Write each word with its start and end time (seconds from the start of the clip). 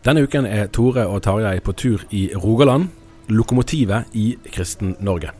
Denne 0.00 0.22
uken 0.24 0.46
er 0.48 0.70
Tore 0.72 1.02
og 1.12 1.18
Tarjei 1.26 1.58
på 1.60 1.74
tur 1.76 2.00
i 2.16 2.30
Rogaland, 2.32 2.86
lokomotivet 3.28 4.14
i 4.16 4.30
Kristen-Norge. 4.48 5.34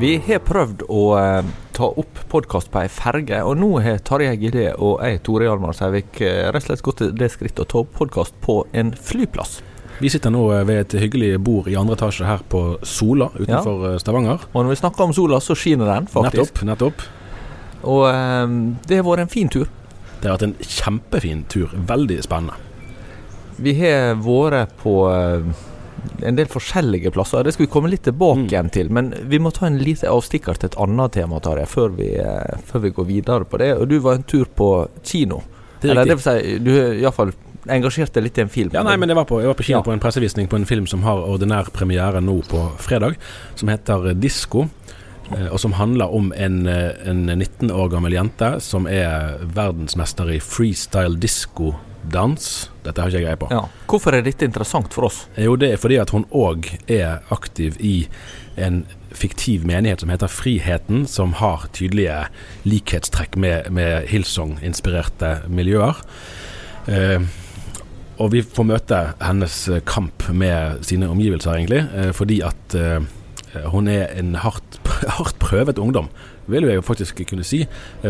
Vi 0.00 0.14
har 0.24 0.40
prøvd 0.40 0.86
å 0.88 1.04
eh, 1.20 1.52
ta 1.76 1.92
opp 1.92 2.24
podkast 2.32 2.72
på 2.72 2.86
ei 2.86 2.88
ferge, 2.88 3.44
og 3.44 3.60
nå 3.60 3.74
har 3.84 4.00
Tarjei 4.00 4.32
Gidé 4.40 4.70
og 4.72 5.04
jeg, 5.04 5.20
Tore 5.28 5.44
Hjalmar 5.44 5.76
Sævik, 5.76 6.22
eh, 6.24 6.46
rett 6.48 6.64
og 6.64 6.70
slett 6.72 6.88
gått 6.88 7.02
til 7.04 7.16
det 7.20 7.34
skrittet 7.36 7.66
å 7.68 7.68
ta 7.68 7.84
opp 7.84 7.96
podkast 8.00 8.40
på 8.40 8.62
en 8.72 8.96
flyplass. 8.96 9.60
Vi 10.00 10.10
sitter 10.12 10.30
nå 10.34 10.42
eh, 10.52 10.64
ved 10.68 10.80
et 10.84 10.96
hyggelig 11.06 11.38
bord 11.40 11.68
i 11.72 11.76
andre 11.78 11.96
etasje 11.96 12.26
her 12.28 12.42
på 12.52 12.62
Sola 12.84 13.30
utenfor 13.38 13.86
ja. 13.92 13.98
Stavanger. 14.02 14.42
Og 14.52 14.64
når 14.66 14.74
vi 14.74 14.80
snakker 14.82 15.06
om 15.06 15.14
sola, 15.16 15.40
så 15.40 15.56
skinner 15.56 15.88
den 15.88 16.08
faktisk. 16.12 16.60
Nettopp. 16.62 16.66
nettopp. 16.68 17.06
Og 17.86 18.02
um, 18.10 18.58
det 18.88 18.98
har 19.00 19.06
vært 19.06 19.24
en 19.26 19.32
fin 19.32 19.48
tur. 19.52 19.68
Det 20.20 20.28
har 20.28 20.36
vært 20.36 20.48
en 20.50 20.56
kjempefin 20.60 21.44
tur. 21.52 21.72
Veldig 21.88 22.18
spennende. 22.24 22.58
Vi 23.62 23.72
har 23.78 24.18
vært 24.20 24.74
på 24.82 24.94
eh, 25.08 25.46
en 26.28 26.36
del 26.36 26.48
forskjellige 26.50 27.12
plasser. 27.14 27.44
Det 27.46 27.54
skal 27.56 27.64
vi 27.66 27.72
komme 27.72 27.88
litt 27.92 28.04
tilbake 28.04 28.42
Mm. 28.42 28.48
igjen 28.50 28.70
til. 28.74 28.90
Men 28.92 29.12
vi 29.30 29.38
må 29.40 29.52
ta 29.54 29.66
en 29.70 29.78
liten 29.80 30.10
avstikker 30.12 30.58
til 30.60 30.68
et 30.72 30.78
annet 30.82 31.12
tema, 31.16 31.40
Tarjei, 31.40 31.64
før, 31.70 31.94
vi, 31.96 32.10
eh, 32.20 32.58
før 32.68 32.84
vi 32.84 32.90
går 32.98 33.08
videre 33.08 33.44
på 33.48 33.58
det. 33.62 33.72
Og 33.80 33.88
du 33.88 33.96
var 34.04 34.18
en 34.18 34.26
tur 34.28 34.44
på 34.44 34.70
kino. 35.04 35.40
Det 35.80 35.88
er 35.90 35.94
Eller 35.94 36.04
det 36.12 36.18
vil 36.18 36.24
si, 36.26 36.58
du 36.64 36.70
har 36.74 36.94
iallfall 37.00 37.32
engasjert 37.68 38.12
deg 38.14 38.22
litt 38.24 38.38
i 38.38 38.42
en 38.42 38.48
film. 38.48 38.70
Ja, 38.72 38.82
nei, 38.82 38.96
men 38.96 39.08
jeg 39.08 39.16
var 39.16 39.24
på, 39.24 39.40
jeg 39.40 39.48
var 39.50 39.54
på 39.58 39.64
kino 39.66 39.78
Ja. 39.78 39.82
på 39.82 39.92
en 39.92 40.00
pressevisning 40.00 40.48
på 40.48 40.56
en 40.56 40.64
film 40.66 40.86
som 40.86 41.02
har 41.02 41.16
ordinær 41.18 41.70
premiere 41.72 42.20
nå 42.20 42.40
på 42.48 42.60
fredag, 42.78 43.16
som 43.54 43.68
heter 43.68 44.14
Disko. 44.14 44.68
eh, 45.32 45.48
Og 45.50 45.58
som 45.58 45.72
handler 45.72 46.06
om 46.14 46.32
en, 46.36 46.66
eh, 46.68 46.92
en 47.04 47.26
19 47.26 47.70
år 47.70 47.88
gammel 47.90 48.12
jente 48.12 48.60
som 48.62 48.86
er 48.86 49.38
verdensmester 49.42 50.30
i 50.30 50.38
freestyle 50.38 51.18
disco-dans. 51.18 52.68
Dette 52.84 53.00
har 53.02 53.08
ikke 53.10 53.18
jeg 53.20 53.26
greie 53.26 53.36
på. 53.40 53.48
Ja. 53.50 53.64
Hvorfor 53.88 54.14
er 54.14 54.22
dette 54.22 54.44
interessant 54.46 54.92
for 54.94 55.04
oss? 55.08 55.26
Jo, 55.36 55.56
det 55.56 55.72
er 55.72 55.76
fordi 55.76 55.98
at 56.00 56.10
hun 56.10 56.24
òg 56.32 56.68
er 56.88 57.20
aktiv 57.34 57.76
i 57.80 58.06
en 58.56 58.84
fiktiv 59.12 59.64
menighet 59.64 60.00
som 60.00 60.08
heter 60.10 60.28
Friheten, 60.28 61.06
som 61.08 61.32
har 61.40 61.66
tydelige 61.72 62.28
likhetstrekk 62.64 63.36
med, 63.36 63.70
med 63.72 64.06
Hillsong-inspirerte 64.08 65.48
miljøer. 65.48 65.96
Eh, 66.88 67.18
og 68.22 68.32
vi 68.32 68.42
får 68.44 68.68
møte 68.68 69.02
hennes 69.20 69.58
eh, 69.68 69.82
kamp 69.86 70.28
med 70.32 70.84
sine 70.86 71.10
omgivelser, 71.12 71.58
egentlig, 71.58 71.82
eh, 71.96 72.12
fordi 72.16 72.40
at 72.46 72.76
eh, 72.78 73.04
hun 73.72 73.90
er 73.92 74.08
en 74.16 74.34
hardt, 74.40 74.80
hardt 75.18 75.38
prøvet 75.42 75.80
ungdom, 75.82 76.08
vil 76.46 76.62
jo 76.62 76.70
jeg 76.70 76.84
faktisk 76.86 77.20
kunne 77.26 77.42
si. 77.42 77.64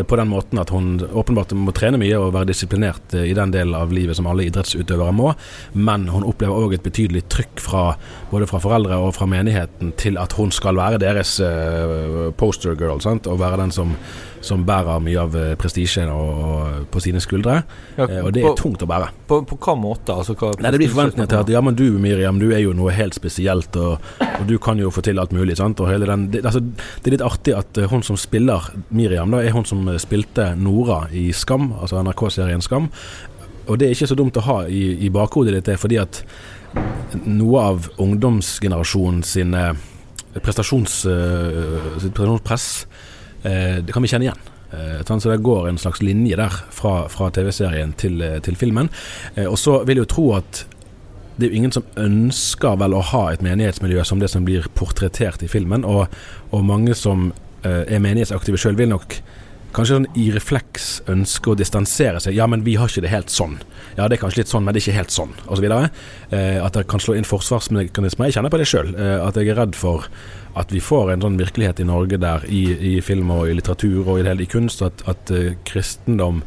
På 0.05 0.17
den 0.19 0.29
måten 0.29 0.59
at 0.61 0.69
hun 0.69 0.99
åpenbart 1.01 1.55
må 1.57 1.73
trene 1.73 1.97
mye 1.97 2.19
og 2.21 2.35
være 2.35 2.51
disiplinert 2.51 3.15
i 3.17 3.33
den 3.33 3.49
delen 3.49 3.73
av 3.73 3.89
livet 3.89 4.19
som 4.19 4.27
alle 4.29 4.45
idrettsutøvere 4.45 5.15
må, 5.17 5.31
men 5.73 6.05
hun 6.13 6.27
opplever 6.27 6.67
òg 6.67 6.75
et 6.77 6.85
betydelig 6.85 7.23
trykk 7.33 7.63
fra 7.65 7.83
både 8.29 8.45
fra 8.51 8.61
foreldre 8.61 8.99
og 9.01 9.15
fra 9.17 9.25
menigheten 9.31 9.95
til 9.97 10.21
at 10.21 10.37
hun 10.37 10.53
skal 10.53 10.77
være 10.77 11.01
deres 11.01 11.39
postergirl, 11.41 12.35
poster 12.37 12.77
girl, 12.77 13.01
sant? 13.01 13.25
og 13.25 13.41
være 13.41 13.57
den 13.63 13.73
som, 13.73 13.97
som 14.47 14.63
bærer 14.67 15.01
mye 15.03 15.19
av 15.21 15.35
eh, 15.37 15.53
prestisjen 15.59 16.09
og 16.11 16.87
på 16.93 17.01
sine 17.03 17.21
skuldre. 17.23 17.59
Ja, 17.97 18.07
og 18.23 18.31
det 18.35 18.43
er 18.43 18.49
på, 18.49 18.55
tungt 18.61 18.85
å 18.85 18.89
bære. 18.89 19.11
på, 19.29 19.41
på 19.49 19.59
hva 19.65 19.77
måte? 19.79 20.15
Altså, 20.15 20.35
hva, 20.39 20.53
Nei, 20.63 20.73
Det 20.73 20.81
blir 20.81 20.93
forventninger 20.93 21.31
til 21.31 21.43
at 21.43 21.53
ja, 21.53 21.63
men 21.63 21.77
du 21.77 21.85
Miriam, 22.01 22.41
du 22.41 22.49
er 22.49 22.63
jo 22.63 22.75
noe 22.77 22.95
helt 22.95 23.17
spesielt, 23.17 23.77
og, 23.77 24.03
og 24.27 24.43
du 24.49 24.57
kan 24.63 24.81
jo 24.81 24.91
få 24.93 25.03
til 25.05 25.21
alt 25.21 25.35
mulig. 25.35 25.57
sant? 25.59 25.81
Og 25.83 25.91
hele 25.91 26.09
den, 26.09 26.27
det, 26.33 26.43
altså, 26.45 26.63
det 26.63 27.11
er 27.11 27.17
litt 27.17 27.27
artig 27.27 27.57
at 27.57 27.81
eh, 27.81 27.89
hun 27.91 28.05
som 28.05 28.19
spiller 28.19 28.71
Miriam, 28.89 29.33
da, 29.33 29.43
er 29.43 29.55
hun 29.55 29.67
som 29.67 29.87
eh, 29.91 30.01
spilte 30.01 30.53
Nora 30.59 31.05
i 31.11 31.29
Skam, 31.35 31.71
altså 31.81 32.03
NRK-serien 32.03 32.63
Skam. 32.63 32.91
Og 33.67 33.79
det 33.79 33.87
er 33.87 33.97
ikke 33.97 34.07
så 34.07 34.15
dumt 34.15 34.37
å 34.39 34.47
ha 34.47 34.61
i, 34.71 34.83
i 35.03 35.09
bakhodet 35.11 35.57
ditt, 35.57 35.67
det 35.67 35.81
fordi 35.81 35.97
at 35.99 36.21
noe 37.27 37.61
av 37.71 37.87
ungdomsgenerasjonen 38.01 39.53
eh, 39.55 39.73
prestasjonspress, 40.43 42.67
eh, 42.83 42.89
det 43.43 43.93
kan 43.93 44.03
vi 44.03 44.09
kjenne 44.11 44.27
igjen. 44.27 44.45
Eh, 44.71 45.19
så 45.19 45.29
det 45.29 45.37
går 45.37 45.67
en 45.67 45.77
slags 45.77 46.01
linje 46.01 46.35
der 46.35 46.53
fra, 46.71 47.07
fra 47.09 47.29
TV-serien 47.29 47.93
til, 47.93 48.21
eh, 48.21 48.39
til 48.39 48.55
filmen. 48.55 48.89
Eh, 49.35 49.45
og 49.45 49.57
så 49.59 49.83
vil 49.85 49.97
jeg 49.97 50.07
jo 50.07 50.13
tro 50.15 50.27
at 50.35 50.65
det 51.37 51.45
er 51.45 51.51
jo 51.51 51.57
ingen 51.57 51.71
som 51.71 51.85
ønsker 51.95 52.77
vel 52.81 52.95
å 52.97 53.03
ha 53.13 53.27
et 53.31 53.43
menighetsmiljø 53.45 54.03
som 54.03 54.19
det 54.19 54.31
som 54.33 54.45
blir 54.45 54.65
portrettert 54.75 55.43
i 55.45 55.47
filmen, 55.47 55.85
og, 55.85 56.07
og 56.51 56.65
mange 56.65 56.95
som 56.97 57.31
eh, 57.63 57.85
er 57.85 58.01
menighetsaktive 58.01 58.57
sjøl, 58.57 58.77
vil 58.79 58.89
nok 58.89 59.19
kanskje 59.75 59.99
sånn 59.99 60.07
i 60.17 60.29
refleks 60.33 60.87
ønske 61.11 61.51
å 61.51 61.57
distansere 61.57 62.21
seg. 62.23 62.33
Ja, 62.37 62.47
men 62.49 62.63
vi 62.65 62.77
har 62.79 62.89
ikke 62.89 63.03
det 63.05 63.13
helt 63.13 63.29
sånn. 63.33 63.59
Ja, 63.97 64.07
det 64.07 64.17
er 64.17 64.23
kanskje 64.23 64.41
litt 64.41 64.51
sånn, 64.51 64.65
men 64.65 64.73
det 64.73 64.81
er 64.81 64.87
ikke 64.87 64.97
helt 64.97 65.13
sånn, 65.13 65.35
osv. 65.53 65.67
Eh, 65.67 66.57
at 66.63 66.77
det 66.77 66.87
kan 66.89 67.03
slå 67.03 67.17
inn 67.17 67.27
forsvarsmekanismer. 67.27 68.29
Jeg 68.29 68.39
kjenner 68.39 68.53
på 68.53 68.61
det 68.61 68.69
sjøl, 68.69 68.93
eh, 68.97 69.19
at 69.21 69.37
jeg 69.37 69.53
er 69.53 69.59
redd 69.61 69.77
for 69.77 70.07
at 70.57 70.71
vi 70.73 70.81
får 70.83 71.13
en 71.13 71.25
sånn 71.25 71.39
virkelighet 71.39 71.81
i 71.83 71.87
Norge 71.87 72.19
der, 72.21 72.45
i, 72.49 72.63
i 72.91 72.93
film 73.05 73.31
og 73.35 73.47
i 73.47 73.55
litteratur 73.57 74.07
og 74.07 74.17
i 74.17 74.23
det 74.23 74.33
hele 74.33 74.45
i 74.47 74.51
kunst, 74.51 74.81
at, 74.85 75.03
at 75.09 75.33
uh, 75.33 75.51
kristendom, 75.67 76.41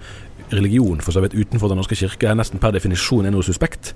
religion 0.51 0.99
for 1.05 1.15
så 1.15 1.23
vidt 1.23 1.37
utenfor 1.39 1.71
Den 1.71 1.79
norske 1.79 1.99
kirke, 1.99 2.27
er 2.27 2.39
nesten 2.39 2.63
per 2.63 2.75
definisjon 2.75 3.29
er 3.29 3.35
noe 3.35 3.47
suspekt. 3.47 3.93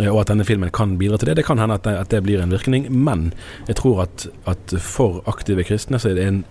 Eh, 0.00 0.08
Og 0.08 0.22
at 0.22 0.30
denne 0.32 0.46
filmen 0.48 0.72
kan 0.72 0.96
bidra 0.98 1.18
til 1.20 1.28
det. 1.30 1.36
Det 1.42 1.46
kan 1.46 1.60
hende 1.60 1.76
at 1.76 1.84
det, 1.84 1.96
at 2.00 2.10
det 2.14 2.22
blir 2.24 2.40
en 2.42 2.54
virkning, 2.54 2.88
men 2.88 3.32
jeg 3.68 3.76
tror 3.82 4.06
at, 4.06 4.26
at 4.48 4.76
for 4.80 5.22
aktive 5.30 5.66
kristne 5.66 6.00
så 6.00 6.12
er 6.12 6.18
det 6.18 6.28
en 6.28 6.44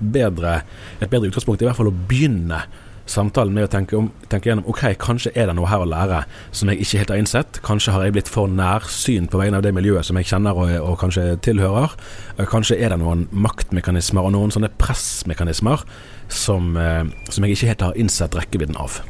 bedre, 0.00 0.60
et 1.00 1.10
bedre 1.10 1.28
utgangspunkt 1.28 1.62
i 1.62 1.68
hvert 1.68 1.76
fall 1.76 1.90
å 1.90 1.98
begynne 2.08 2.62
samtalen 3.10 3.54
med 3.54 3.66
å 3.66 3.70
tenke, 3.70 3.96
om, 3.98 4.08
tenke 4.30 4.50
gjennom 4.50 4.68
ok, 4.70 4.84
kanskje 5.00 5.32
er 5.34 5.50
det 5.50 5.56
noe 5.58 5.68
her 5.70 5.82
å 5.82 5.88
lære 5.88 6.22
som 6.56 6.70
jeg 6.70 6.84
ikke 6.84 7.00
helt 7.02 7.12
har 7.14 7.22
innsett. 7.22 7.60
Kanskje 7.66 7.94
har 7.94 8.06
jeg 8.06 8.14
blitt 8.16 8.30
for 8.30 8.50
nærsynt 8.50 9.32
på 9.32 9.40
vegne 9.40 9.58
av 9.58 9.66
det 9.66 9.74
miljøet 9.76 10.06
som 10.06 10.18
jeg 10.20 10.30
kjenner 10.30 10.58
og, 10.58 10.72
og 10.84 10.98
kanskje 11.02 11.26
tilhører. 11.44 11.96
Eh, 12.36 12.46
Kanskje 12.50 12.78
er 12.78 12.94
det 12.94 13.00
noen 13.02 13.26
maktmekanismer 13.30 14.26
og 14.28 14.34
noen 14.36 14.54
sånne 14.54 14.70
pressmekanismer 14.80 15.84
som, 16.30 16.72
eh, 16.78 17.04
som 17.28 17.46
jeg 17.46 17.58
ikke 17.58 17.72
helt 17.72 17.86
har 17.88 18.00
innsett 18.00 18.38
rekkevidden 18.38 18.78
av. 18.80 19.00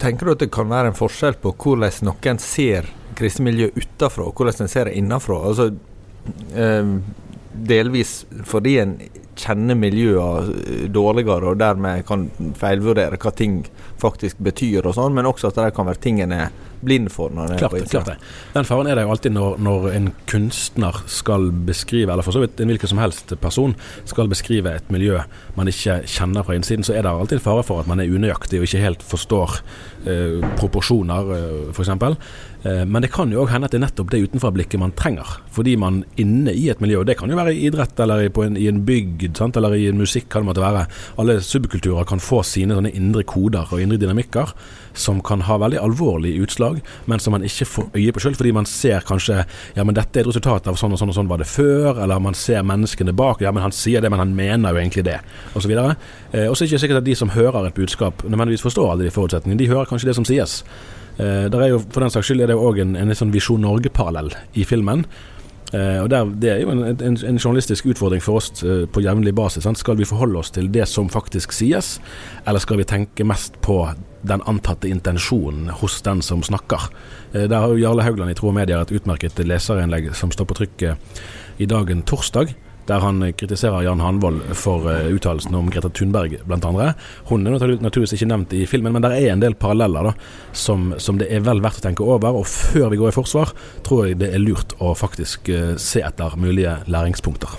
Tenker 0.00 0.28
du 0.28 0.34
at 0.36 0.42
det 0.44 0.52
kan 0.54 0.70
være 0.70 0.92
en 0.92 0.98
forskjell 0.98 1.40
på 1.42 1.54
hvordan 1.58 2.10
noen 2.10 2.38
ser 2.42 2.88
kristne 3.18 3.48
miljø 3.50 3.70
utenfra, 3.74 4.28
og 4.28 4.38
hvordan 4.38 4.64
en 4.64 4.70
ser 4.70 4.88
det 4.88 4.96
innenfra. 5.00 5.40
Altså, 5.50 5.72
eh, 6.54 6.94
delvis 7.50 8.20
fordi 8.46 8.78
en 8.78 8.94
kjenner 9.40 9.78
miljøene 9.78 10.88
dårligere, 10.92 11.52
og 11.52 11.60
dermed 11.60 12.06
kan 12.08 12.28
feilvurdere 12.58 13.20
hva 13.20 13.32
ting 13.36 13.62
faktisk 14.00 14.40
betyr 14.44 14.86
og 14.86 14.96
sånn, 14.96 15.16
men 15.16 15.28
også 15.28 15.50
at 15.50 15.60
det 15.60 15.70
kan 15.76 15.88
være 15.88 16.04
ting 16.04 16.20
en 16.24 16.36
er 16.36 16.50
blind 16.80 17.10
for 17.12 17.32
når 17.34 17.44
en 17.44 17.54
er 17.54 17.60
Klart 17.60 17.74
på 17.74 17.88
klart 17.92 18.08
det. 18.08 18.16
Den 18.54 18.66
faren 18.68 18.88
er 18.88 18.96
det 18.96 19.04
jo 19.04 19.12
alltid 19.12 19.34
når, 19.34 19.58
når 19.60 19.86
en 19.92 20.08
kunstner 20.30 21.00
skal 21.10 21.50
beskrive, 21.68 22.08
eller 22.12 22.24
for 22.24 22.36
så 22.36 22.42
vidt 22.44 22.60
en 22.60 22.72
hvilken 22.72 22.92
som 22.92 23.02
helst 23.02 23.34
person, 23.42 23.74
skal 24.08 24.30
beskrive 24.32 24.72
et 24.78 24.92
miljø 24.92 25.20
man 25.58 25.68
ikke 25.68 26.00
kjenner 26.08 26.46
fra 26.46 26.56
innsiden, 26.56 26.86
så 26.86 26.96
er 26.96 27.04
det 27.04 27.12
alltid 27.12 27.38
en 27.38 27.44
fare 27.44 27.64
for 27.66 27.82
at 27.82 27.90
man 27.90 28.00
er 28.00 28.08
unøyaktig 28.10 28.60
og 28.60 28.68
ikke 28.68 28.84
helt 28.84 29.04
forstår 29.04 29.58
eh, 30.08 30.40
proporsjoner, 30.60 31.34
eh, 31.36 31.74
f.eks. 31.74 31.92
Eh, 32.62 32.84
men 32.84 33.02
det 33.02 33.10
kan 33.12 33.30
jo 33.32 33.44
òg 33.44 33.54
hende 33.54 33.68
at 33.68 33.72
det 33.72 33.80
er 33.80 33.86
nettopp 33.86 34.10
det 34.12 34.20
utenfra-blikket 34.26 34.80
man 34.82 34.92
trenger. 34.96 35.38
Fordi 35.54 35.76
man 35.80 36.02
inne 36.20 36.52
i 36.52 36.68
et 36.72 36.82
miljø, 36.82 37.00
og 37.00 37.08
det 37.08 37.16
kan 37.20 37.30
jo 37.30 37.38
være 37.38 37.54
i 37.54 37.64
idrett 37.68 38.00
eller 38.00 38.26
en, 38.28 38.58
i 38.60 38.68
en 38.68 38.82
bygd 38.86 39.40
sant? 39.40 39.56
eller 39.56 39.76
i 39.78 39.88
en 39.88 40.00
musikk, 40.00 40.28
hva 40.28 40.42
det 40.42 40.50
måtte 40.50 40.64
være. 40.64 40.84
Alle 41.22 41.40
subkulturer 41.44 42.08
kan 42.08 42.22
få 42.22 42.42
sine 42.46 42.76
sånne 42.76 42.92
indre 42.96 43.24
koder 43.24 43.70
og 43.70 43.80
indre 43.80 44.00
dynamikker 44.00 44.52
som 45.00 45.20
kan 45.24 45.44
ha 45.46 45.56
veldig 45.60 45.78
alvorlige 45.78 46.42
utslag, 46.42 46.80
men 47.06 47.20
som 47.22 47.32
man 47.36 47.44
ikke 47.46 47.68
får 47.68 47.90
øye 47.94 48.12
på 48.12 48.22
sjøl, 48.24 48.34
fordi 48.34 48.52
man 48.56 48.66
ser 48.66 49.04
kanskje 49.06 49.44
ja, 49.76 49.84
men 49.86 49.94
dette 49.94 50.18
er 50.18 50.24
et 50.24 50.30
resultat 50.32 50.66
av 50.66 50.78
sånn 50.80 50.96
og 50.96 51.00
sånn 51.00 51.12
og 51.12 51.16
sånn 51.16 51.30
var 51.30 51.40
det 51.40 51.46
før, 51.48 52.02
eller 52.02 52.22
man 52.22 52.34
ser 52.34 52.66
menneskene 52.66 53.14
bak, 53.16 53.44
ja, 53.44 53.52
men 53.54 53.62
han 53.64 53.74
sier 53.74 54.02
det, 54.02 54.10
men 54.10 54.20
han 54.20 54.34
mener 54.36 54.74
jo 54.74 54.82
egentlig 54.82 55.06
det, 55.06 55.20
osv. 55.54 55.70
videre. 55.70 55.94
og 56.48 56.56
så 56.56 56.64
er 56.64 56.66
det 56.66 56.72
ikke 56.72 56.82
sikkert 56.84 57.02
at 57.04 57.06
de 57.06 57.18
som 57.22 57.30
hører 57.36 57.68
et 57.68 57.78
budskap, 57.78 58.24
nødvendigvis 58.26 58.66
forstår 58.66 58.90
alle 58.90 59.06
de 59.06 59.14
forutsetningene. 59.14 59.62
De 59.62 59.70
hører 59.70 59.86
kanskje 59.86 60.10
det 60.10 60.18
som 60.18 60.26
sies. 60.26 60.64
Eh, 61.20 61.50
der 61.52 61.60
er 61.60 61.74
jo, 61.74 61.82
For 61.90 62.00
den 62.00 62.12
saks 62.12 62.30
skyld 62.30 62.44
er 62.44 62.52
det 62.52 62.56
òg 62.56 62.80
en, 62.80 62.96
en 62.96 63.12
sånn 63.16 63.34
Visjon 63.34 63.60
Norge-parallell 63.64 64.32
i 64.56 64.64
filmen. 64.64 65.04
Uh, 65.70 66.02
og 66.02 66.08
der, 66.10 66.24
Det 66.42 66.48
er 66.50 66.56
jo 66.64 66.72
en, 66.72 66.80
en, 66.82 67.14
en, 67.14 67.36
journalistisk 67.38 67.86
utfordring 67.86 68.18
for 68.24 68.40
oss 68.40 68.48
uh, 68.64 68.88
på 68.90 69.04
jevnlig 69.04 69.30
basis. 69.38 69.62
Sant? 69.62 69.78
Skal 69.78 70.00
vi 70.00 70.08
forholde 70.08 70.40
oss 70.40 70.50
til 70.50 70.66
det 70.74 70.88
som 70.90 71.06
faktisk 71.06 71.54
sies, 71.54 72.00
eller 72.42 72.58
skal 72.58 72.80
vi 72.80 72.88
tenke 72.90 73.22
mest 73.22 73.60
på 73.62 73.84
den 74.26 74.42
antatte 74.50 74.90
intensjonen 74.90 75.70
hos 75.78 76.00
den 76.02 76.24
som 76.26 76.42
snakker? 76.42 76.88
Uh, 77.30 77.44
der 77.44 77.54
har 77.54 77.70
jo 77.70 77.78
Jarle 77.78 78.02
Haugland 78.02 78.34
i 78.34 78.38
Tro 78.40 78.50
og 78.50 78.56
Medier 78.58 78.82
et 78.82 78.90
utmerket 78.90 79.38
leserinnlegg 79.46 80.10
som 80.18 80.34
står 80.34 80.50
på 80.50 80.58
trykket 80.58 81.22
i 81.62 81.70
dagen 81.70 82.02
torsdag 82.02 82.50
der 82.90 83.04
han 83.04 83.22
kritiserer 83.38 83.84
Jan 83.86 84.02
Hanvold 84.02 84.42
for 84.58 84.88
uh, 84.88 85.06
uttalelsen 85.14 85.54
om 85.56 85.70
Greta 85.70 85.90
Thunberg, 85.94 86.36
bl.a. 86.46 86.90
Hun 87.30 87.46
er 87.46 87.56
naturligvis 87.56 88.16
ikke 88.16 88.30
nevnt 88.32 88.54
i 88.56 88.66
filmen, 88.70 88.94
men 88.96 89.06
det 89.06 89.14
er 89.16 89.32
en 89.34 89.42
del 89.42 89.56
paralleller 89.58 90.10
da, 90.10 90.14
som, 90.52 90.90
som, 90.98 91.20
det 91.20 91.30
er 91.30 91.44
vel 91.46 91.62
verdt 91.64 91.82
å 91.82 91.86
tenke 91.88 92.06
over. 92.06 92.42
Og 92.42 92.48
før 92.50 92.90
vi 92.92 93.00
går 93.00 93.12
i 93.12 93.16
forsvar, 93.16 93.54
tror 93.86 94.08
jeg 94.08 94.20
det 94.22 94.32
er 94.34 94.42
lurt 94.42 94.76
å 94.82 94.94
faktisk 94.98 95.52
uh, 95.54 95.74
se 95.80 96.02
etter 96.04 96.38
mulige 96.40 96.80
læringspunkter. 96.90 97.58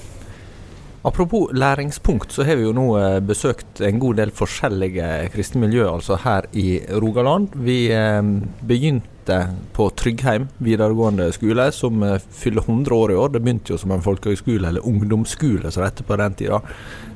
Apropos 1.08 1.50
læringspunkt, 1.58 2.30
så 2.30 2.46
har 2.46 2.60
vi 2.60 2.68
jo 2.68 2.76
nå 2.78 2.84
eh, 3.00 3.16
besøkt 3.26 3.80
en 3.82 3.98
god 3.98 4.20
del 4.20 4.30
forskjellige 4.38 5.08
kristne 5.34 5.64
miljøer 5.64 5.90
altså 5.90 6.20
her 6.22 6.46
i 6.54 6.76
Rogaland. 6.94 7.56
Vi 7.58 7.80
begynte 8.70 9.11
på 9.74 9.90
Tryggheim 9.90 10.48
videregående 10.58 11.32
skole, 11.32 11.72
som 11.72 12.04
eh, 12.04 12.20
fyller 12.32 12.62
100 12.62 12.96
år 12.96 13.12
i 13.12 13.16
år. 13.16 13.30
Det 13.30 13.42
begynte 13.44 13.74
jo 13.74 13.78
som 13.78 13.92
en 13.92 14.04
folkehøgskole, 14.04 14.68
eller 14.68 14.88
ungdomsskole 14.88 15.72
som 15.72 15.84
det 15.84 15.90
het 15.90 16.08
på 16.08 16.18
den 16.22 16.38
tida. 16.40 16.62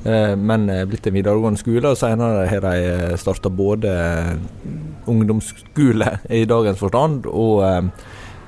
Eh, 0.03 0.35
men 0.35 0.69
er 0.69 0.85
blitt 0.89 1.07
en 1.07 1.15
videregående 1.15 1.61
skole, 1.61 1.89
og 1.89 1.97
senere 1.99 2.45
har 2.51 2.65
de 2.67 3.17
starta 3.21 3.49
både 3.49 3.95
ungdomsskole 5.09 6.11
i 6.29 6.43
dagens 6.49 6.81
forstand 6.81 7.29
og 7.29 7.89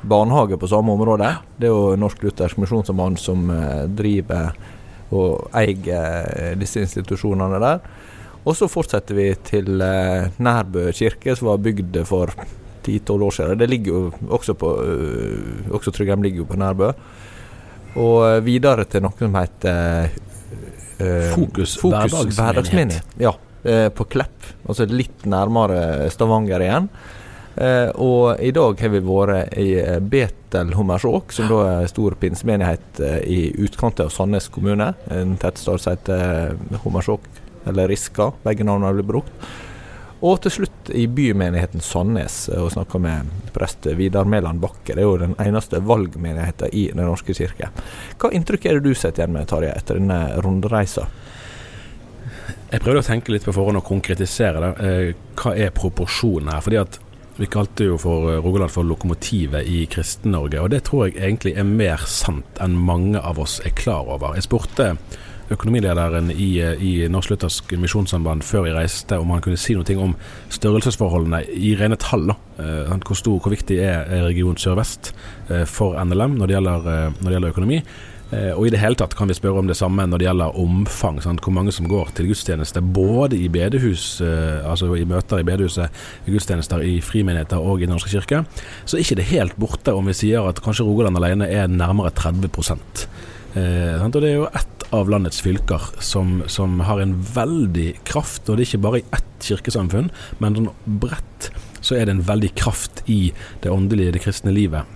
barnehage 0.07 0.57
på 0.57 0.69
samme 0.69 0.93
område. 0.93 1.33
Det 1.57 1.69
er 1.69 1.73
jo 1.73 1.95
Norsk 1.99 2.23
Luthersk 2.23 2.59
Misjonssamband 2.61 3.19
som 3.21 3.49
driver 3.97 4.53
og 5.13 5.49
eier 5.55 6.55
disse 6.59 6.81
institusjonene 6.83 7.59
der. 7.61 7.81
Og 8.47 8.55
så 8.55 8.69
fortsetter 8.71 9.17
vi 9.17 9.27
til 9.43 9.81
Nærbø 10.39 10.87
kirke, 10.95 11.35
som 11.35 11.51
var 11.51 11.61
bygd 11.65 11.99
for 12.07 12.31
ti-tolv 12.87 13.27
år 13.27 13.37
siden. 13.37 13.59
Det 13.59 13.69
ligger 13.69 13.93
jo 13.93 14.33
også 14.39 14.55
på 14.57 14.73
uh, 14.81 15.73
Også 15.75 15.93
Tryggheim 15.93 16.23
ligger 16.25 16.45
jo 16.45 16.49
på 16.49 16.59
Nærbø. 16.59 16.91
Og 17.97 18.17
øh, 18.27 18.45
videre 18.45 18.85
til 18.85 19.01
noe 19.01 19.17
som 19.17 19.35
heter 19.37 20.09
uh, 21.01 21.31
Fokus, 21.33 21.77
Fokus 21.81 22.35
hverdagsmenighet. 22.37 23.15
Ja, 23.21 23.31
uh, 23.33 23.87
på 23.89 24.05
Klepp. 24.11 24.51
Altså 24.67 24.85
litt 24.89 25.25
nærmere 25.25 26.09
Stavanger 26.13 26.61
igjen. 26.61 26.89
Uh, 27.57 27.89
og 28.05 28.43
i 28.43 28.51
dag 28.53 28.83
har 28.83 28.93
vi 28.93 29.01
vært 29.01 29.57
i 29.57 29.69
Betel 30.13 30.75
Hummersåk, 30.77 31.33
som 31.33 31.49
da 31.49 31.63
er 31.71 31.89
stor 31.89 32.13
pinsemenighet 32.21 33.01
i 33.25 33.47
utkanten 33.65 34.05
av 34.05 34.13
Sandnes 34.13 34.51
kommune. 34.53 34.91
En 35.09 35.33
tettstad 35.41 35.81
som 35.81 35.95
heter 35.95 36.53
Hummersåk, 36.83 37.25
eller 37.65 37.89
Riska. 37.89 38.29
Begge 38.45 38.67
navnene 38.67 38.93
blitt 38.99 39.09
brukt. 39.09 39.49
Og 40.25 40.39
til 40.41 40.53
slutt 40.53 40.89
i 40.97 41.05
bymenigheten 41.05 41.83
Sandnes 41.83 42.47
og 42.57 42.71
snakka 42.73 42.99
med 43.01 43.29
prest 43.53 43.85
Vidar 43.99 44.25
Mæland 44.25 44.61
Bakke. 44.63 44.95
Det 44.95 45.03
er 45.03 45.05
jo 45.05 45.19
den 45.21 45.35
eneste 45.37 45.81
valgmenigheten 45.85 46.73
i 46.73 46.87
Den 46.89 47.05
norske 47.05 47.35
kirke. 47.37 47.69
Hva 48.17 48.31
inntrykk 48.33 48.65
er 48.65 48.79
det 48.79 48.89
du 48.89 48.95
sitter 48.97 49.23
igjen 49.23 49.35
med, 49.35 49.47
Tarjei, 49.49 49.75
etter 49.77 49.99
denne 49.99 50.21
rundreisa? 50.41 51.05
Jeg 52.71 52.81
prøvde 52.83 53.03
å 53.03 53.05
tenke 53.05 53.31
litt 53.31 53.45
på 53.45 53.53
forhånd 53.55 53.79
og 53.79 53.85
konkretisere 53.87 54.63
det. 54.63 54.71
Eh, 54.87 55.19
hva 55.37 55.53
er 55.55 55.75
proporsjonen 55.75 56.49
her? 56.51 56.65
Fordi 56.65 56.81
at 56.81 56.97
vi 57.37 57.45
kalte 57.53 57.85
jo 57.85 57.99
for 58.01 58.31
eh, 58.31 58.41
Rogaland 58.41 58.73
for 58.73 58.87
lokomotivet 58.87 59.69
i 59.69 59.85
Kristen-Norge, 59.91 60.63
og 60.63 60.73
det 60.73 60.81
tror 60.89 61.05
jeg 61.05 61.19
egentlig 61.21 61.53
er 61.53 61.69
mer 61.69 62.03
sant 62.09 62.59
enn 62.63 62.73
mange 62.73 63.21
av 63.21 63.37
oss 63.39 63.59
er 63.63 63.75
klar 63.77 64.09
over. 64.09 64.33
Jeg 64.35 64.47
spurte 64.49 64.95
økonomilederen 65.53 66.31
i, 66.31 66.49
i 66.59 66.91
Norsk 67.11 67.33
Luthersk 67.33 67.71
Misjonssamband 67.79 68.43
før 68.47 68.67
vi 68.67 68.75
reiste, 68.75 69.19
om 69.19 69.31
han 69.33 69.43
kunne 69.43 69.59
si 69.59 69.77
noe 69.77 69.97
om 70.03 70.17
størrelsesforholdene 70.53 71.43
i 71.55 71.73
rene 71.79 71.99
tall. 72.01 72.33
Uh, 72.57 72.93
hvor, 73.05 73.17
stor, 73.17 73.39
hvor 73.39 73.53
viktig 73.53 73.79
er 73.85 74.07
region 74.25 74.57
Sør-Vest 74.59 75.13
uh, 75.51 75.63
for 75.69 75.97
NLM 76.01 76.37
når 76.39 76.49
det 76.49 76.57
gjelder, 76.57 76.93
når 77.19 77.27
det 77.27 77.35
gjelder 77.37 77.55
økonomi. 77.55 77.81
og 78.27 78.65
i 78.67 78.71
det 78.73 78.79
hele 78.81 78.97
tatt 78.99 79.13
kan 79.15 79.29
vi 79.29 79.35
spørre 79.37 79.61
om 79.61 79.69
det 79.69 79.77
samme 79.79 80.03
når 80.03 80.19
det 80.19 80.25
gjelder 80.25 80.57
omfang. 80.59 81.21
Sant? 81.23 81.39
Hvor 81.39 81.53
mange 81.55 81.71
som 81.71 81.87
går 81.87 82.09
til 82.17 82.27
gudstjeneste 82.27 82.81
både 82.81 83.37
i 83.39 83.47
bedehus, 83.47 84.19
altså 84.19 84.89
i 84.99 85.05
møter 85.07 85.39
i 85.39 85.45
bedehuset, 85.47 86.01
gudstjenester 86.25 86.83
i 86.83 86.97
frimenigheter 86.99 87.63
og 87.63 87.79
i 87.79 87.87
Den 87.87 87.95
norske 87.95 88.11
kirke. 88.11 88.43
Så 88.83 88.97
er 88.97 89.05
ikke 89.05 89.19
det 89.21 89.29
helt 89.31 89.55
borte 89.55 89.95
om 89.95 90.11
vi 90.11 90.17
sier 90.17 90.43
at 90.43 90.59
kanskje 90.59 90.83
Rogaland 90.83 91.21
alene 91.21 91.47
er 91.47 91.71
nærmere 91.71 92.11
30 92.11 92.51
eh, 93.57 94.03
Og 94.05 94.17
det 94.21 94.29
er 94.29 94.37
jo 94.37 94.49
ett 94.53 94.87
av 94.95 95.09
landets 95.11 95.41
fylker 95.43 95.89
som, 95.99 96.43
som, 96.47 96.79
har 96.87 97.01
en 97.03 97.17
veldig 97.19 97.89
kraft, 98.07 98.47
og 98.47 98.55
det 98.55 98.63
er 98.63 98.69
ikke 98.69 98.85
bare 98.85 99.01
i 99.01 99.07
ett 99.17 99.47
kirkesamfunn, 99.49 100.11
men 100.39 100.55
sånn 100.55 100.69
bredt 101.01 101.49
så 101.81 101.97
er 101.97 102.07
det 102.07 102.15
en 102.15 102.27
veldig 102.27 102.53
kraft 102.57 103.03
i 103.11 103.33
det 103.63 103.71
åndelige, 103.71 104.15
det 104.15 104.23
kristne 104.23 104.53
livet 104.55 104.87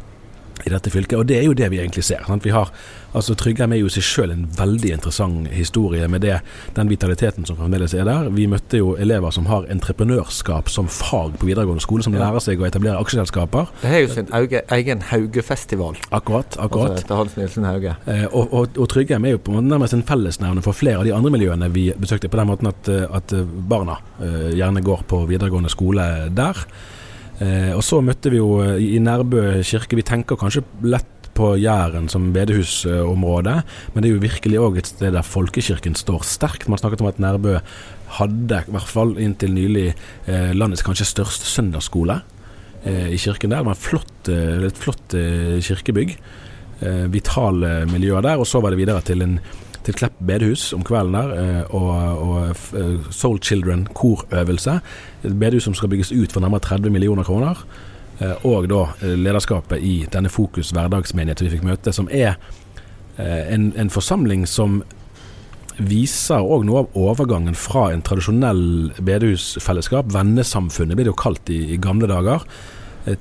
i 0.65 0.71
dette 0.71 0.91
fylket. 0.93 1.17
Og 1.19 1.27
det 1.29 1.39
er 1.39 1.47
jo 1.47 1.57
det 1.57 1.69
vi 1.73 1.79
egentlig 1.81 2.03
ser. 2.05 2.23
Sant? 2.27 2.45
Vi 2.45 2.53
har, 2.53 2.71
altså 3.17 3.35
Tryggheim 3.37 3.73
er 3.75 3.81
jo 3.81 3.89
i 3.89 3.93
seg 3.93 4.05
sjøl 4.05 4.33
en 4.33 4.45
veldig 4.57 4.93
interessant 4.95 5.49
historie 5.53 6.07
med 6.11 6.23
det, 6.25 6.39
den 6.77 6.91
vitaliteten 6.91 7.47
som 7.47 7.59
fremdeles 7.59 7.95
er 7.97 8.07
der. 8.07 8.29
Vi 8.35 8.47
møtte 8.51 8.81
jo 8.81 8.93
elever 9.01 9.33
som 9.35 9.49
har 9.49 9.67
entreprenørskap 9.71 10.71
som 10.71 10.89
fag 10.91 11.37
på 11.41 11.49
videregående 11.49 11.83
skole, 11.83 12.05
som 12.05 12.15
ja. 12.15 12.23
lærer 12.25 12.43
seg 12.43 12.61
å 12.61 12.67
etablere 12.69 13.01
aksjeselskaper. 13.01 13.71
Det 13.81 13.91
har 13.91 14.05
jo 14.05 14.13
sin 14.13 14.31
egen 14.77 15.03
Haugefestival. 15.11 15.99
Akkurat. 16.11 16.57
akkurat. 16.59 17.01
Altså 17.01 17.19
Hans 17.19 17.37
Nilsen 17.39 17.67
Hauge. 17.67 17.97
Eh, 18.05 18.25
og, 18.29 18.53
og, 18.53 18.77
og 18.77 18.89
Tryggheim 18.91 19.27
er 19.27 19.35
jo 19.35 19.43
på 19.43 19.53
en 19.53 19.61
måte 19.61 19.73
nærmest 19.73 19.97
en 19.97 20.07
fellesnevner 20.07 20.65
for 20.65 20.77
flere 20.77 21.01
av 21.01 21.07
de 21.07 21.15
andre 21.15 21.33
miljøene 21.33 21.71
vi 21.73 21.89
besøkte, 21.97 22.31
på 22.31 22.39
den 22.39 22.51
måten 22.51 22.71
at, 22.71 22.89
at 22.89 23.35
barna 23.69 23.99
eh, 24.21 24.51
gjerne 24.57 24.83
går 24.85 25.05
på 25.09 25.25
videregående 25.29 25.71
skole 25.71 26.07
der. 26.35 26.65
Eh, 27.41 27.71
og 27.73 27.81
så 27.85 28.01
møtte 28.05 28.29
vi 28.29 28.37
jo 28.37 28.59
eh, 28.61 28.77
i 28.95 28.99
Nærbø 29.01 29.63
kirke 29.65 29.97
Vi 29.97 30.05
tenker 30.05 30.37
kanskje 30.37 30.61
lett 30.85 31.20
på 31.37 31.53
Jæren 31.59 32.09
som 32.11 32.31
bedehusområde, 32.35 33.61
men 33.93 34.03
det 34.03 34.09
er 34.09 34.15
jo 34.15 34.23
virkelig 34.23 34.59
òg 34.61 34.77
et 34.81 34.91
sted 34.91 35.15
der 35.15 35.25
folkekirken 35.25 35.95
står 35.97 36.25
sterkt. 36.27 36.69
Man 36.69 36.81
snakket 36.81 37.03
om 37.03 37.09
at 37.09 37.21
Nærbø 37.21 37.57
hadde, 38.17 38.61
i 38.67 38.75
hvert 38.75 38.91
fall 38.91 39.15
inntil 39.21 39.55
nylig, 39.55 39.87
eh, 40.27 40.51
landets 40.57 40.83
kanskje 40.85 41.07
største 41.07 41.47
søndagsskole 41.47 42.21
eh, 42.83 43.09
i 43.13 43.19
kirken 43.21 43.53
der. 43.53 43.63
Det 43.63 43.71
var 43.71 43.79
flott, 43.79 44.29
eh, 44.29 44.67
et 44.67 44.77
flott 44.77 45.17
kirkebygg. 45.61 46.17
vitale 47.13 47.85
miljøer 47.85 48.23
der. 48.25 48.39
Og 48.41 48.47
så 48.47 48.59
var 48.59 48.71
det 48.71 48.79
videre 48.79 49.01
til 49.05 49.21
en 49.21 49.39
til 49.85 49.93
Klepp 49.93 50.15
bedehus 50.17 50.73
om 50.73 50.81
kvelden 50.81 51.13
der, 51.13 51.65
og, 51.69 52.17
og 52.21 52.55
Soul 53.13 53.37
Children 53.37 53.87
korøvelse. 53.93 54.79
Et 55.23 55.39
bedehus 55.39 55.63
som 55.63 55.75
skal 55.77 55.89
bygges 55.89 56.11
ut 56.11 56.31
for 56.31 56.41
nærmere 56.41 56.59
30 56.59 56.89
millioner 56.89 57.23
kroner. 57.23 57.61
Eh, 58.21 58.47
og 58.47 58.69
da 58.71 58.85
lederskapet 59.01 59.83
i 59.83 59.95
denne 60.13 60.31
Fokus 60.31 60.73
hverdagsmenigheten 60.75 61.49
vi 61.49 61.55
fikk 61.57 61.67
møte, 61.67 61.93
som 61.95 62.09
er 62.11 62.37
en, 63.21 63.67
en 63.77 63.89
forsamling 63.91 64.45
som 64.49 64.79
viser 65.77 66.41
òg 66.41 66.63
noe 66.65 66.85
av 66.85 66.95
overgangen 66.97 67.57
fra 67.59 67.89
en 67.91 68.01
tradisjonell 68.05 68.63
bedehusfellesskap, 68.97 70.09
vennesamfunnet 70.15 70.97
blir 70.97 71.05
det 71.05 71.11
jo 71.11 71.19
kalt 71.19 71.51
i, 71.51 71.59
i 71.75 71.77
gamle 71.81 72.07
dager, 72.09 72.45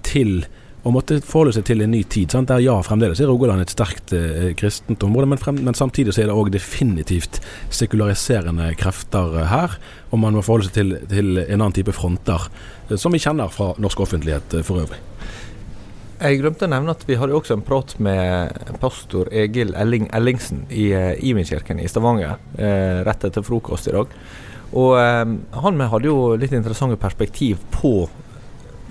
til 0.06 0.46
og 0.80 0.94
måtte 0.94 1.18
forholde 1.20 1.52
seg 1.58 1.66
til 1.68 1.84
en 1.84 1.92
ny 1.92 2.00
tid. 2.08 2.32
Sant? 2.32 2.48
Der 2.48 2.62
ja, 2.64 2.78
fremdeles 2.84 3.20
er 3.20 3.28
Rogaland 3.28 3.64
et 3.64 3.72
sterkt 3.72 4.14
eh, 4.16 4.52
kristent 4.58 5.04
område, 5.04 5.28
men, 5.28 5.40
frem, 5.40 5.60
men, 5.66 5.76
samtidig 5.76 6.14
så 6.16 6.24
er 6.24 6.30
det 6.30 6.36
òg 6.36 6.52
definitivt 6.54 7.40
sekulariserende 7.74 8.70
krefter 8.80 9.36
eh, 9.42 9.50
her. 9.50 9.76
Og 10.10 10.22
man 10.22 10.36
må 10.36 10.44
forholde 10.46 10.70
seg 10.70 10.78
til, 10.78 10.96
til 11.10 11.42
en 11.42 11.58
annen 11.58 11.76
type 11.76 11.94
fronter, 11.96 12.48
eh, 12.88 12.96
som 12.96 13.12
vi 13.12 13.20
kjenner 13.20 13.52
fra 13.52 13.74
norsk 13.80 14.06
offentlighet 14.06 14.56
eh, 14.56 14.64
for 14.66 14.86
øvrig. 14.86 15.02
Jeg 16.20 16.40
glemte 16.42 16.66
å 16.66 16.72
nevne 16.72 16.92
at 16.92 17.04
vi 17.08 17.16
hadde 17.16 17.36
også 17.36 17.56
en 17.56 17.64
prat 17.64 17.94
med 18.00 18.72
pastor 18.80 19.28
Egil 19.32 19.72
Elling 19.80 20.10
Ellingsen 20.12 20.66
i 20.68 20.90
uh, 20.92 21.14
Imekirken 21.16 21.80
i 21.80 21.88
Stavanger 21.88 22.34
uh, 22.36 23.00
rett 23.08 23.24
etter 23.24 23.44
frokost 23.44 23.88
i 23.88 23.94
dag. 23.96 24.12
Og 24.76 24.92
han 25.64 25.80
hadde 25.80 26.06
jo 26.06 26.36
litt 26.38 26.52
interessante 26.54 26.94
perspektiv 27.00 27.58
på 27.74 28.04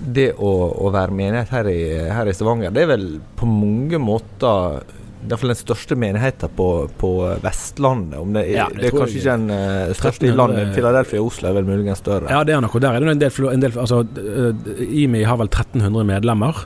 det 0.00 0.30
å, 0.38 0.50
å 0.80 0.90
være 0.94 1.14
menighet 1.16 1.52
her 1.52 1.68
i, 1.70 1.82
her 2.10 2.30
i, 2.30 2.34
Stavanger, 2.36 2.72
det 2.74 2.86
er 2.86 2.90
vel 2.94 3.06
på 3.36 3.48
mange 3.48 4.00
måter 4.02 4.80
Iallfall 5.20 5.52
den 5.52 5.58
største 5.58 5.96
menigheten 6.00 6.52
på, 6.56 6.66
på 6.96 7.10
Vestlandet. 7.44 8.16
Om 8.22 8.30
det, 8.32 8.46
ja, 8.54 8.70
det, 8.72 8.80
det 8.80 8.88
er 8.88 8.94
kanskje 8.96 9.18
ikke 9.20 9.34
den 9.36 9.50
uh, 9.52 9.90
største 9.98 10.30
i 10.30 10.32
landet. 10.32 10.70
Philadelphia 10.72 11.20
og 11.20 11.28
Oslo 11.28 11.50
er 11.50 11.58
vel 11.58 11.68
muligens 11.68 12.00
større. 12.00 12.30
Ja, 12.32 12.40
det 12.48 12.54
er 12.56 12.62
noe. 12.64 12.80
Der 12.80 12.96
er 12.96 13.04
det 13.04 13.12
en 13.12 13.20
del, 13.20 13.50
en 13.52 13.66
del 13.66 13.76
altså, 13.82 14.00
IMI 14.80 15.26
har 15.28 15.36
vel 15.42 15.52
1300 15.52 16.08
medlemmer. 16.08 16.64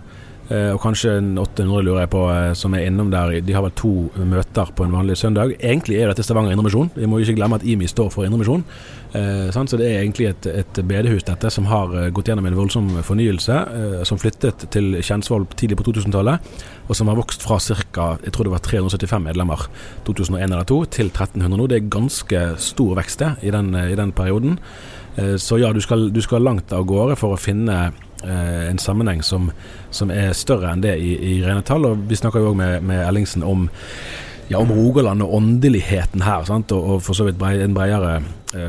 Uh, 0.51 0.75
og 0.75 0.81
kanskje 0.83 1.17
800 1.41 1.87
lurer 1.87 2.03
jeg 2.05 2.13
på 2.13 2.25
uh, 2.29 2.51
som 2.59 2.75
er 2.77 2.89
innom 2.89 3.13
der. 3.13 3.39
De 3.45 3.57
har 3.57 3.65
vel 3.65 3.77
to 3.79 3.95
møter 4.21 4.75
på 4.77 4.85
en 4.85 4.93
vanlig 4.93 5.17
søndag. 5.21 5.57
Egentlig 5.61 6.01
er 6.01 6.13
dette 6.13 6.27
Stavanger 6.27 6.53
Indremisjon. 6.53 6.93
Vi 6.97 7.09
må 7.09 7.23
ikke 7.23 7.39
glemme 7.39 7.61
at 7.61 7.65
IMI 7.65 7.89
står 7.91 8.13
for 8.13 8.29
Indremisjon. 8.29 8.67
Eh, 9.15 9.51
så 9.55 9.79
det 9.79 9.87
er 9.87 10.01
egentlig 10.01 10.27
et, 10.27 10.47
et, 10.51 10.79
bedehus 10.83 11.23
dette 11.23 11.51
som 11.55 11.69
har 11.71 11.93
eh, 11.95 12.09
gått 12.15 12.27
gjennom 12.27 12.49
en 12.49 12.57
voldsom 12.59 12.89
fornyelse. 13.07 13.59
Eh, 13.79 14.01
som 14.09 14.19
flyttet 14.19 14.67
til 14.75 14.97
Kjensvoll 14.99 15.47
tidlig 15.55 15.79
på 15.79 15.87
2000-tallet, 15.87 16.49
og 16.89 16.99
som 16.99 17.11
har 17.11 17.21
vokst 17.21 17.45
fra 17.47 17.61
ca. 17.63 18.09
jeg 18.25 18.35
tror 18.35 18.49
det 18.49 18.55
var 18.57 18.65
375 18.67 19.23
medlemmer 19.29 19.69
2001 20.09 20.43
eller 20.49 20.67
2002 20.67 20.81
til 20.99 21.13
1300 21.13 21.61
nå. 21.61 21.71
Det 21.71 21.79
er 21.79 21.95
ganske 21.95 22.43
stor 22.59 22.99
vekst 22.99 23.23
i 23.23 23.55
den, 23.55 23.71
i 23.79 23.95
den 23.95 24.11
perioden. 24.13 24.59
Eh, 25.15 25.37
så 25.39 25.61
ja, 25.63 25.71
du 25.73 25.81
skal, 25.85 26.09
du 26.11 26.21
skal, 26.25 26.43
langt 26.43 26.75
av 26.75 26.83
gårde 26.89 27.15
for 27.21 27.37
å 27.37 27.41
finne 27.41 27.93
eh, 28.25 28.69
en 28.71 28.81
sammenheng 28.83 29.23
som, 29.23 29.50
som, 29.95 30.11
er 30.11 30.33
større 30.37 30.73
enn 30.73 30.85
det 30.85 30.97
i, 30.99 31.14
i 31.14 31.35
rene 31.45 31.64
tall. 31.66 31.87
Og 31.90 32.07
vi 32.09 32.19
snakker 32.19 32.43
jo 32.43 32.52
òg 32.52 32.61
med, 32.61 32.87
med 32.87 33.04
Ellingsen 33.07 33.47
om 33.47 33.69
ja, 34.49 34.59
om 34.59 34.73
Rogaland 34.73 35.25
og 35.25 35.35
åndeligheten 35.38 36.25
her, 36.25 36.45
sant? 36.45 36.73
og, 36.73 36.85
og 36.85 37.04
for 37.04 37.16
så 37.16 37.25
vidt 37.25 37.40
en 37.40 37.76
bredere 37.76 38.19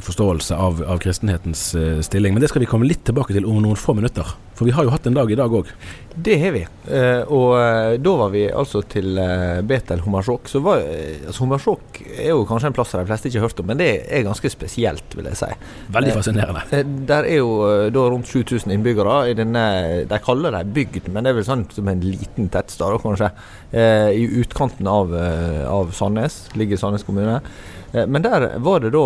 forståelse 0.01 0.55
av, 0.55 0.83
av 0.87 0.97
kristenhetens 0.97 1.75
eh, 1.75 1.99
stilling. 2.01 2.33
Men 2.33 2.41
det 2.41 2.49
skal 2.51 2.63
vi 2.63 2.69
komme 2.69 2.87
litt 2.89 3.03
tilbake 3.05 3.35
til 3.35 3.45
om 3.45 3.61
noen 3.63 3.79
få 3.79 3.93
minutter. 3.97 4.35
For 4.55 4.67
vi 4.67 4.73
har 4.75 4.87
jo 4.87 4.91
hatt 4.93 5.07
en 5.09 5.15
dag 5.17 5.31
i 5.31 5.35
dag 5.37 5.51
òg. 5.51 5.69
Det 6.15 6.37
har 6.39 6.53
vi. 6.55 6.61
Eh, 6.63 7.21
og 7.33 7.57
eh, 7.59 7.97
da 7.99 8.13
var 8.21 8.31
vi 8.31 8.45
altså 8.47 8.81
til 8.87 9.19
eh, 9.19 9.59
Betel 9.67 9.99
Hummersåk. 10.05 10.47
Så 10.47 10.61
var, 10.63 10.79
eh, 10.79 11.25
altså 11.27 11.43
Hummersåk 11.43 11.99
er 12.15 12.31
jo 12.31 12.45
kanskje 12.47 12.71
en 12.71 12.77
plass 12.77 12.95
de 12.95 13.03
fleste 13.09 13.29
ikke 13.29 13.41
har 13.41 13.49
hørt 13.49 13.59
om, 13.59 13.67
men 13.71 13.81
det 13.81 13.89
er 14.07 14.23
ganske 14.27 14.51
spesielt, 14.53 15.17
vil 15.17 15.27
jeg 15.27 15.41
si. 15.41 15.51
Veldig 15.95 16.15
fascinerende. 16.15 16.83
der 17.11 17.27
er 17.27 17.41
jo 17.41 17.51
da 17.91 18.07
rundt 18.13 18.31
7000 18.31 18.71
innbyggere. 18.77 19.17
I 19.33 19.37
denne, 19.37 19.65
de 20.07 20.21
kaller 20.23 20.55
det 20.55 20.65
bygd, 20.77 21.11
men 21.11 21.25
det 21.25 21.33
er 21.33 21.39
vel 21.41 21.47
sånn 21.49 21.67
som 21.75 21.91
en 21.91 22.05
liten 22.05 22.49
tettstad, 22.53 22.95
kanskje. 23.03 23.31
I 23.75 24.23
utkanten 24.39 24.87
av, 24.87 25.11
av 25.67 25.91
Sandnes, 25.95 26.45
ligger 26.55 26.79
Sandnes 26.79 27.03
kommune. 27.03 27.41
Eh, 27.93 28.07
men 28.07 28.21
der 28.21 28.47
var 28.63 28.79
det 28.83 28.93
da 28.95 29.05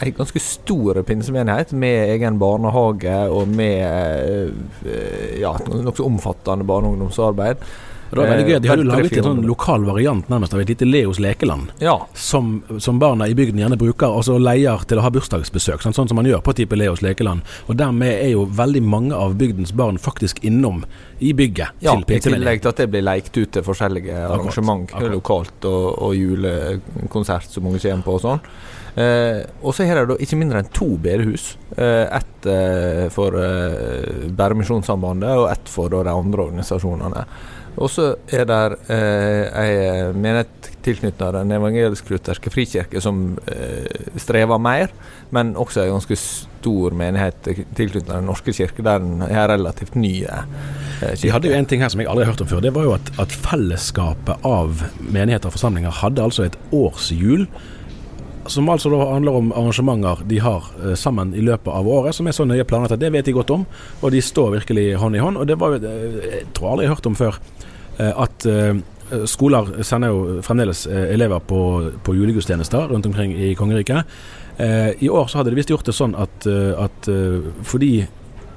ei 0.00 0.08
eh, 0.10 0.16
ganske 0.16 0.42
stor 0.42 1.02
pinsemenighet 1.06 1.72
med 1.72 2.14
egen 2.16 2.38
barnehage 2.38 3.16
og 3.28 3.48
med 3.48 4.50
eh, 4.84 5.38
ja, 5.40 5.54
nokså 5.68 6.06
omfattende 6.06 6.66
barne- 6.68 6.90
og 6.90 6.98
ungdomsarbeid. 6.98 7.64
Og 8.10 8.16
det 8.16 8.22
var 8.22 8.30
veldig 8.32 8.46
gøy. 8.46 8.58
De 8.58 8.70
hadde 8.70 8.82
jo 8.84 8.88
laget 8.88 9.16
en 9.20 9.26
sånn 9.28 9.44
lokal 9.46 9.84
variant 9.86 10.30
nærmest 10.32 10.54
av 10.54 10.62
et 10.62 10.72
lite 10.72 10.88
Leos 10.88 11.20
lekeland. 11.22 11.70
Ja. 11.82 11.94
Som, 12.18 12.56
som, 12.82 12.98
barna 12.98 13.28
i 13.30 13.36
bygden 13.38 13.62
gjerne 13.62 13.78
bruker 13.80 14.10
og 14.10 14.24
så 14.26 14.38
leier 14.40 14.82
til 14.90 14.98
å 14.98 15.04
ha 15.04 15.12
bursdagsbesøk. 15.14 15.84
Sånn, 15.84 15.94
sånn 15.96 16.10
som 16.10 16.18
man 16.18 16.28
gjør 16.28 16.42
på 16.46 16.56
type 16.58 16.78
Leos 16.78 17.04
lekeland. 17.06 17.46
Og 17.68 17.78
dermed 17.78 18.10
er 18.16 18.32
jo 18.34 18.46
veldig 18.58 18.82
mange 18.82 19.14
av 19.16 19.36
bygdens 19.38 19.72
barn 19.78 20.00
faktisk 20.02 20.42
innom 20.46 20.82
i 21.20 21.32
bygget 21.36 21.84
ja, 21.84 21.94
til 21.94 22.16
I 22.16 22.20
tillegg 22.24 22.64
til 22.64 22.72
at 22.72 22.82
det 22.82 22.90
blir 22.90 23.06
lekt 23.06 23.36
ut 23.36 23.52
til 23.54 23.64
forskjellige 23.64 24.26
arrangement 24.26 24.90
Akkurat. 24.90 25.14
lokalt, 25.14 25.70
og, 25.70 25.86
og 26.08 26.14
julekonsert 26.16 27.50
som 27.52 27.66
mange 27.68 27.82
kommer 27.82 28.06
på 28.06 28.18
og 28.18 28.22
sånn. 28.26 28.44
Eh, 28.98 29.44
og 29.62 29.74
så 29.74 29.86
har 29.86 30.08
de 30.08 30.16
ikke 30.18 30.38
mindre 30.40 30.62
enn 30.62 30.70
to 30.74 30.88
bedehus. 31.00 31.52
Eh, 31.76 32.06
ett 32.18 32.48
eh, 32.50 33.06
for 33.14 33.36
eh, 33.38 34.26
Bæremisjonssambandet 34.34 35.36
og 35.38 35.50
ett 35.52 35.70
for 35.70 35.92
da, 35.92 36.02
de 36.08 36.14
andre 36.16 36.48
organisasjonene. 36.48 37.24
Og 37.78 37.90
så 37.92 38.14
er 38.32 38.46
det 38.48 38.60
eh, 38.90 39.60
ei 39.60 40.12
menighet 40.12 40.70
tilknyttet 40.84 41.34
Den 41.36 41.52
evangelisk-lutherske 41.52 42.50
frikirke 42.52 43.00
som 43.04 43.38
eh, 43.52 44.08
strever 44.20 44.60
mer, 44.62 44.92
men 45.30 45.54
også 45.60 45.84
en 45.84 45.98
ganske 45.98 46.18
stor 46.18 46.96
menighet 46.96 47.36
tilknyttet 47.44 48.10
Den 48.10 48.28
norske 48.30 48.54
kirke, 48.56 48.84
der 48.84 49.02
den 49.02 49.22
er 49.28 49.52
relativt 49.52 49.94
ny. 49.94 50.14
Eh, 50.24 51.12
De 51.20 51.32
hadde 51.32 51.48
jo 51.50 51.56
en 51.56 51.68
ting 51.68 51.84
her 51.84 51.92
som 51.92 52.00
jeg 52.02 52.10
aldri 52.10 52.26
har 52.26 52.32
hørt 52.34 52.44
om 52.44 52.50
før. 52.50 52.64
Det 52.64 52.74
var 52.74 52.88
jo 52.88 52.96
at, 52.96 53.12
at 53.22 53.32
fellesskapet 53.32 54.46
av 54.46 54.82
menigheter 55.00 55.48
og 55.52 55.56
forsamlinger 55.56 56.00
hadde 56.02 56.24
altså 56.26 56.48
et 56.48 56.58
årshjul 56.72 57.46
som 58.50 58.68
altså 58.72 58.90
da 58.92 58.98
handler 59.12 59.36
om 59.36 59.50
arrangementer 59.52 60.22
de 60.28 60.38
har 60.42 60.66
eh, 60.82 60.94
sammen 60.98 61.34
i 61.36 61.42
løpet 61.44 61.70
av 61.72 61.88
året, 61.88 62.16
som 62.16 62.26
er 62.26 62.36
så 62.36 62.46
nøye 62.48 62.64
planlagt 62.68 62.96
at 62.96 63.02
det 63.02 63.12
vet 63.14 63.28
de 63.28 63.34
godt 63.36 63.52
om. 63.54 63.66
Og 64.00 64.12
de 64.14 64.22
står 64.24 64.54
virkelig 64.58 64.86
hånd 65.00 65.16
i 65.16 65.22
hånd. 65.22 65.38
Og 65.40 65.48
det 65.48 65.58
var 65.60 65.76
jo, 65.76 65.82
eh, 65.84 66.20
jeg 66.26 66.46
tror 66.56 66.72
aldri 66.72 66.86
jeg 66.86 66.92
har 66.92 66.98
hørt 66.98 67.10
om 67.10 67.18
før, 67.18 67.38
eh, 67.38 67.59
at 68.00 68.46
eh, 68.48 68.78
skoler 69.28 69.82
sender 69.86 70.14
jo 70.14 70.38
fremdeles 70.46 70.86
eh, 70.86 71.10
elever 71.14 71.42
på, 71.44 71.60
på 72.06 72.14
julegudstjenester 72.16 72.88
rundt 72.92 73.06
omkring 73.10 73.34
i 73.34 73.52
kongeriket. 73.58 74.08
Eh, 74.60 74.92
I 75.04 75.10
år 75.10 75.28
så 75.28 75.40
hadde 75.40 75.52
de 75.52 75.60
visst 75.60 75.72
gjort 75.72 75.88
det 75.88 75.96
sånn 75.96 76.16
at, 76.18 76.46
at 76.80 77.10
fordi 77.66 78.06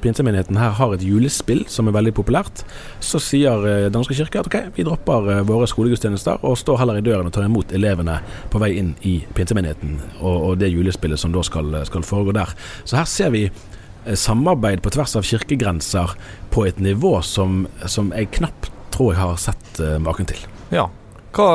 pinsemenigheten 0.04 0.58
her 0.60 0.76
har 0.78 0.94
et 0.94 1.04
julespill 1.06 1.64
som 1.72 1.88
er 1.88 1.96
veldig 1.96 2.14
populært, 2.18 2.64
så 3.04 3.22
sier 3.24 3.68
eh, 3.70 3.90
Danske 3.94 4.18
kirke 4.18 4.42
at 4.42 4.50
ok, 4.50 4.58
vi 4.76 4.86
dropper 4.88 5.30
eh, 5.32 5.44
våre 5.48 5.68
skolegudstjenester 5.70 6.44
og 6.44 6.58
står 6.60 6.82
heller 6.82 7.00
i 7.00 7.06
døren 7.06 7.30
og 7.30 7.36
tar 7.36 7.48
imot 7.48 7.74
elevene 7.76 8.20
på 8.52 8.62
vei 8.64 8.74
inn 8.82 8.94
i 9.08 9.20
pinsemenigheten 9.38 9.96
og, 10.20 10.36
og 10.36 10.60
det 10.62 10.74
julespillet 10.74 11.22
som 11.22 11.34
da 11.36 11.44
skal, 11.46 11.80
skal 11.90 12.08
foregå 12.08 12.36
der. 12.36 12.52
Så 12.84 13.00
her 13.00 13.10
ser 13.10 13.34
vi 13.36 13.46
eh, 13.48 14.18
samarbeid 14.20 14.84
på 14.84 14.94
tvers 14.96 15.16
av 15.20 15.28
kirkegrenser 15.28 16.16
på 16.54 16.68
et 16.68 16.84
nivå 16.84 17.16
som, 17.26 17.64
som 17.88 18.12
jeg 18.16 18.34
knapt 18.40 18.72
tror 18.94 19.14
jeg 19.14 19.22
har 19.22 19.40
sett 19.42 19.82
uh, 19.82 19.98
maken 20.02 20.30
til. 20.30 20.42
Ja. 20.74 20.88
Hva 21.34 21.50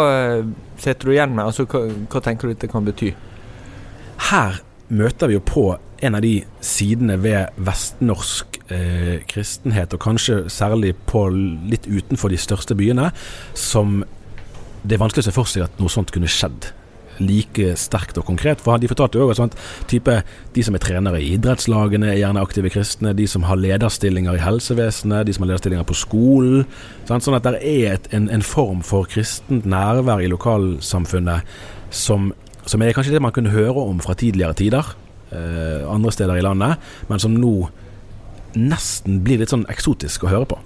setter 0.83 1.07
du 1.07 1.15
igjen 1.15 1.37
med? 1.37 1.47
Altså, 1.47 1.67
hva, 1.71 1.85
hva 2.11 2.23
tenker 2.25 2.49
du 2.49 2.55
dette 2.55 2.71
kan 2.71 2.87
bety? 2.87 3.13
Her 4.29 4.59
møter 4.89 5.31
vi 5.31 5.37
jo 5.37 5.45
på 5.47 5.69
en 6.01 6.15
av 6.15 6.23
de 6.23 6.35
sidene 6.63 7.17
ved 7.23 7.55
vestnorsk 7.67 8.59
eh, 8.71 9.19
kristenhet, 9.31 9.95
og 9.95 10.03
kanskje 10.03 10.45
særlig 10.53 10.95
på 11.11 11.25
litt 11.33 11.89
utenfor 11.89 12.31
de 12.33 12.39
største 12.39 12.77
byene, 12.79 13.11
som 13.59 14.03
det 14.85 14.97
er 14.97 15.03
vanskelig 15.03 15.27
å 15.27 15.29
se 15.29 15.35
for 15.35 15.51
seg 15.51 15.67
at 15.67 15.81
noe 15.83 15.91
sånt 15.93 16.13
kunne 16.15 16.31
skjedd 16.31 16.71
like 17.21 17.73
sterkt 17.81 18.19
og 18.21 18.27
konkret. 18.29 18.63
For 18.65 18.79
De 18.79 18.91
fortalte 18.91 19.19
jo 19.19 19.29
også 19.29 19.49
type, 19.91 20.23
de 20.55 20.65
som 20.65 20.77
er 20.77 20.83
trenere 20.85 21.23
i 21.23 21.33
idrettslagene, 21.37 22.13
er 22.13 22.21
gjerne 22.23 22.43
aktive 22.43 22.71
kristne. 22.73 23.15
De 23.17 23.27
som 23.27 23.47
har 23.49 23.61
lederstillinger 23.61 24.39
i 24.39 24.45
helsevesenet, 24.45 25.27
de 25.27 25.35
som 25.35 25.45
har 25.45 25.53
lederstillinger 25.53 25.89
på 25.89 25.99
skolen. 25.99 26.65
Sant? 27.09 27.27
Sånn 27.27 27.39
at 27.39 27.47
det 27.47 27.59
er 27.63 27.97
et, 27.97 28.09
en, 28.15 28.31
en, 28.33 28.45
form 28.49 28.81
for 28.87 29.09
kristent 29.11 29.67
nærvær 29.69 30.23
i 30.25 30.31
lokalsamfunnet 30.31 31.45
som, 31.91 32.33
som 32.65 32.83
er 32.83 32.95
kanskje 32.97 33.17
det 33.17 33.23
man 33.25 33.35
kunne 33.35 33.53
høre 33.53 33.83
om 33.83 34.01
fra 34.05 34.17
tidligere 34.19 34.57
tider 34.57 34.95
eh, 35.33 35.85
andre 35.89 36.13
steder 36.13 36.39
i 36.39 36.45
landet, 36.45 36.79
men 37.09 37.21
som 37.23 37.37
nå 37.37 37.69
nesten 38.57 39.21
blir 39.25 39.43
litt 39.43 39.53
sånn 39.53 39.67
eksotisk 39.71 40.25
å 40.25 40.33
høre 40.33 40.49
på. 40.49 40.59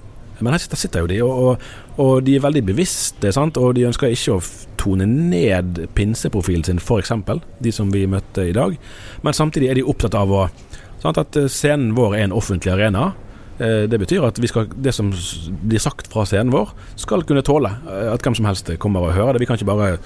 Men 0.43 0.57
her 0.57 0.63
sitter 0.63 1.05
jo 1.05 1.11
de, 1.11 1.19
og, 1.25 1.65
og, 1.97 2.13
de 2.27 2.37
er 2.37 2.45
veldig 2.45 2.65
bevisste, 2.73 3.33
sant? 3.35 3.59
og 3.61 3.77
de 3.79 3.87
ønsker 3.89 4.13
ikke 4.13 4.37
å 4.37 4.45
tone 4.81 5.07
ned 5.07 5.85
pinseprofilen 5.97 6.67
sin, 6.67 6.83
f.eks., 6.83 7.13
de 7.63 7.75
som 7.75 7.93
vi 7.95 8.07
møtte 8.11 8.49
i 8.51 8.57
dag. 8.57 8.77
Men 9.23 9.37
samtidig 9.37 9.71
er 9.71 9.79
de 9.79 9.87
opptatt 9.89 10.17
av 10.19 10.33
å, 10.33 10.47
sant? 11.03 11.21
at 11.21 11.39
eh, 11.39 11.51
scenen 11.53 11.95
vår 11.99 12.19
er 12.19 12.27
en 12.27 12.37
offentlig 12.37 12.75
arena. 12.75 13.13
Eh, 13.59 13.85
det 13.91 14.01
betyr 14.03 14.27
at 14.27 14.43
skal, 14.51 14.69
det 14.75 14.95
som 14.97 15.13
blir 15.63 15.83
sagt 15.83 16.11
fra 16.13 16.27
scenen 16.29 16.55
vår, 16.55 16.75
skal 17.01 17.27
kunne 17.29 17.45
tåle 17.47 17.75
eh, 17.87 18.13
at 18.13 18.25
hvem 18.25 18.39
som 18.39 18.49
helst 18.51 18.71
kommer 18.83 19.09
og 19.09 19.17
hører 19.17 19.37
det. 19.37 19.45
Vi 19.45 19.51
kan 19.51 19.61
ikke 19.61 19.71
bare 19.71 19.97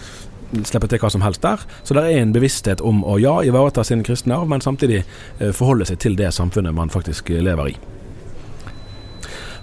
slippe 0.63 0.87
til 0.87 1.03
hva 1.03 1.11
som 1.11 1.25
helst 1.25 1.43
der. 1.43 1.65
Så 1.83 1.97
det 1.97 2.05
er 2.07 2.21
en 2.21 2.37
bevissthet 2.37 2.85
om 2.85 3.03
å 3.03 3.17
ja, 3.19 3.41
ivareta 3.43 3.83
sin 3.85 4.05
kristne 4.07 4.37
arv, 4.37 4.47
men 4.53 4.63
samtidig 4.63 5.03
forholde 5.57 5.89
seg 5.89 5.99
til 6.05 6.15
det 6.19 6.31
samfunnet 6.37 6.77
man 6.77 6.93
faktisk 6.93 7.35
lever 7.35 7.75
i. 7.75 7.79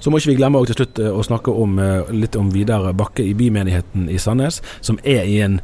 Så 0.03 0.11
må 0.11 0.19
ikke 0.19 0.33
vi 0.33 0.39
glemme 0.41 0.59
til 0.67 0.81
slutt 0.81 0.99
eh, 0.99 1.07
å 1.07 1.23
snakke 1.23 1.55
om, 1.63 1.79
litt 2.11 2.35
om 2.35 2.51
Vidar 2.51 2.91
Bakke 2.99 3.23
i 3.23 3.33
bymenigheten 3.39 4.11
i 4.11 4.19
Sandnes, 4.19 4.59
som 4.83 4.99
er 5.07 5.23
i 5.23 5.39
en 5.45 5.61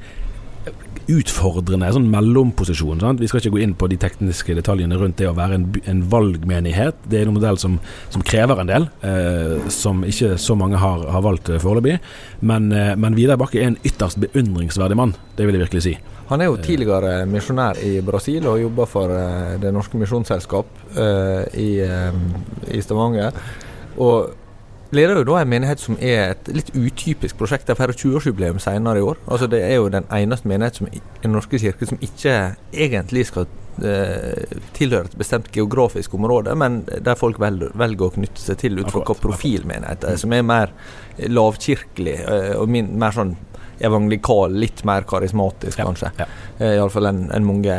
utfordrende 1.10 1.90
sånn 1.94 2.08
mellomposisjon. 2.12 3.02
Sant? 3.02 3.22
Vi 3.22 3.30
skal 3.30 3.42
ikke 3.42 3.56
gå 3.56 3.62
inn 3.64 3.76
på 3.80 3.90
de 3.90 3.98
tekniske 4.02 4.56
detaljene 4.58 4.98
rundt 5.00 5.18
det 5.22 5.30
å 5.30 5.36
være 5.38 5.58
en, 5.58 5.68
en 5.90 6.04
valgmenighet. 6.12 7.00
Det 7.10 7.22
er 7.22 7.30
en 7.30 7.36
modell 7.38 7.58
som, 7.62 7.80
som 8.14 8.24
krever 8.26 8.62
en 8.62 8.70
del, 8.70 8.88
eh, 9.06 9.70
som 9.74 10.04
ikke 10.06 10.36
så 10.42 10.58
mange 10.60 10.80
har, 10.82 11.08
har 11.14 11.26
valgt 11.26 11.50
eh, 11.50 11.62
foreløpig. 11.62 11.98
Men, 12.46 12.70
eh, 12.76 12.94
men 13.00 13.18
Vidar 13.18 13.40
Bakke 13.42 13.62
er 13.62 13.72
en 13.72 13.80
ytterst 13.82 14.22
beundringsverdig 14.22 15.00
mann, 15.00 15.16
det 15.38 15.48
vil 15.48 15.58
jeg 15.58 15.66
virkelig 15.68 15.86
si. 15.88 15.96
Han 16.30 16.44
er 16.44 16.52
jo 16.52 16.60
tidligere 16.62 17.24
misjonær 17.26 17.80
i 17.82 17.96
Brasil 18.06 18.46
og 18.46 18.60
jobber 18.62 18.86
for 18.86 19.10
Det 19.58 19.72
norske 19.74 19.98
misjonsselskap 19.98 21.00
i, 21.58 21.72
i 21.82 22.82
Stavanger. 22.86 23.34
Og 24.00 24.34
leder 24.96 25.20
jo 25.20 25.28
da 25.28 25.40
en 25.42 25.50
menighet 25.52 25.82
som 25.84 25.98
er 26.02 26.34
et 26.34 26.52
litt 26.54 26.72
utypisk 26.74 27.38
prosjekt. 27.38 27.68
De 27.70 27.78
feirer 27.78 27.98
20-årsjubileum 27.98 28.62
senere 28.64 29.02
i 29.02 29.06
år. 29.06 29.20
Altså 29.28 29.48
Det 29.48 29.62
er 29.64 29.76
jo 29.78 29.90
den 29.94 30.08
eneste 30.12 30.50
menighet 30.50 30.82
som, 30.82 30.88
i 30.88 31.02
Den 31.22 31.36
norske 31.36 31.60
kirke 31.60 31.86
som 31.86 32.00
ikke 32.02 32.56
egentlig 32.74 33.26
skal 33.28 33.46
eh, 33.84 34.58
tilhøre 34.74 35.12
et 35.12 35.18
bestemt 35.20 35.52
geografisk 35.52 36.14
område, 36.14 36.56
men 36.56 36.86
der 36.88 37.20
folk 37.20 37.40
velger, 37.40 37.76
velger 37.76 38.08
å 38.08 38.16
knytte 38.16 38.42
seg 38.42 38.58
til 38.64 38.80
ut 38.80 38.92
fra 38.92 39.04
hva 39.04 39.18
profilmenighet 39.20 40.08
er, 40.08 40.18
som 40.22 40.34
er 40.34 40.48
mer 40.48 40.74
lavkirkelig 41.20 42.18
eh, 42.24 42.56
og 42.58 42.72
min, 42.72 42.94
mer 43.00 43.16
sånn 43.16 43.36
evangelikal, 43.80 44.54
litt 44.54 44.84
mer 44.88 45.06
karismatisk, 45.10 45.80
kanskje. 45.80 46.12
Ja. 46.20 46.28
Eh, 46.60 46.76
Iallfall 46.78 47.10
enn 47.10 47.22
en 47.36 47.48
mange 47.48 47.76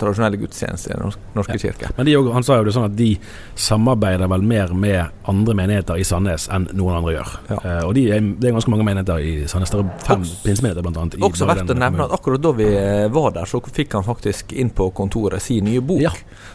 tradisjonelle 0.00 0.38
gudstjenester 0.40 0.94
i 0.94 0.98
Den 0.98 1.14
norske 1.36 1.56
ja. 1.56 1.62
kirke. 1.66 1.90
Men 1.96 2.08
de, 2.08 2.16
han 2.36 2.46
sa 2.46 2.58
jo 2.60 2.66
det 2.68 2.74
sånn 2.76 2.88
at 2.90 2.96
de 2.98 3.10
samarbeider 3.56 4.30
vel 4.30 4.46
mer 4.46 4.74
med 4.76 5.28
andre 5.30 5.56
menigheter 5.56 6.00
i 6.00 6.06
Sandnes 6.06 6.48
enn 6.52 6.68
noen 6.72 6.98
andre 7.00 7.16
gjør. 7.16 7.34
Ja. 7.50 7.60
Eh, 7.60 7.82
og 7.88 7.94
de 7.98 8.06
er, 8.16 8.32
det 8.40 8.50
er 8.50 8.56
ganske 8.58 8.74
mange 8.74 8.88
menigheter 8.88 9.24
i 9.24 9.34
Sandnes. 9.50 9.74
Det 9.74 9.82
er 9.82 10.08
fem 10.08 10.26
pinsemenigheter, 10.44 10.90
annet. 10.94 11.20
Også 11.24 11.48
verdt 11.48 11.72
å 11.72 11.78
nevne 11.78 12.08
at 12.08 12.16
akkurat 12.18 12.44
da 12.44 12.54
vi 12.56 12.70
eh, 12.72 13.06
var 13.14 13.36
der, 13.38 13.48
så 13.48 13.62
fikk 13.64 13.98
han 13.98 14.06
faktisk 14.06 14.52
inn 14.52 14.72
på 14.74 14.90
kontoret 14.96 15.42
sin 15.44 15.68
nye 15.68 15.84
bok. 15.84 16.04
Ja 16.04 16.14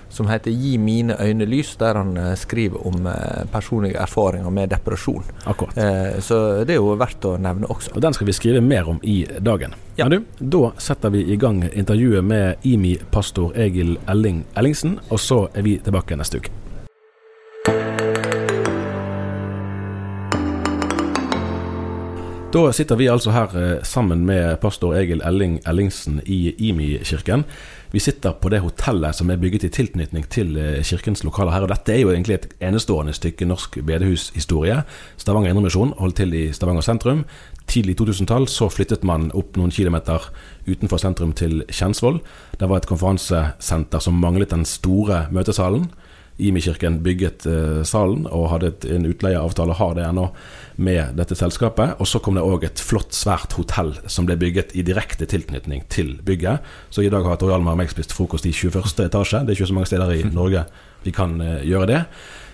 som 0.10 0.26
heter 0.26 0.52
'Gi 0.52 0.78
mine 0.78 1.14
øyne 1.22 1.46
lys', 1.46 1.76
der 1.78 1.94
han 1.94 2.18
skriver 2.36 2.88
om 2.88 3.08
personlige 3.52 3.98
erfaringer 4.02 4.50
med 4.50 4.70
depresjon. 4.70 5.24
Akkurat. 5.46 5.78
Eh, 5.78 6.20
så 6.20 6.64
det 6.66 6.76
er 6.76 6.82
jo 6.82 6.96
verdt 6.98 7.26
å 7.26 7.38
nevne 7.38 7.70
også. 7.70 7.94
Og 7.96 8.02
Den 8.02 8.14
skal 8.14 8.28
vi 8.28 8.34
skrive 8.34 8.59
mer 8.62 8.90
om 8.90 9.00
i 9.04 9.26
dagen. 9.40 9.74
Ja. 9.96 10.10
Men 10.10 10.26
du, 10.40 10.48
Da 10.58 10.72
setter 10.78 11.10
vi 11.10 11.26
i 11.34 11.36
gang 11.36 11.64
intervjuet 11.74 12.24
med 12.24 12.56
IMI-pastor 12.64 13.58
Egil 13.58 13.98
Elling 14.08 14.46
Ellingsen, 14.58 15.00
og 15.10 15.20
så 15.20 15.48
er 15.54 15.62
vi 15.62 15.78
tilbake 15.84 16.16
neste 16.16 16.38
uke. 16.40 16.52
Da 22.50 22.72
sitter 22.74 22.96
vi 22.98 23.06
altså 23.08 23.30
her 23.32 23.84
sammen 23.86 24.24
med 24.26 24.56
pastor 24.62 24.96
Egil 24.98 25.22
Elling 25.22 25.60
Ellingsen 25.70 26.22
i 26.26 26.56
IMI-kirken. 26.58 27.44
Vi 27.92 28.00
sitter 28.00 28.36
på 28.38 28.52
det 28.54 28.60
hotellet 28.62 29.18
som 29.18 29.32
er 29.34 29.40
bygget 29.42 29.64
i 29.66 29.72
tilknytning 29.74 30.28
til 30.30 30.54
eh, 30.62 30.84
kirkens 30.86 31.24
lokaler 31.26 31.56
her. 31.56 31.64
og 31.66 31.72
Dette 31.72 31.96
er 31.96 32.04
jo 32.04 32.12
egentlig 32.14 32.36
et 32.36 32.52
enestående 32.62 33.16
stykke 33.18 33.48
norsk 33.50 33.80
bedehushistorie. 33.82 34.84
Stavanger 35.18 35.50
Indremisjon 35.50 35.96
holdt 35.98 36.20
til 36.22 36.36
i 36.38 36.44
Stavanger 36.54 36.86
sentrum. 36.86 37.24
Tidlig 37.66 37.98
2000-tall 37.98 38.46
så 38.46 38.70
flyttet 38.70 39.04
man 39.04 39.32
opp 39.34 39.58
noen 39.58 39.74
kilometer 39.74 40.30
utenfor 40.68 41.02
sentrum 41.02 41.34
til 41.34 41.64
Kjensvoll. 41.66 42.22
Det 42.62 42.70
var 42.70 42.84
et 42.84 42.90
konferansesenter 42.90 44.06
som 44.06 44.22
manglet 44.22 44.54
den 44.54 44.70
store 44.70 45.26
møtesalen. 45.34 45.90
Imi-kirken 46.40 47.02
bygget 47.04 47.44
uh, 47.50 47.82
salen 47.84 48.24
og 48.32 48.52
hadde 48.54 48.72
en 48.88 49.10
utleieavtale, 49.10 49.76
har 49.76 49.98
det 49.98 50.06
ennå, 50.08 50.30
med 50.80 51.16
dette 51.20 51.36
selskapet. 51.38 51.98
Og 52.00 52.08
så 52.10 52.22
kom 52.24 52.38
det 52.38 52.46
òg 52.46 52.66
et 52.68 52.82
flott, 52.84 53.14
svært 53.16 53.56
hotell 53.60 53.94
som 54.08 54.28
ble 54.28 54.38
bygget 54.40 54.74
i 54.80 54.84
direkte 54.88 55.28
tilknytning 55.30 55.86
til 55.92 56.16
bygget. 56.26 56.66
Så 56.90 57.04
i 57.04 57.12
dag 57.12 57.26
har 57.28 57.40
Tor 57.40 57.52
Hjalmar 57.54 57.78
og 57.78 57.82
meg 57.82 57.92
spist 57.92 58.16
frokost 58.16 58.48
i 58.50 58.54
21. 58.56 58.82
etasje. 59.06 59.44
Det 59.44 59.54
er 59.54 59.60
ikke 59.60 59.72
så 59.72 59.78
mange 59.78 59.92
steder 59.92 60.16
i 60.16 60.24
Norge 60.32 60.66
vi 61.06 61.16
kan 61.16 61.38
uh, 61.40 61.60
gjøre 61.64 61.90
det. 61.92 62.04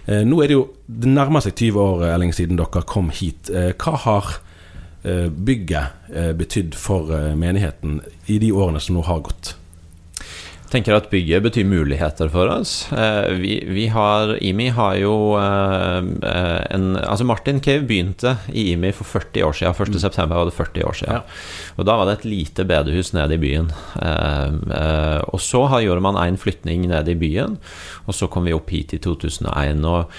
Uh, 0.06 0.24
nå 0.28 0.42
er 0.44 0.52
det 0.52 0.58
jo 0.60 0.66
Det 0.86 1.10
nærmer 1.10 1.42
seg 1.42 1.56
20 1.58 1.82
år 1.82 2.04
Elling, 2.12 2.34
siden 2.34 2.60
dere 2.60 2.84
kom 2.86 3.10
hit. 3.10 3.50
hva 3.50 3.96
har 4.06 4.36
bygget 5.06 6.38
betydd 6.38 6.76
for 6.78 7.10
menigheten 7.38 8.00
i 8.30 8.38
de 8.42 8.52
årene 8.54 8.80
som 8.82 8.96
nå 8.98 9.02
har 9.06 9.24
gått? 9.26 9.56
Tenker 10.72 10.96
at 10.96 11.10
bygget 11.12 11.44
betyr 11.46 11.68
muligheter 11.68 12.30
for 12.34 12.50
oss. 12.50 12.88
Eh, 12.94 13.34
vi, 13.40 13.56
vi 13.70 13.86
har 13.94 14.36
IMI 14.44 14.70
har 14.76 14.98
jo 15.00 15.16
eh, 15.38 16.62
en 16.74 16.86
Altså, 17.06 17.26
Martin 17.28 17.60
Cave 17.64 17.86
begynte 17.88 18.36
i 18.50 18.72
IMI 18.74 18.92
for 18.96 19.08
40 19.08 19.46
år 19.46 19.58
siden. 19.60 19.76
1.9. 19.76 20.26
Mm. 20.26 20.34
var 20.34 20.50
det 20.50 20.56
40 20.58 20.88
år 20.90 20.98
siden. 21.00 21.20
Ja. 21.20 21.22
Og 21.78 21.88
da 21.88 21.98
var 22.00 22.10
det 22.10 22.18
et 22.20 22.28
lite 22.30 22.66
bedehus 22.68 23.14
nede 23.14 23.38
i 23.38 23.42
byen. 23.42 23.70
Eh, 24.02 25.22
og 25.30 25.42
så 25.44 25.66
gjorde 25.84 26.04
man 26.04 26.20
en 26.22 26.40
flytning 26.40 26.88
nede 26.90 27.14
i 27.14 27.20
byen, 27.20 27.58
og 28.06 28.16
så 28.16 28.28
kom 28.32 28.48
vi 28.48 28.56
opp 28.56 28.72
hit 28.74 28.96
i 28.96 29.02
2001. 29.02 29.84
Og 29.86 30.12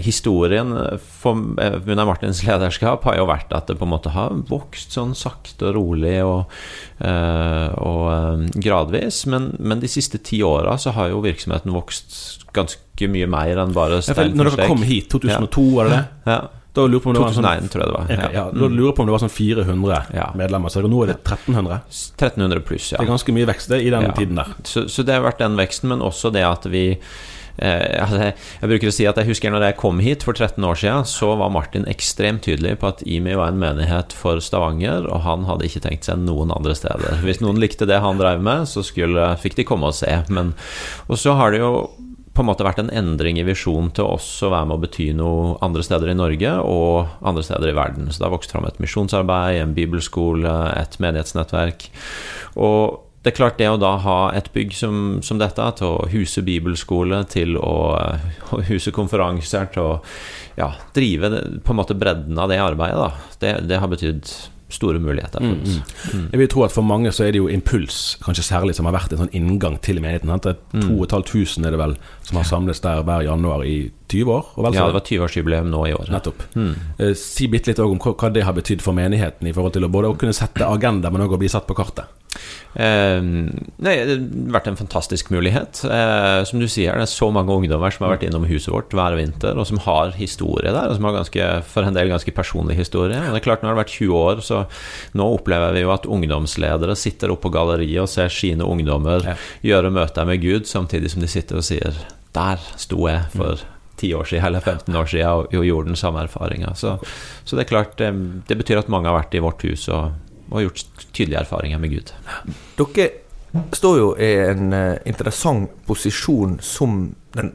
historien 0.00 0.72
for, 1.20 1.38
under 1.60 2.06
Martins 2.08 2.42
lederskap 2.46 3.04
har 3.06 3.18
jo 3.18 3.28
vært 3.28 3.52
at 3.56 3.70
det 3.70 3.78
på 3.78 3.86
en 3.86 3.92
måte 3.92 4.12
har 4.14 4.34
vokst 4.50 4.96
sånn 4.96 5.14
sakte 5.18 5.70
og 5.70 5.76
rolig 5.76 6.16
og, 6.24 6.54
og 7.00 8.46
gradvis. 8.62 9.24
men 9.30 9.50
men 9.60 9.82
de 9.82 9.88
siste 9.90 10.18
ti 10.24 10.40
åra 10.46 10.76
så 10.80 10.94
har 10.96 11.10
jo 11.12 11.20
virksomheten 11.24 11.72
vokst 11.74 12.46
ganske 12.56 13.10
mye 13.10 13.28
mer 13.30 13.60
enn 13.62 13.74
bare 13.76 14.00
stein 14.04 14.34
Når 14.36 14.54
dere 14.54 14.70
kom 14.70 14.82
hit, 14.86 15.10
2002 15.12 15.66
ja. 15.66 15.76
var 15.76 15.88
det 15.88 15.98
det? 15.98 16.32
Ja. 16.32 16.40
Da 16.72 16.84
lurer 16.86 17.02
på 17.02 17.10
om 17.10 17.16
det 17.16 17.20
2009, 17.20 17.42
var 17.42 17.58
sånn, 17.58 17.70
tror 17.72 17.82
jeg 17.82 17.90
det 17.90 17.96
var. 17.96 18.10
Ja. 18.14 18.28
ja 18.34 18.44
da 18.54 18.68
lurer 18.70 18.84
jeg 18.84 18.94
på 18.94 19.02
om 19.02 19.08
det 19.08 19.14
var 19.16 19.22
sånn 19.24 19.32
400 19.34 19.96
ja. 20.14 20.26
medlemmer. 20.38 20.70
Så 20.70 20.82
nå 20.86 21.00
er 21.02 21.10
det 21.10 21.16
1300? 21.18 21.80
1300 21.90 22.62
pluss, 22.68 22.92
ja. 22.92 23.00
Det 23.00 23.08
er 23.08 23.10
ganske 23.10 23.34
mye 23.34 23.48
vekst 23.50 23.74
i 23.74 23.90
den 23.90 24.06
tiden 24.14 24.38
der. 24.38 24.52
Så, 24.62 24.84
så, 24.86 25.04
det 25.06 25.16
har 25.16 25.24
vært 25.26 25.42
den 25.42 25.58
veksten, 25.58 25.90
men 25.90 26.04
også 26.06 26.30
det 26.34 26.44
at 26.46 26.68
vi 26.70 26.84
Eh, 27.56 28.02
altså, 28.02 28.30
jeg 28.30 28.70
bruker 28.72 28.90
å 28.90 28.94
si 28.94 29.06
at 29.08 29.18
jeg 29.20 29.30
husker 29.30 29.52
når 29.52 29.66
jeg 29.68 29.78
kom 29.80 30.02
hit 30.04 30.26
for 30.26 30.36
13 30.36 30.64
år 30.66 30.78
siden, 30.82 31.08
så 31.08 31.32
var 31.40 31.52
Martin 31.54 31.88
ekstremt 31.90 32.44
tydelig 32.46 32.76
på 32.80 32.90
at 32.92 33.02
IMI 33.06 33.36
var 33.40 33.52
en 33.52 33.62
menighet 33.62 34.14
for 34.16 34.42
Stavanger, 34.44 35.08
og 35.10 35.24
han 35.26 35.48
hadde 35.48 35.66
ikke 35.68 35.84
tenkt 35.88 36.08
seg 36.08 36.22
noen 36.24 36.54
andre 36.54 36.76
steder. 36.78 37.24
Hvis 37.26 37.42
noen 37.44 37.60
likte 37.60 37.88
det 37.88 38.00
han 38.04 38.20
drev 38.20 38.44
med, 38.44 38.68
så 38.70 38.84
skulle, 38.86 39.32
fikk 39.40 39.58
de 39.58 39.66
komme 39.68 39.90
og 39.90 39.98
se. 39.98 40.12
Men, 40.30 40.54
og 41.08 41.20
så 41.20 41.36
har 41.38 41.52
det 41.54 41.64
jo 41.64 41.74
på 42.30 42.44
en 42.44 42.48
måte 42.48 42.64
vært 42.64 42.78
en 42.80 42.92
endring 42.94 43.40
i 43.40 43.44
visjonen 43.44 43.90
til 43.92 44.06
oss 44.06 44.28
å 44.46 44.52
være 44.52 44.70
med 44.70 44.78
å 44.78 44.82
bety 44.84 45.10
noe 45.18 45.56
andre 45.66 45.82
steder 45.84 46.12
i 46.12 46.16
Norge 46.16 46.52
og 46.62 47.26
andre 47.26 47.42
steder 47.44 47.72
i 47.72 47.76
verden. 47.76 48.06
Så 48.08 48.22
det 48.22 48.28
har 48.28 48.36
vokst 48.36 48.54
fram 48.54 48.68
et 48.68 48.78
misjonsarbeid, 48.80 49.58
en 49.58 49.74
bibelskole, 49.76 50.54
et 50.78 50.94
menighetsnettverk. 51.02 51.88
Og 52.56 53.09
det 53.20 53.32
er 53.32 53.36
klart, 53.36 53.58
det 53.60 53.68
å 53.68 53.80
da 53.80 53.96
ha 54.00 54.18
et 54.32 54.46
bygg 54.54 54.72
som, 54.72 54.94
som 55.24 55.40
dette, 55.40 55.64
til 55.76 55.90
å 55.90 56.06
huse 56.08 56.40
bibelskole, 56.44 57.18
til 57.28 57.58
å, 57.60 57.74
å 58.56 58.60
huse 58.64 58.94
konferanser, 58.96 59.68
til 59.74 59.82
å 59.84 59.98
ja, 60.56 60.70
drive 60.96 61.28
det, 61.32 61.42
på 61.66 61.74
en 61.74 61.80
måte 61.82 61.98
bredden 61.98 62.40
av 62.40 62.48
det 62.48 62.62
arbeidet, 62.64 62.96
da, 62.96 63.36
det, 63.42 63.52
det 63.68 63.82
har 63.82 63.92
betydd 63.92 64.32
store 64.70 65.00
muligheter 65.02 65.42
for. 65.42 65.56
Mm, 65.58 65.82
mm. 66.14 66.26
Jeg 66.32 66.40
vil 66.40 66.48
tro 66.52 66.62
at 66.64 66.74
for 66.74 66.86
mange 66.86 67.12
så 67.12 67.24
er 67.26 67.34
det 67.34 67.40
jo 67.40 67.48
impuls, 67.50 68.16
kanskje 68.22 68.44
særlig, 68.46 68.76
som 68.78 68.86
har 68.88 68.94
vært 68.94 69.14
en 69.14 69.24
sånn 69.24 69.34
inngang 69.36 69.76
til 69.84 70.00
menigheten. 70.02 70.30
Mm. 70.30 70.86
2500 70.86 71.66
er 71.66 71.74
det 71.74 71.80
vel 71.80 71.96
som 72.28 72.38
har 72.40 72.46
samles 72.48 72.82
der 72.84 73.02
hver 73.06 73.26
januar 73.26 73.66
i 73.66 73.90
20 74.10 74.32
år? 74.36 74.52
ja, 74.70 74.86
det 74.86 74.96
var 74.96 75.04
20-årsjubileum 75.04 75.68
nå 75.74 75.82
i 75.90 75.96
år. 75.96 76.08
Nettopp. 76.14 76.46
Mm. 76.54 76.72
Eh, 76.98 77.12
si 77.18 77.50
bitte 77.50 77.72
litt 77.72 77.82
om 77.82 77.98
hva 78.00 78.32
det 78.32 78.46
har 78.46 78.56
betydd 78.56 78.84
for 78.84 78.96
menigheten 78.96 79.50
i 79.50 79.54
forhold 79.56 79.76
til 79.76 79.86
å 79.86 79.92
både 79.92 80.14
å 80.14 80.18
kunne 80.18 80.36
sette 80.36 80.66
agenda, 80.66 81.12
men 81.12 81.26
òg 81.26 81.36
å 81.36 81.42
bli 81.42 81.50
satt 81.50 81.68
på 81.68 81.76
kartet. 81.78 82.19
Eh, 82.74 83.18
nei, 83.20 83.94
det 84.06 84.14
har 84.14 84.52
vært 84.54 84.68
en 84.70 84.78
fantastisk 84.78 85.32
mulighet. 85.34 85.82
Eh, 85.84 86.42
som 86.46 86.62
du 86.62 86.68
sier, 86.70 86.94
det 86.94 87.08
er 87.08 87.10
så 87.10 87.30
mange 87.34 87.54
ungdommer 87.54 87.94
som 87.94 88.06
har 88.06 88.14
vært 88.14 88.28
innom 88.28 88.46
huset 88.50 88.70
vårt 88.74 88.94
hver 88.94 89.16
vinter, 89.18 89.58
og 89.58 89.66
som 89.68 89.82
har 89.86 90.14
historie 90.18 90.70
der, 90.70 90.92
og 90.92 90.98
som 90.98 91.08
har 91.08 91.18
ganske, 91.18 91.48
for 91.72 91.86
en 91.86 91.96
del 91.96 92.12
ganske 92.12 92.34
personlig 92.36 92.78
historie. 92.78 93.18
Og 93.18 93.34
det 93.34 93.42
er 93.42 93.46
klart, 93.48 93.64
Nå 93.64 93.70
har 93.70 93.76
det 93.76 93.84
vært 93.84 93.96
20 93.98 94.14
år, 94.20 94.44
så 94.46 94.62
nå 95.18 95.26
opplever 95.34 95.74
vi 95.76 95.82
jo 95.84 95.90
at 95.92 96.06
ungdomsledere 96.08 96.96
sitter 96.96 97.34
oppe 97.34 97.48
på 97.48 97.54
galleriet 97.54 98.04
og 98.04 98.10
ser 98.12 98.32
sine 98.32 98.66
ungdommer 98.66 99.24
ja. 99.24 99.36
gjøre 99.64 99.92
møter 99.94 100.26
med 100.28 100.42
Gud, 100.44 100.68
samtidig 100.68 101.12
som 101.12 101.24
de 101.24 101.28
sitter 101.30 101.60
og 101.60 101.66
sier 101.66 101.96
'Der 102.30 102.60
sto 102.78 103.08
jeg 103.08 103.26
for' 103.34 103.58
mm. 103.58 103.76
10 104.00 104.14
år 104.14 104.24
siden 104.24 104.44
eller 104.46 104.60
15 104.60 104.96
år 104.96 105.06
siden 105.06 105.28
og, 105.28 105.64
gjorde 105.66 105.88
den 105.88 105.96
samme 105.96 106.22
erfaringa. 106.24 106.74
Så, 106.74 106.96
så, 107.44 107.56
det 107.56 107.64
er 107.64 107.68
klart, 107.68 107.98
det, 107.98 108.10
det 108.48 108.56
betyr 108.56 108.78
at 108.78 108.88
mange 108.88 109.10
har 109.10 109.18
vært 109.18 109.34
i 109.34 109.42
vårt 109.44 109.62
hus 109.66 109.88
og 109.88 110.12
og 110.50 110.58
har 110.58 110.66
gjort 110.68 111.06
tydelige 111.12 111.42
erfaringer 111.44 111.78
med 111.78 111.92
Gud. 111.94 112.12
Dere 112.80 113.10
står 113.74 113.98
jo 113.98 114.08
i 114.18 114.30
en 114.46 114.74
uh, 114.74 114.98
interessant 115.08 115.70
posisjon 115.86 116.58
som 116.62 117.02
den 117.34 117.52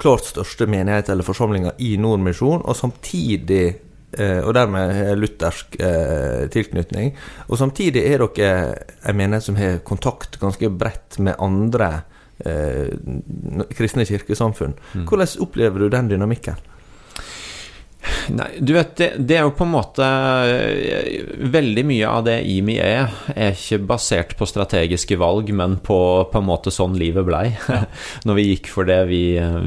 klart 0.00 0.26
største 0.28 0.66
menighet 0.68 1.10
eller 1.12 1.26
forsamlinga 1.26 1.74
i 1.82 1.94
Nordmisjon, 2.00 2.62
og 2.62 2.78
samtidig 2.78 3.64
uh, 4.18 4.42
og 4.42 4.52
dermed 4.56 5.14
luthersk 5.18 5.78
uh, 5.80 6.46
tilknytning. 6.52 7.14
Og 7.48 7.58
samtidig 7.58 8.04
er 8.06 8.26
dere 8.26 8.52
en 9.06 9.18
menighet 9.18 9.48
som 9.48 9.58
har 9.58 9.80
kontakt 9.86 10.40
ganske 10.42 10.70
bredt 10.70 11.18
med 11.18 11.38
andre 11.38 11.94
kristne 13.72 14.04
kirkesamfunn. 14.04 14.74
Mm. 14.92 15.06
Hvordan 15.08 15.40
opplever 15.40 15.80
du 15.80 15.86
den 15.88 16.10
dynamikken? 16.10 16.58
Nei, 18.34 18.48
du 18.58 18.72
vet, 18.74 18.96
det, 18.98 19.08
det, 19.18 19.36
er 19.38 19.44
jo 19.46 19.52
på 19.54 19.66
en 19.66 19.72
måte 19.74 20.06
veldig 21.52 21.84
mye 21.86 22.08
av 22.10 22.24
det 22.26 22.36
IMI 22.50 22.76
er, 22.82 23.12
er 23.34 23.54
ikke 23.54 23.78
basert 23.86 24.34
på 24.38 24.48
strategiske 24.48 25.18
valg, 25.20 25.52
men 25.54 25.78
på, 25.84 25.98
på 26.32 26.42
en 26.42 26.48
måte 26.48 26.72
sånn 26.74 26.96
livet 26.98 27.26
blei. 27.28 27.44
Når 28.26 28.38
vi 28.38 28.46
gikk 28.48 28.70
for 28.72 28.88
det 28.88 28.98
vi, 29.10 29.22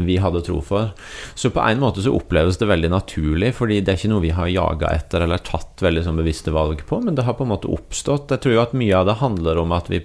vi, 0.05 0.19
hadde 0.19 0.43
tro 0.45 0.59
for. 0.65 0.91
Så 1.39 1.53
på 1.55 1.63
en 1.63 1.83
måte 1.83 2.03
så 2.03 2.13
oppleves 2.15 2.59
det 2.59 2.69
veldig 2.69 2.91
naturlig, 2.91 3.53
fordi 3.57 3.79
det 3.79 3.93
er 3.93 4.01
ikke 4.01 4.13
noe 4.13 4.25
vi 4.27 4.35
har 4.35 4.51
jaga 4.51 4.93
etter 4.97 5.25
eller 5.25 5.43
tatt 5.45 5.83
veldig 5.85 6.05
sånn 6.05 6.19
bevisste 6.19 6.53
valg 6.55 6.83
på, 6.89 7.01
men 7.05 7.15
det 7.15 7.27
har 7.27 7.39
på 7.39 7.47
en 7.47 7.53
måte 7.53 7.71
oppstått. 7.71 8.33
Jeg 8.35 8.43
tror 8.43 8.57
jo 8.57 8.63
at 8.65 8.77
mye 8.77 8.99
av 8.99 9.07
det 9.09 9.19
handler 9.23 9.63
om 9.63 9.75
at 9.77 9.91
vi 9.91 10.03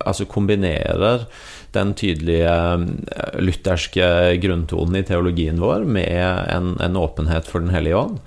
altså 0.00 0.26
kombinerer 0.28 1.26
den 1.76 1.94
tydelige 1.98 2.52
eh, 2.52 3.40
lutherske 3.42 4.06
grunntonen 4.42 5.00
i 5.00 5.04
teologien 5.06 5.60
vår 5.62 5.86
med 5.88 6.12
en, 6.52 6.74
en 6.82 7.00
åpenhet 7.00 7.48
for 7.48 7.64
Den 7.64 7.74
hellige 7.74 7.98
ånd, 7.98 8.18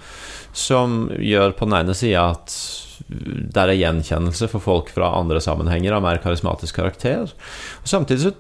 som 0.54 1.10
gjør 1.18 1.56
på 1.58 1.70
den 1.70 1.80
ene 1.82 1.98
sida 1.98 2.30
at 2.36 2.56
det 3.10 3.64
er 3.64 3.74
gjenkjennelse 3.74 4.50
for 4.52 4.62
folk 4.64 4.92
fra 4.94 5.14
andre 5.18 5.42
sammenhenger 5.42 5.96
av 5.98 6.06
mer 6.06 6.22
karismatisk 6.24 6.78
karakter. 6.78 7.34
Og 7.82 7.90
samtidig 7.90 8.28
så 8.28 8.36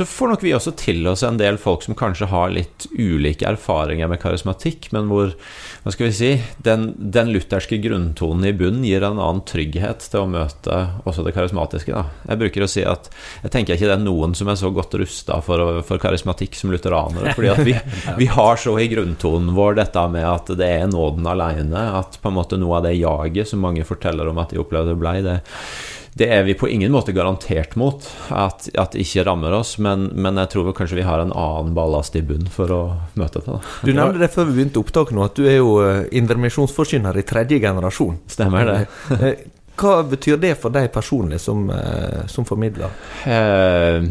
så 0.00 0.04
får 0.04 0.28
nok 0.30 0.44
vi 0.46 0.52
også 0.56 0.72
til 0.80 1.04
oss 1.10 1.20
en 1.26 1.36
del 1.36 1.58
folk 1.60 1.82
som 1.84 1.96
kanskje 1.98 2.30
har 2.30 2.52
litt 2.54 2.86
ulike 2.94 3.44
erfaringer 3.44 4.08
med 4.08 4.20
karismatikk, 4.22 4.86
men 4.94 5.10
hvor 5.10 5.34
hva 5.82 5.92
skal 5.92 6.08
vi 6.08 6.14
si, 6.16 6.30
den, 6.64 6.86
den 6.96 7.32
lutherske 7.34 7.76
grunntonen 7.82 8.46
i 8.48 8.54
bunnen 8.56 8.86
gir 8.86 9.04
en 9.04 9.20
annen 9.20 9.42
trygghet 9.48 10.06
til 10.12 10.22
å 10.22 10.30
møte 10.30 10.78
også 11.08 11.24
det 11.26 11.34
karismatiske. 11.36 11.92
Da. 11.92 12.06
Jeg 12.30 12.40
bruker 12.40 12.64
å 12.64 12.70
si 12.70 12.84
at 12.86 13.10
jeg 13.42 13.52
tenker 13.52 13.76
ikke 13.76 13.90
det 13.90 13.96
er 13.98 14.04
noen 14.04 14.36
som 14.38 14.48
er 14.48 14.60
så 14.60 14.70
godt 14.72 14.96
rusta 15.00 15.40
for, 15.44 15.80
for, 15.88 16.00
karismatikk 16.00 16.56
som 16.56 16.72
lutheranere. 16.72 17.34
fordi 17.36 17.52
at 17.52 17.62
vi, 17.66 17.76
vi, 18.22 18.30
har 18.30 18.60
så 18.60 18.76
i 18.80 18.88
grunntonen 18.92 19.52
vår 19.56 19.80
dette 19.82 20.06
med 20.16 20.28
at 20.28 20.52
det 20.60 20.70
er 20.80 20.88
nåden 20.88 21.28
aleine, 21.28 21.84
at 22.00 22.16
på 22.20 22.32
en 22.32 22.38
måte 22.38 22.60
noe 22.60 22.78
av 22.78 22.88
det 22.88 22.96
jaget 22.96 23.52
som 23.52 23.64
mange 23.64 23.84
forteller 23.90 24.30
om 24.30 24.38
at 24.42 24.54
de 24.54 24.62
opplevde 24.62 24.98
blei, 24.98 25.18
det 25.26 25.40
det 26.12 26.26
er 26.34 26.42
vi 26.42 26.56
på 26.58 26.68
ingen 26.68 26.90
måte 26.92 27.12
garantert 27.14 27.76
mot 27.78 28.02
at, 28.34 28.66
at 28.78 28.96
ikke 28.98 29.22
rammer 29.28 29.54
oss, 29.54 29.76
men, 29.78 30.08
men, 30.18 30.40
jeg 30.42 30.50
tror 30.52 30.66
vel 30.66 30.74
kanskje 30.76 30.98
vi 30.98 31.06
har 31.06 31.22
en 31.22 31.30
annen 31.30 31.70
ballast 31.76 32.18
i 32.18 32.22
bunn 32.26 32.50
for 32.50 32.72
å 32.74 32.80
møte 33.20 33.42
det. 33.46 33.60
Du 33.86 33.92
nevnte 33.94 34.18
det 34.24 34.32
før 34.34 34.50
vi 34.50 34.58
begynte 34.58 34.82
opptaket 34.82 35.16
nå, 35.16 35.28
at 35.30 35.38
du 35.38 35.46
er 35.46 35.60
jo 35.60 35.78
eh, 35.84 36.10
i 36.10 37.26
tredje 37.30 37.62
generasjon. 37.62 38.20
Stemmer 38.30 38.66
det. 38.72 38.78
Eh, 39.20 39.46
hva 39.80 40.02
betyr 40.04 40.36
det 40.40 40.52
for 40.60 40.74
deg 40.74 40.90
personlig 40.92 41.40
som, 41.40 41.70
eh, 41.72 42.26
som 42.28 42.44
formidler? 42.44 42.92
Eh, 43.24 44.02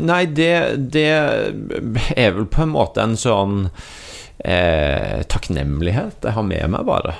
nei, 0.00 0.22
det, 0.26 0.52
det, 0.90 1.08
er 2.16 2.34
vel 2.34 2.48
på 2.50 2.64
en 2.64 2.74
måte 2.74 3.04
en 3.04 3.14
sånn 3.20 3.68
eh, 4.42 5.22
takknemlighet 5.28 6.24
jeg 6.24 6.34
har 6.34 6.46
med 6.46 6.74
meg, 6.74 6.88
bare. 6.88 7.14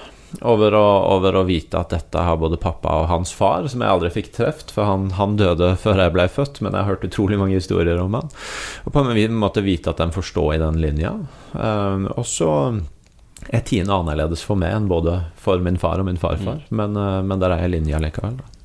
Over 0.45 0.75
å, 0.77 0.87
over 1.17 1.39
å, 1.41 1.45
vite 1.49 1.79
at 1.81 1.95
dette 1.95 2.23
har 2.23 2.37
både 2.41 2.59
pappa 2.61 2.99
og 3.01 3.09
hans 3.09 3.33
far, 3.33 3.65
som 3.73 3.81
jeg 3.81 3.91
aldri 3.91 4.11
fikk 4.13 4.29
truffet, 4.37 4.75
for 4.75 4.85
han, 4.85 5.09
han, 5.17 5.39
døde 5.41 5.73
før 5.81 6.03
jeg 6.05 6.15
ble 6.15 6.27
født, 6.33 6.61
men 6.61 6.77
jeg 6.77 6.85
har 6.85 6.93
hørt 6.93 7.07
utrolig 7.09 7.39
mange 7.41 7.57
historier 7.57 8.01
om 8.03 8.19
han. 8.19 8.29
Og 8.85 8.93
på 8.95 9.05
en 9.07 9.41
måte 9.41 9.65
vite 9.65 9.95
at 9.95 10.03
de 10.03 10.11
forstår 10.13 10.55
i 10.59 10.61
den 10.63 10.83
linja. 10.85 11.15
Um, 11.55 12.11
og 12.13 12.27
så 12.29 12.53
er 13.49 13.65
Tine 13.65 13.95
annerledes 13.95 14.45
for 14.45 14.61
meg 14.61 14.75
enn 14.77 14.91
både 14.91 15.21
for 15.41 15.63
min 15.65 15.81
far 15.81 16.03
og 16.03 16.11
min 16.11 16.21
farfar, 16.21 16.61
mm. 16.67 16.71
men, 16.77 17.01
uh, 17.01 17.19
men 17.25 17.41
der 17.41 17.57
er 17.57 17.65
jeg 17.65 17.79
linja 17.79 18.03
likevel. 18.03 18.41
Da. 18.43 18.58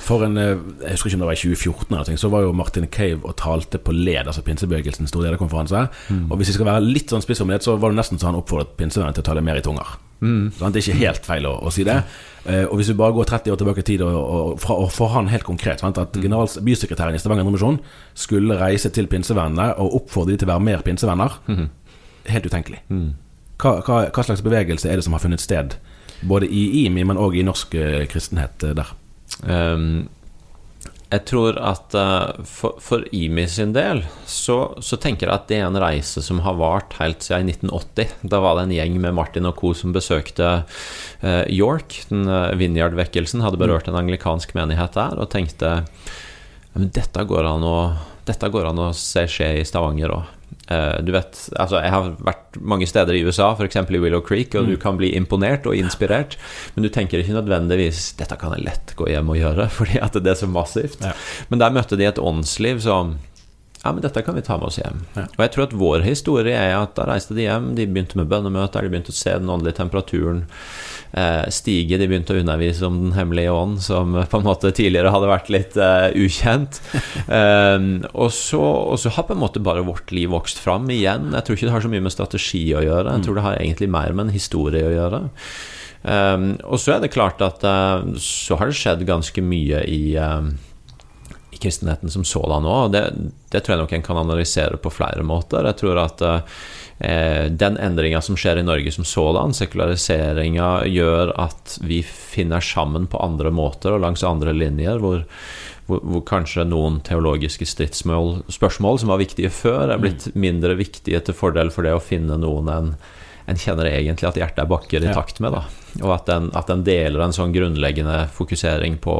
For 0.00 0.24
en, 0.26 0.36
eh, 0.40 0.56
jeg 0.82 0.96
husker 0.96 1.10
ikke 1.10 1.18
om 1.18 1.24
det 1.24 1.30
var 1.30 1.38
i 1.38 1.42
2014, 1.42 1.96
eller, 1.96 2.20
så 2.20 2.30
var 2.32 2.44
jo 2.44 2.52
Martin 2.56 2.86
Cave 2.90 3.20
og 3.22 3.36
talte 3.36 3.78
på 3.78 3.92
LED, 3.92 4.26
altså 4.26 4.42
pinsebevegelsens 4.46 5.12
store 5.12 5.28
lederkonferanse. 5.28 5.86
Mm. 6.08 6.30
Og 6.30 6.40
hvis 6.40 6.52
vi 6.52 6.58
skal 6.58 6.70
være 6.70 6.86
litt 6.86 7.12
sånn 7.12 7.24
spissformulert, 7.24 7.66
så 7.66 7.76
var 7.76 7.92
det 7.92 8.00
nesten 8.00 8.20
så 8.20 8.30
han 8.30 8.38
oppfordret 8.38 8.76
pinsevennene 8.80 9.16
til 9.18 9.24
å 9.24 9.28
tale 9.30 9.44
mer 9.44 9.60
i 9.60 9.64
tunger. 9.64 9.98
Mm. 10.20 10.50
Så 10.52 10.68
det 10.68 10.80
er 10.80 10.84
ikke 10.84 11.00
helt 11.00 11.26
feil 11.28 11.48
å, 11.48 11.54
å 11.64 11.72
si 11.72 11.84
det. 11.86 11.96
Uh, 12.44 12.66
og 12.70 12.78
hvis 12.80 12.90
vi 12.92 12.96
bare 12.96 13.14
går 13.16 13.28
30 13.28 13.54
år 13.54 13.60
tilbake 13.60 13.82
i 13.84 13.86
tid, 13.88 14.04
og, 14.04 14.16
og, 14.16 14.52
fra, 14.60 14.76
og 14.80 14.92
for 14.92 15.12
han 15.14 15.30
helt 15.32 15.46
konkret 15.48 15.82
sant, 15.84 15.98
At 16.00 16.16
generals, 16.16 16.58
bysekretæren 16.64 17.16
i 17.16 17.20
Stavanger 17.20 17.44
Nordmisjon 17.44 17.80
skulle 18.14 18.58
reise 18.60 18.92
til 18.92 19.08
pinsevennene 19.12 19.74
og 19.80 20.00
oppfordre 20.02 20.34
de 20.34 20.40
til 20.40 20.48
å 20.48 20.54
være 20.54 20.66
mer 20.68 20.84
pinsevenner. 20.86 21.40
Mm. 21.48 21.66
Helt 22.30 22.48
utenkelig. 22.48 22.82
Mm. 22.88 23.10
Hva, 23.60 23.76
hva, 23.84 24.02
hva, 24.08 24.24
slags 24.24 24.44
bevegelse 24.44 24.88
er 24.88 25.00
det 25.00 25.04
som 25.04 25.16
har 25.16 25.24
funnet 25.24 25.42
sted, 25.42 25.76
både 26.28 26.48
i 26.48 26.84
IMI, 26.84 27.04
men 27.08 27.20
òg 27.20 27.36
i 27.36 27.44
norsk 27.44 27.76
uh, 27.76 28.02
kristenhet 28.08 28.64
uh, 28.64 28.74
der? 28.76 28.96
Um, 29.44 30.08
jeg 31.10 31.24
tror 31.26 31.56
at 31.58 31.94
uh, 31.98 32.44
for, 32.46 32.76
for, 32.78 33.02
IMI 33.10 33.48
sin 33.50 33.72
del 33.74 34.04
så, 34.30 34.76
så, 34.78 34.98
tenker 35.00 35.26
jeg 35.26 35.34
at 35.34 35.48
det 35.50 35.58
er 35.58 35.66
en 35.66 35.78
reise 35.82 36.22
som 36.22 36.38
har 36.44 36.58
vart 36.60 36.94
helt 37.00 37.26
siden 37.26 37.50
1980. 37.50 38.14
Da 38.30 38.38
var 38.44 38.56
det 38.56 38.68
en 38.68 38.76
gjeng 38.76 39.00
med 39.02 39.16
Martin 39.18 39.48
og 39.50 39.58
co. 39.58 39.72
som 39.74 39.94
besøkte 39.96 40.50
uh, 40.62 41.44
York. 41.50 41.98
Den 42.12 42.30
uh, 42.30 42.54
Vinjard-vekkelsen 42.60 43.42
hadde 43.42 43.58
berørt 43.58 43.90
en 43.90 43.98
anglikansk 43.98 44.54
menighet 44.54 44.94
der, 44.98 45.18
og 45.18 45.32
tenkte 45.34 45.80
men 46.72 46.90
dette 46.94 47.24
går 47.26 47.48
an 47.50 47.64
å, 47.66 47.78
dette 48.28 48.50
går 48.52 48.70
an 48.70 48.78
å 48.78 48.92
se 48.94 49.26
skje 49.30 49.56
i 49.58 49.64
Stavanger 49.66 50.14
òg. 50.14 50.36
Uh, 50.70 51.00
du 51.02 51.10
vet, 51.10 51.34
altså 51.58 51.80
Jeg 51.82 51.90
har 51.90 52.12
vært 52.22 52.58
mange 52.62 52.86
steder 52.86 53.16
i 53.18 53.24
USA, 53.26 53.48
f.eks. 53.56 53.80
i 53.80 53.98
Willow 54.02 54.22
Creek, 54.22 54.54
og 54.54 54.68
mm. 54.68 54.70
du 54.70 54.76
kan 54.78 55.00
bli 55.00 55.10
imponert 55.18 55.66
og 55.66 55.74
inspirert, 55.74 56.36
men 56.76 56.86
du 56.86 56.90
tenker 56.94 57.18
ikke 57.18 57.34
nødvendigvis 57.34 58.12
'dette 58.20 58.38
kan 58.38 58.54
jeg 58.54 58.68
lett 58.68 58.94
gå 58.94 59.08
hjem 59.10 59.32
og 59.34 59.40
gjøre', 59.40 59.68
fordi 59.78 59.98
at 59.98 60.14
det 60.14 60.30
er 60.30 60.38
så 60.38 60.50
massivt. 60.50 61.02
Ja. 61.02 61.16
Men 61.50 61.62
der 61.62 61.74
møtte 61.74 61.98
de 61.98 62.06
et 62.06 62.22
åndsliv 62.22 62.82
som 62.86 63.16
ja, 63.80 63.92
men 63.92 64.02
dette 64.04 64.20
kan 64.22 64.36
vi 64.36 64.42
ta 64.44 64.58
med 64.60 64.68
oss 64.68 64.76
hjem. 64.76 65.04
Ja. 65.16 65.24
Og 65.24 65.40
jeg 65.40 65.52
tror 65.54 65.64
at 65.64 65.76
vår 65.80 66.02
historie 66.04 66.52
er 66.52 66.74
at 66.76 66.92
da 66.98 67.06
reiste 67.08 67.36
de 67.36 67.46
hjem, 67.46 67.70
de 67.78 67.86
begynte 67.88 68.18
med 68.20 68.28
bønnemøter, 68.28 68.84
de 68.84 68.92
begynte 68.92 69.14
å 69.14 69.16
se 69.16 69.32
den 69.40 69.48
åndelige 69.48 69.78
temperaturen 69.78 70.42
eh, 71.16 71.46
stige. 71.48 71.96
De 71.96 72.08
begynte 72.10 72.36
å 72.36 72.42
undervise 72.42 72.84
om 72.84 72.98
Den 73.06 73.16
hemmelige 73.16 73.54
ånd, 73.56 73.80
som 73.86 74.18
på 74.20 74.40
en 74.40 74.46
måte 74.46 74.74
tidligere 74.76 75.14
hadde 75.14 75.32
vært 75.32 75.50
litt 75.54 75.80
eh, 75.80 76.10
ukjent. 76.12 76.82
eh, 77.40 77.88
og, 78.12 78.28
så, 78.36 78.60
og, 78.60 79.00
så, 79.00 79.14
har 79.16 79.28
på 79.30 79.36
en 79.38 79.44
måte 79.46 79.64
bare 79.64 79.86
vårt 79.88 80.12
liv 80.12 80.28
vokst 80.34 80.60
fram 80.60 80.90
igjen. 80.92 81.32
Jeg 81.32 81.46
tror 81.46 81.56
ikke 81.56 81.70
det 81.70 81.76
har 81.78 81.88
så 81.88 81.94
mye 81.96 82.04
med 82.04 82.16
strategi 82.16 82.66
å 82.76 82.84
gjøre. 82.84 83.16
Jeg 83.16 83.26
tror 83.26 83.40
det 83.40 83.48
har 83.48 83.60
egentlig 83.62 83.92
mer 83.96 84.12
med 84.12 84.28
en 84.28 84.36
historie 84.36 84.84
å 84.84 84.96
gjøre. 84.98 85.26
Um, 86.00 86.54
og 86.64 86.80
så 86.80 86.94
er 86.94 87.02
det 87.02 87.12
klart 87.12 87.42
at 87.44 87.60
uh, 87.60 88.00
så 88.16 88.56
har 88.56 88.70
det 88.70 88.78
skjedd 88.78 89.02
ganske 89.08 89.42
mye 89.44 89.82
i 89.84 90.14
uh, 90.16 90.46
kristenheten 91.62 92.12
som 92.12 92.24
sådan 92.26 92.66
òg. 92.68 92.92
Det, 92.94 93.04
det 93.52 93.62
tror 93.62 93.74
jeg 93.74 93.82
nok 93.84 93.94
en 93.96 94.04
kan 94.06 94.20
analysere 94.20 94.80
på 94.80 94.92
flere 94.92 95.24
måter. 95.26 95.68
Jeg 95.68 95.78
tror 95.80 96.00
at 96.02 96.24
eh, 96.26 97.46
den 97.50 97.78
endringa 97.80 98.22
som 98.24 98.38
skjer 98.38 98.60
i 98.60 98.66
Norge 98.66 98.92
som 98.94 99.06
sådan, 99.08 99.54
sekulariseringa, 99.56 100.70
gjør 100.90 101.34
at 101.40 101.78
vi 101.84 102.02
finner 102.06 102.64
sammen 102.64 103.08
på 103.10 103.22
andre 103.22 103.52
måter 103.54 103.96
og 103.96 104.04
langs 104.04 104.24
andre 104.26 104.54
linjer, 104.56 105.00
hvor, 105.02 105.24
hvor, 105.88 106.04
hvor 106.04 106.26
kanskje 106.28 106.68
noen 106.68 107.00
teologiske 107.06 107.68
stridsspørsmål 107.68 109.00
som 109.02 109.14
var 109.14 109.22
viktige 109.22 109.52
før, 109.54 109.94
er 109.94 110.02
blitt 110.02 110.30
mm. 110.30 110.38
mindre 110.48 110.76
viktige 110.80 111.22
til 111.24 111.36
fordel 111.36 111.72
for 111.74 111.86
det 111.86 111.96
å 111.96 112.04
finne 112.04 112.40
noen 112.40 112.70
en 112.74 112.94
en 113.50 113.58
kjenner 113.58 113.88
egentlig 113.90 114.28
at 114.28 114.38
hjertet 114.38 114.62
er 114.62 114.70
bakker 114.70 115.04
i 115.04 115.12
takt 115.14 115.40
med. 115.42 115.54
Da. 115.56 115.64
Og 116.04 116.14
at 116.14 116.30
en, 116.32 116.50
at 116.56 116.70
en 116.70 116.84
deler 116.86 117.24
en 117.24 117.34
sånn 117.34 117.54
grunnleggende 117.54 118.22
fokusering 118.36 119.00
på 119.02 119.16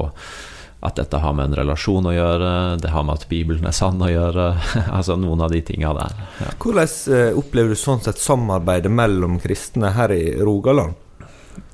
at 0.81 0.97
dette 0.97 1.19
har 1.21 1.35
med 1.37 1.51
en 1.51 1.59
relasjon 1.61 2.09
å 2.09 2.15
gjøre, 2.15 2.53
det 2.81 2.93
har 2.95 3.05
med 3.05 3.21
at 3.21 3.29
Bibelen 3.29 3.67
er 3.69 3.77
sann 3.77 4.01
å 4.01 4.09
gjøre. 4.09 4.47
altså 4.97 5.19
noen 5.21 5.45
av 5.45 5.53
de 5.53 5.61
tinga 5.67 5.93
der. 5.97 6.17
Ja. 6.41 6.55
Hvordan 6.63 6.95
eh, 7.17 7.37
opplever 7.37 7.75
du 7.75 7.81
sånn 7.81 8.01
sett 8.05 8.21
samarbeidet 8.23 8.93
mellom 8.93 9.39
kristne 9.43 9.93
her 9.97 10.15
i 10.17 10.25
Rogaland? 10.41 10.97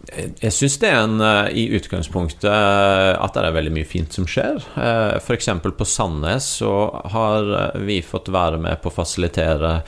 Jeg 0.07 0.55
syns 0.55 0.77
det 0.79 0.91
er 0.93 1.01
en 1.03 1.23
eh, 1.25 1.49
i 1.59 1.65
utgangspunktet 1.75 2.47
eh, 2.47 3.13
at 3.19 3.35
det 3.35 3.43
er 3.43 3.57
veldig 3.57 3.73
mye 3.75 3.89
fint 3.89 4.15
som 4.15 4.29
skjer. 4.31 4.63
F.eks. 5.19 5.51
på 5.65 5.89
Sandnes 5.89 6.47
så 6.61 6.75
har 7.15 7.51
vi 7.83 7.99
fått 8.07 8.31
være 8.35 8.61
med 8.63 8.79
på 8.83 8.93
å 8.93 8.97
fasilitere 9.01 9.81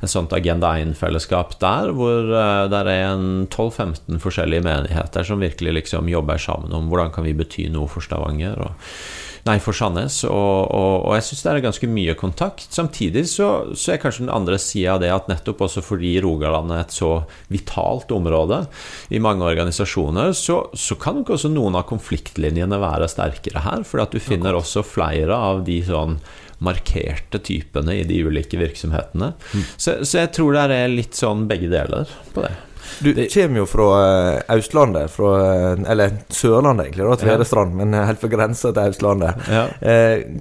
et 0.00 0.12
sånt 0.12 0.32
Agenda 0.36 0.72
1-fellesskap 0.80 1.58
der, 1.60 1.92
hvor 1.96 2.32
det 2.70 2.80
er 2.80 2.90
en 3.10 3.46
12-15 3.48 4.20
forskjellige 4.22 4.64
menigheter 4.66 5.28
som 5.28 5.44
virkelig 5.44 5.78
liksom 5.80 6.10
jobber 6.12 6.40
sammen 6.40 6.74
om 6.76 6.90
hvordan 6.90 7.14
kan 7.14 7.24
vi 7.28 7.36
bety 7.36 7.68
noe 7.72 7.88
for 7.90 8.04
Stavanger. 8.04 8.60
og 8.68 9.25
Nei, 9.46 9.60
for 9.62 9.76
Sandnes. 9.76 10.18
Og, 10.26 10.66
og, 10.74 10.94
og 11.06 11.12
jeg 11.14 11.26
syns 11.28 11.44
det 11.44 11.50
er 11.52 11.62
ganske 11.68 11.88
mye 11.90 12.14
kontakt. 12.18 12.66
Samtidig 12.74 13.26
så, 13.30 13.50
så 13.78 13.94
er 13.94 14.00
kanskje 14.02 14.24
den 14.24 14.32
andre 14.34 14.58
sida 14.58 14.96
av 14.96 15.02
det 15.04 15.12
at 15.14 15.30
nettopp 15.30 15.62
også 15.68 15.84
fordi 15.86 16.16
Rogaland 16.24 16.74
er 16.74 16.82
et 16.82 16.96
så 16.96 17.12
vitalt 17.52 18.10
område 18.14 18.64
i 19.14 19.22
mange 19.22 19.46
organisasjoner, 19.46 20.34
så, 20.34 20.64
så 20.74 20.98
kan 20.98 21.20
nok 21.20 21.36
også 21.36 21.52
noen 21.52 21.78
av 21.78 21.86
konfliktlinjene 21.90 22.80
være 22.82 23.10
sterkere 23.12 23.62
her. 23.68 23.86
For 23.86 24.02
at 24.02 24.16
du 24.16 24.22
finner 24.22 24.58
også 24.58 24.82
flere 24.86 25.38
av 25.38 25.62
de 25.68 25.78
sånn 25.86 26.18
markerte 26.58 27.38
typene 27.44 27.98
i 28.00 28.04
de 28.08 28.22
ulike 28.24 28.58
virksomhetene. 28.58 29.34
Mm. 29.36 29.66
Så, 29.76 29.98
så, 30.02 30.22
jeg 30.24 30.32
tror 30.34 30.56
det 30.56 30.66
er 30.72 30.90
litt 30.90 31.14
sånn 31.14 31.44
begge 31.50 31.70
deler 31.70 32.10
på 32.34 32.42
det. 32.46 32.54
Du 33.00 33.10
det, 33.12 33.28
kommer 33.34 33.62
jo 33.62 33.66
fra 33.68 33.88
uh, 33.96 34.54
Østlandet, 34.56 35.10
fra, 35.12 35.32
uh, 35.74 35.84
eller 35.90 36.16
Sørlandet 36.32 36.88
egentlig, 36.88 37.08
da, 37.08 37.18
Tvedestrand, 37.20 37.74
ja. 37.74 37.80
men 37.82 37.96
uh, 37.96 38.04
helt 38.08 38.22
på 38.22 38.30
grensa 38.32 38.72
til 38.76 38.94
Østlandet. 38.94 39.42
Ja. 39.50 39.66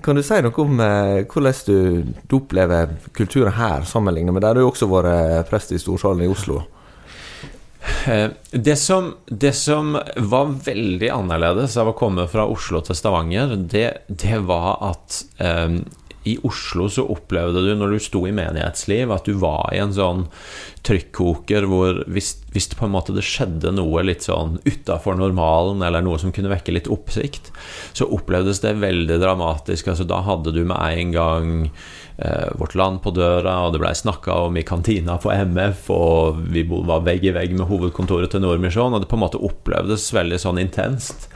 kan 0.04 0.18
du 0.18 0.24
si 0.26 0.38
noe 0.44 0.64
om 0.64 0.80
hvordan 0.80 1.60
du, 1.68 2.14
du, 2.26 2.38
opplever 2.38 2.96
kulturen 3.16 3.56
her, 3.58 3.84
sammenlignet 3.88 4.36
med 4.36 4.46
der 4.46 4.58
du 4.58 4.66
også 4.66 4.90
vært 4.90 5.50
prest 5.50 5.76
i 5.76 5.82
Storsalen 5.82 6.26
i 6.26 6.32
Oslo? 6.32 6.64
Eh, 8.06 8.30
det 8.52 8.76
som, 8.76 9.14
det 9.28 9.54
som 9.54 9.98
var 10.16 10.54
veldig 10.66 11.10
annerledes 11.10 11.78
av 11.78 11.92
å 11.92 11.98
komme 11.98 12.28
fra 12.32 12.48
Oslo 12.50 12.82
til 12.86 12.98
Stavanger, 12.98 13.56
det, 13.58 13.88
det 14.08 14.40
var 14.46 14.80
at 14.92 15.22
eh, 15.42 15.78
i 16.26 16.36
Oslo 16.44 16.88
så 16.90 17.06
opplevde 17.14 17.62
du, 17.62 17.72
når 17.78 17.94
du 17.94 18.02
sto 18.02 18.24
i 18.26 18.34
menighetsliv, 18.34 19.12
at 19.14 19.28
du 19.30 19.36
var 19.38 19.70
i 19.76 19.82
en 19.82 19.94
sånn 19.94 20.24
trykkoker 20.86 21.68
hvor 21.70 22.00
hvis, 22.10 22.32
hvis 22.54 22.70
det 22.72 22.78
på 22.80 22.88
en 22.88 22.96
måte 22.96 23.14
det 23.14 23.26
skjedde 23.26 23.74
noe 23.78 24.02
litt 24.06 24.26
sånn 24.26 24.58
utafor 24.66 25.18
normalen, 25.20 25.84
eller 25.86 26.02
noe 26.06 26.18
som 26.22 26.34
kunne 26.34 26.50
vekke 26.50 26.74
litt 26.74 26.90
oppsikt, 26.92 27.52
så 27.94 28.10
opplevdes 28.18 28.64
det 28.64 28.74
veldig 28.82 29.20
dramatisk. 29.22 29.92
Altså, 29.94 30.08
da 30.10 30.24
hadde 30.26 30.56
du 30.56 30.64
med 30.66 30.82
en 30.82 31.14
gang 31.14 31.54
eh, 32.18 32.50
Vårt 32.58 32.74
Land 32.80 33.04
på 33.06 33.14
døra, 33.14 33.60
og 33.68 33.76
det 33.76 33.84
blei 33.84 33.94
snakka 33.98 34.40
om 34.48 34.58
i 34.58 34.66
kantina 34.66 35.20
på 35.22 35.30
MF, 35.30 35.86
og 35.94 36.42
vi 36.58 36.66
var 36.66 37.06
vegg 37.06 37.30
i 37.30 37.36
vegg 37.38 37.54
med 37.54 37.70
hovedkontoret 37.70 38.34
til 38.34 38.42
Nordmisjon, 38.46 38.98
og 38.98 39.06
det 39.06 39.12
på 39.14 39.20
en 39.20 39.26
måte 39.28 39.42
opplevdes 39.46 40.10
veldig 40.18 40.42
sånn 40.42 40.64
intenst. 40.66 41.30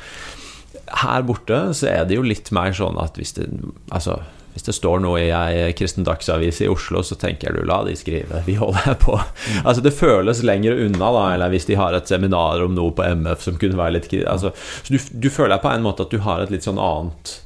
Her 1.06 1.22
borte 1.26 1.68
så 1.78 1.94
er 1.94 2.10
det 2.10 2.18
jo 2.18 2.26
litt 2.26 2.50
mer 2.56 2.74
sånn 2.74 2.98
at 2.98 3.18
hvis 3.20 3.36
det 3.38 3.46
Altså 3.94 4.16
hvis 4.54 4.66
det 4.66 4.74
står 4.74 5.02
noe 5.04 5.20
i 5.22 5.30
ei 5.32 5.74
kristen 5.78 6.06
dagsavis 6.08 6.62
i 6.66 6.70
Oslo, 6.72 7.04
så 7.06 7.16
tenker 7.20 7.54
du 7.54 7.62
la 7.68 7.84
de 7.86 7.94
skrive, 7.98 8.42
vi 8.48 8.58
holder 8.60 8.98
på. 9.02 9.14
Mm. 9.16 9.60
Altså 9.64 9.84
Det 9.86 9.94
føles 9.96 10.42
lenger 10.44 10.80
unna, 10.86 11.12
da, 11.16 11.26
eller 11.36 11.54
hvis 11.54 11.70
de 11.70 11.78
har 11.80 11.96
et 11.96 12.10
seminar 12.10 12.64
om 12.66 12.74
noe 12.76 12.96
på 12.96 13.06
MF 13.06 13.46
som 13.46 13.60
kunne 13.62 13.80
være 13.80 14.00
litt 14.00 14.10
altså, 14.26 14.52
Så 14.56 14.96
du, 14.96 14.98
du 14.98 15.30
føler 15.30 15.62
på 15.62 15.70
en 15.72 15.86
måte 15.86 16.08
at 16.08 16.12
du 16.14 16.20
har 16.26 16.42
et 16.42 16.52
litt 16.54 16.66
sånn 16.66 16.82
annet 16.82 17.38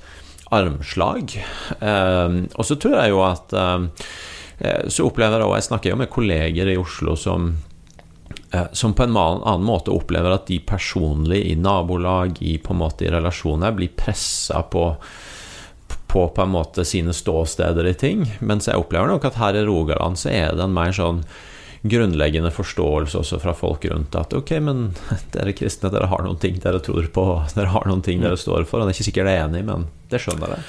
armslag. 0.54 1.36
Um, 1.80 2.46
og 2.56 2.66
så 2.68 2.78
tror 2.80 2.98
jeg 3.00 3.14
jo 3.14 3.22
at 3.26 3.54
um, 3.58 3.90
Så 4.86 5.08
opplever 5.08 5.42
jeg 5.42 5.48
òg 5.48 5.56
Jeg 5.58 5.66
snakker 5.66 5.92
jo 5.92 6.00
med 6.00 6.12
kolleger 6.14 6.70
i 6.70 6.78
Oslo 6.80 7.16
som 7.20 7.52
uh, 8.54 8.70
som 8.72 8.94
på 8.94 9.08
en 9.08 9.18
annen 9.18 9.66
måte 9.66 9.94
opplever 9.94 10.36
at 10.36 10.48
de 10.48 10.60
personlig 10.64 11.42
i 11.50 11.56
nabolag, 11.60 12.38
i 12.42 12.60
på 12.62 12.74
en 12.76 12.84
måte 12.84 13.08
i 13.08 13.14
relasjoner, 13.14 13.74
blir 13.76 13.94
pressa 13.98 14.62
på 14.62 14.88
på 16.14 16.28
på 16.30 16.46
en 16.46 16.54
måte 16.54 16.86
sine 16.86 17.14
ståsteder 17.16 17.90
i 17.90 17.96
ting. 17.98 18.28
Mens 18.46 18.70
jeg 18.70 18.78
opplever 18.78 19.10
nok 19.10 19.26
at 19.26 19.40
her 19.42 19.58
i 19.58 19.66
Rogaland 19.66 20.20
så 20.22 20.30
er 20.30 20.54
det 20.54 20.68
en 20.68 20.76
mer 20.76 20.94
sånn 20.94 21.24
grunnleggende 21.84 22.52
forståelse 22.54 23.18
også 23.20 23.40
fra 23.44 23.52
folk 23.58 23.86
rundt 23.92 24.16
at 24.16 24.34
ok, 24.38 24.54
men 24.64 24.86
dere 25.36 25.56
kristne, 25.58 25.92
dere 25.92 26.08
har 26.12 26.24
noen 26.24 26.40
ting 26.40 26.60
dere 26.64 26.80
tror 26.84 27.10
på, 27.12 27.26
dere 27.58 27.74
har 27.74 27.90
noen 27.90 28.04
ting 28.06 28.24
dere 28.24 28.40
står 28.40 28.68
for. 28.70 28.80
Og 28.80 28.88
det 28.88 28.94
er 28.94 29.00
ikke 29.00 29.10
sikkert 29.10 29.32
jeg 29.32 29.42
er 29.42 29.48
enig, 29.50 29.64
men 29.68 29.88
det 30.12 30.22
skjønner 30.24 30.56
jeg. 30.56 30.68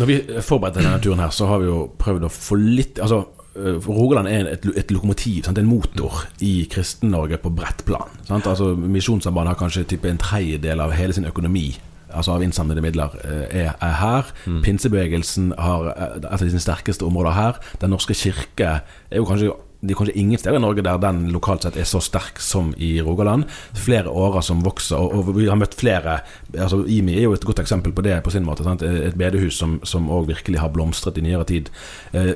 Når 0.00 0.06
vi 0.10 0.16
forberedte 0.46 0.82
denne 0.84 1.02
turen 1.02 1.22
her, 1.22 1.32
så 1.34 1.48
har 1.50 1.62
vi 1.62 1.70
jo 1.70 1.84
prøvd 1.98 2.26
å 2.28 2.30
få 2.30 2.58
litt 2.60 3.00
Altså, 3.02 3.24
eh, 3.58 3.78
Rogaland 3.86 4.30
er 4.30 4.50
et, 4.52 4.66
et 4.78 4.92
lokomotiv, 4.94 5.46
sant? 5.46 5.58
en 5.58 5.70
motor 5.70 6.24
i 6.46 6.66
Kristen-Norge 6.70 7.40
på 7.42 7.54
bredt 7.54 7.86
plan. 7.88 8.12
Sant? 8.28 8.46
Altså, 8.50 8.74
Misjonssambandet 8.76 9.54
har 9.54 9.62
kanskje 9.62 9.86
en 10.12 10.20
tredjedel 10.20 10.84
av 10.84 10.94
hele 10.94 11.16
sin 11.16 11.26
økonomi 11.26 11.72
altså 12.12 12.34
av 12.36 12.44
innsamlede 12.44 12.84
midler, 12.84 13.16
eh, 13.24 13.64
er, 13.64 13.72
er 13.80 13.96
her. 14.00 14.30
Mm. 14.46 14.60
Pinsebevegelsen 14.66 15.54
har 15.58 15.90
eh, 15.94 16.14
et 16.18 16.28
av 16.30 16.44
sine 16.44 16.62
sterkeste 16.62 17.06
områder 17.06 17.36
her. 17.36 17.60
Den 17.82 17.94
norske 17.94 18.16
kirke 18.16 18.80
er 19.10 19.20
jo 19.20 19.28
kanskje 19.28 19.52
det 19.80 19.94
er 19.94 19.96
kanskje 19.96 20.20
ingen 20.20 20.36
steder 20.36 20.58
i 20.58 20.60
Norge 20.60 20.82
der 20.84 20.98
den 21.00 21.22
lokalt 21.32 21.64
sett 21.64 21.76
er 21.80 21.86
så 21.88 22.02
sterk 22.04 22.36
som 22.44 22.74
i 22.76 22.90
Rogaland. 23.00 23.46
Flere 23.72 24.12
årer 24.12 24.44
som 24.44 24.60
vokser, 24.60 25.00
og, 25.00 25.30
vi 25.38 25.46
har 25.48 25.56
møtt 25.56 25.72
flere 25.78 26.18
altså 26.52 26.82
IMI 26.84 27.14
er 27.16 27.24
jo 27.24 27.32
et 27.32 27.46
godt 27.48 27.62
eksempel 27.62 27.94
på 27.96 28.04
det 28.04 28.18
på 28.24 28.32
sin 28.34 28.44
måte. 28.44 28.66
Sant? 28.66 28.84
Et 28.84 29.16
bedehus 29.16 29.56
som 29.56 30.10
òg 30.12 30.28
virkelig 30.28 30.60
har 30.60 30.72
blomstret 30.74 31.16
i 31.16 31.24
nyere 31.24 31.48
tid. 31.48 31.72
Eh, 32.12 32.34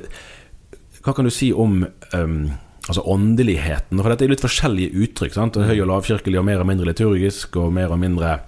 hva 1.05 1.13
kan 1.13 1.27
du 1.27 1.29
si 1.29 1.51
om 1.53 1.83
um, 1.85 2.37
altså 2.89 3.03
åndeligheten? 3.13 4.01
For 4.01 4.09
dette 4.09 4.25
er 4.25 4.31
litt 4.33 4.45
forskjellige 4.45 5.05
uttrykk. 5.05 5.35
Sant? 5.37 5.59
Høy 5.61 5.77
og 5.83 5.91
lavkirkelig 5.91 6.41
og 6.41 6.47
mer 6.47 6.63
og 6.63 6.69
mindre 6.71 6.89
liturgisk 6.89 7.59
og 7.61 7.69
mer 7.77 7.93
og 7.93 8.01
mindre 8.01 8.39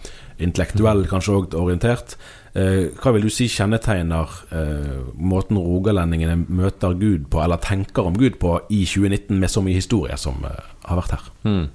intellektuell 0.43 1.05
kanskje 1.09 1.37
òg 1.37 1.55
orientert. 1.57 2.17
Eh, 2.57 2.87
hva 2.97 3.13
vil 3.13 3.27
du 3.27 3.31
si 3.33 3.45
kjennetegner 3.51 4.31
eh, 4.55 5.01
måten 5.13 5.59
rogalendingene 5.61 6.39
møter 6.47 6.95
Gud 6.97 7.27
på, 7.31 7.41
eller 7.43 7.61
tenker 7.61 8.07
om 8.07 8.17
Gud 8.17 8.39
på, 8.41 8.55
i 8.73 8.83
2019 8.87 9.37
med 9.37 9.51
så 9.53 9.61
mye 9.65 9.77
historie 9.77 10.17
som 10.17 10.41
eh, 10.47 10.63
har 10.87 11.01
vært 11.01 11.17
her? 11.17 11.27
Mm. 11.45 11.67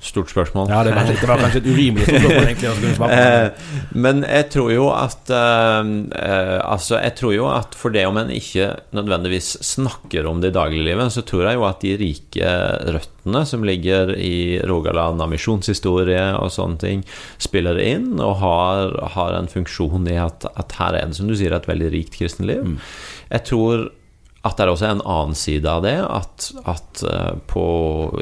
Stort 0.00 0.30
spørsmål. 0.32 0.70
Ja, 0.72 0.80
det, 0.80 0.94
var, 0.96 1.08
det 1.12 1.28
var 1.28 1.40
kanskje 1.42 1.60
et 1.60 1.66
urimelig 1.68 2.06
spørsmål. 2.08 2.46
egentlig 2.48 2.92
eh, 3.12 3.66
Men 3.92 4.22
jeg 4.24 4.46
tror 4.54 4.70
jo 4.72 4.86
at 4.96 5.32
eh, 5.36 5.90
eh, 6.16 6.56
Altså, 6.64 6.96
jeg 7.02 7.14
tror 7.18 7.34
jo 7.34 7.50
at 7.52 7.76
for 7.76 7.92
det 7.92 8.06
om 8.08 8.16
en 8.16 8.32
ikke 8.32 8.70
nødvendigvis 8.96 9.58
snakker 9.60 10.24
om 10.30 10.40
det 10.40 10.54
i 10.54 10.56
dagliglivet, 10.56 11.12
så 11.12 11.20
tror 11.28 11.44
jeg 11.50 11.60
jo 11.60 11.68
at 11.68 11.84
de 11.84 11.92
rike 12.00 12.54
røttene 12.96 13.44
som 13.44 13.66
ligger 13.68 14.14
i 14.16 14.56
Rogaland 14.64 15.20
av 15.20 15.28
misjonshistorie 15.34 16.24
og 16.38 16.48
sånne 16.54 16.80
ting, 16.80 17.04
spiller 17.36 17.76
inn 17.84 18.14
og 18.24 18.38
har, 18.40 18.96
har 19.18 19.36
en 19.36 19.52
funksjon 19.52 20.08
i 20.08 20.16
at, 20.16 20.48
at, 20.54 20.78
her 20.80 20.96
er 20.96 21.12
det, 21.12 21.20
som 21.20 21.28
du 21.28 21.36
sier, 21.36 21.52
et 21.52 21.68
veldig 21.68 21.92
rikt 21.92 22.16
kristenliv. 22.16 22.64
Mm. 22.64 22.78
Jeg 23.36 23.48
tror 23.52 23.90
at 24.40 24.56
det 24.56 24.64
er 24.64 24.72
også 24.72 24.88
en 24.88 25.02
annen 25.04 25.36
side 25.36 25.68
av 25.68 25.82
det. 25.84 25.98
At, 26.00 26.48
at 26.68 27.02
eh, 27.04 27.34
på, 27.50 27.64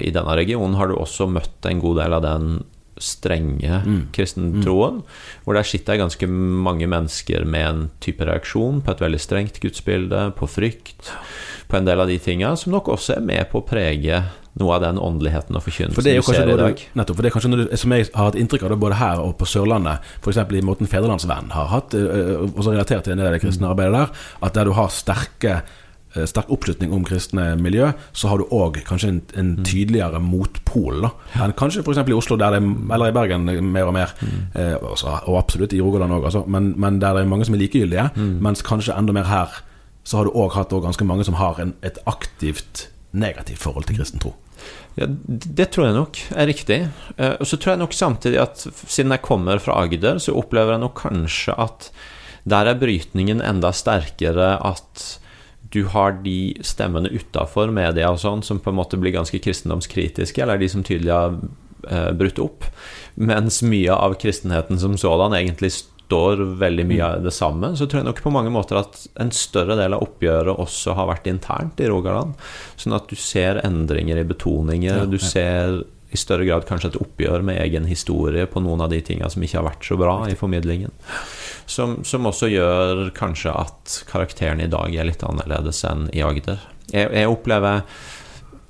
i 0.02 0.10
denne 0.14 0.34
regionen 0.38 0.74
har 0.78 0.90
du 0.90 0.98
også 0.98 1.28
møtt 1.30 1.68
en 1.68 1.82
god 1.82 2.02
del 2.02 2.18
av 2.18 2.26
den 2.26 2.58
strenge 2.98 3.76
mm. 3.84 4.00
kristentroen, 4.10 4.96
mm. 5.04 5.20
hvor 5.44 5.54
der 5.54 5.66
sitter 5.66 6.00
ganske 6.00 6.26
mange 6.26 6.88
mennesker 6.90 7.46
med 7.46 7.68
en 7.68 7.84
type 8.02 8.26
reaksjon 8.26 8.82
på 8.82 8.90
et 8.90 9.04
veldig 9.04 9.22
strengt 9.22 9.62
gudsbilde, 9.62 10.32
på 10.34 10.50
frykt, 10.50 11.12
på 11.70 11.78
en 11.78 11.86
del 11.86 12.02
av 12.02 12.10
de 12.10 12.18
tinga, 12.18 12.56
som 12.58 12.74
nok 12.74 12.90
også 12.96 13.20
er 13.20 13.24
med 13.30 13.46
på 13.52 13.62
å 13.62 13.66
prege 13.68 14.22
noe 14.58 14.74
av 14.74 14.82
den 14.82 14.98
åndeligheten 14.98 15.54
og 15.54 15.62
forkynnelsen 15.62 16.02
vi 16.02 16.18
ser 16.26 16.50
i 16.50 16.58
dag. 16.58 16.80
Du, 16.80 16.86
nettopp, 16.98 17.14
for 17.14 17.22
det 17.22 17.30
er 17.30 17.34
kanskje 17.36 17.50
noe 17.52 17.62
du, 17.62 17.76
som 17.78 17.94
jeg 17.94 18.08
har 18.10 18.32
hatt 18.32 18.38
inntrykk 18.40 18.66
av 18.66 18.78
både 18.82 18.98
her 18.98 19.22
og 19.22 19.36
på 19.38 19.46
Sørlandet, 19.46 20.08
f.eks. 20.18 20.40
i 20.42 20.66
måten 20.66 20.90
Fedrelandsvenn 20.90 21.52
har 21.54 21.70
hatt, 21.70 21.94
øh, 21.94 22.48
også 22.48 22.72
relatert 22.72 23.06
til 23.06 23.14
en 23.14 23.22
del 23.22 23.30
av 23.30 23.36
det 23.38 23.44
kristne 23.44 23.70
arbeidet 23.70 24.00
der, 24.00 24.24
at 24.48 24.58
der 24.58 24.66
du 24.66 24.74
har 24.74 24.90
sterke 24.90 25.60
Eh, 25.60 25.87
sterk 26.28 26.50
oppslutning 26.52 26.92
om 26.94 27.04
kristne 27.06 27.50
miljø, 27.60 27.90
så 28.16 28.30
har 28.30 28.40
du 28.40 28.48
òg 28.54 28.80
kanskje 28.88 29.10
en, 29.12 29.20
en, 29.34 29.52
mm. 29.58 29.64
tydeligere 29.68 30.20
motpol 30.24 31.02
da, 31.04 31.12
enn 31.44 31.54
kanskje 31.58 31.84
f.eks. 31.84 32.00
i 32.00 32.16
Oslo, 32.16 32.38
det, 32.40 32.48
eller 32.48 33.10
i 33.12 33.16
Bergen 33.16 33.44
mer 33.44 33.90
og 33.90 33.96
mer, 33.96 34.14
mm. 34.20 34.42
eh, 34.58 34.76
og 34.80 35.38
absolutt 35.38 35.76
i 35.76 35.82
Rogaland 35.84 36.16
òg, 36.16 36.28
altså, 36.30 36.44
men, 36.48 36.72
men, 36.80 37.00
der 37.02 37.16
det 37.18 37.24
er 37.24 37.30
mange 37.30 37.48
som 37.48 37.56
er 37.56 37.62
likegyldige. 37.64 38.08
Mm. 38.16 38.36
Mens 38.44 38.64
kanskje 38.66 38.96
enda 38.96 39.14
mer 39.16 39.28
her, 39.28 39.60
så 40.08 40.20
har 40.20 40.28
du 40.28 40.36
òg 40.38 40.56
hatt 40.56 40.72
ganske 40.72 41.04
mange 41.04 41.26
som 41.28 41.36
har 41.38 41.60
en, 41.60 41.74
et 41.84 41.98
aktivt 42.08 42.88
negativt 43.12 43.60
forhold 43.60 43.88
til 43.88 43.98
kristen 43.98 44.22
tro. 44.22 44.34
Ja, 44.98 45.06
det 45.06 45.68
tror 45.72 45.86
jeg 45.86 45.96
nok 45.96 46.20
er 46.34 46.48
riktig. 46.50 46.78
Eh, 47.16 47.34
og 47.38 47.46
så 47.46 47.58
tror 47.58 47.74
jeg 47.74 47.82
nok 47.84 47.94
samtidig 47.94 48.40
at 48.42 48.64
siden 48.80 49.14
jeg 49.14 49.24
kommer 49.26 49.60
fra 49.62 49.78
Agder, 49.84 50.18
så 50.22 50.34
opplever 50.38 50.74
jeg 50.74 50.84
nok 50.84 50.98
kanskje 51.04 51.54
at 51.58 51.90
der 52.48 52.70
er 52.70 52.80
brytningen 52.80 53.42
enda 53.44 53.70
sterkere 53.76 54.56
at 54.64 55.18
du 55.74 55.84
har 55.92 56.16
de 56.24 56.56
stemmene 56.64 57.10
utafor 57.12 57.72
media 57.74 58.08
og 58.12 58.20
sånn 58.22 58.42
som 58.46 58.60
på 58.62 58.72
en 58.72 58.78
måte 58.78 59.00
blir 59.00 59.14
ganske 59.16 59.40
kristendomskritiske, 59.44 60.42
eller 60.42 60.60
de 60.60 60.70
som 60.72 60.84
tydelig 60.86 61.12
har 61.12 61.36
eh, 61.90 62.10
brutt 62.16 62.40
opp, 62.42 62.66
mens 63.20 63.60
mye 63.66 63.92
av 63.92 64.16
kristenheten 64.22 64.80
som 64.80 64.96
sådan 65.00 65.36
egentlig 65.36 65.74
står 66.08 66.40
veldig 66.56 66.86
mye 66.88 67.04
av 67.04 67.26
det 67.26 67.34
samme, 67.36 67.74
så 67.76 67.84
tror 67.84 68.00
jeg 68.00 68.08
nok 68.08 68.22
på 68.24 68.32
mange 68.32 68.52
måter 68.52 68.80
at 68.80 68.96
en 69.20 69.32
større 69.34 69.76
del 69.76 69.92
av 69.92 70.06
oppgjøret 70.06 70.56
også 70.56 70.96
har 70.96 71.10
vært 71.10 71.28
internt 71.28 71.82
i 71.84 71.90
Rogaland. 71.90 72.32
Sånn 72.80 72.96
at 72.96 73.10
du 73.10 73.16
ser 73.20 73.60
endringer 73.60 74.16
i 74.16 74.24
betoninger, 74.28 75.04
du 75.04 75.18
ser 75.20 75.82
i 76.08 76.16
større 76.16 76.46
grad 76.48 76.64
kanskje 76.68 76.94
et 76.94 77.00
oppgjør 77.02 77.44
med 77.44 77.60
egen 77.60 77.84
historie 77.88 78.46
på 78.48 78.62
noen 78.64 78.80
av 78.80 78.88
de 78.92 79.02
tinga 79.04 79.28
som 79.28 79.44
ikke 79.44 79.58
har 79.60 79.66
vært 79.68 79.84
så 79.84 79.98
bra 80.00 80.14
i 80.30 80.36
formidlingen. 80.38 80.94
Som, 81.68 81.98
som, 82.08 82.26
også 82.28 82.48
gjør 82.48 83.10
kanskje 83.16 83.52
at 83.52 83.98
karakteren 84.08 84.62
i 84.64 84.70
dag 84.72 84.94
er 84.96 85.04
litt 85.04 85.24
annerledes 85.26 85.82
enn 85.84 86.06
i 86.16 86.22
Agder. 86.24 86.62
Jeg, 86.88 87.10
jeg 87.12 87.28
opplever 87.28 87.82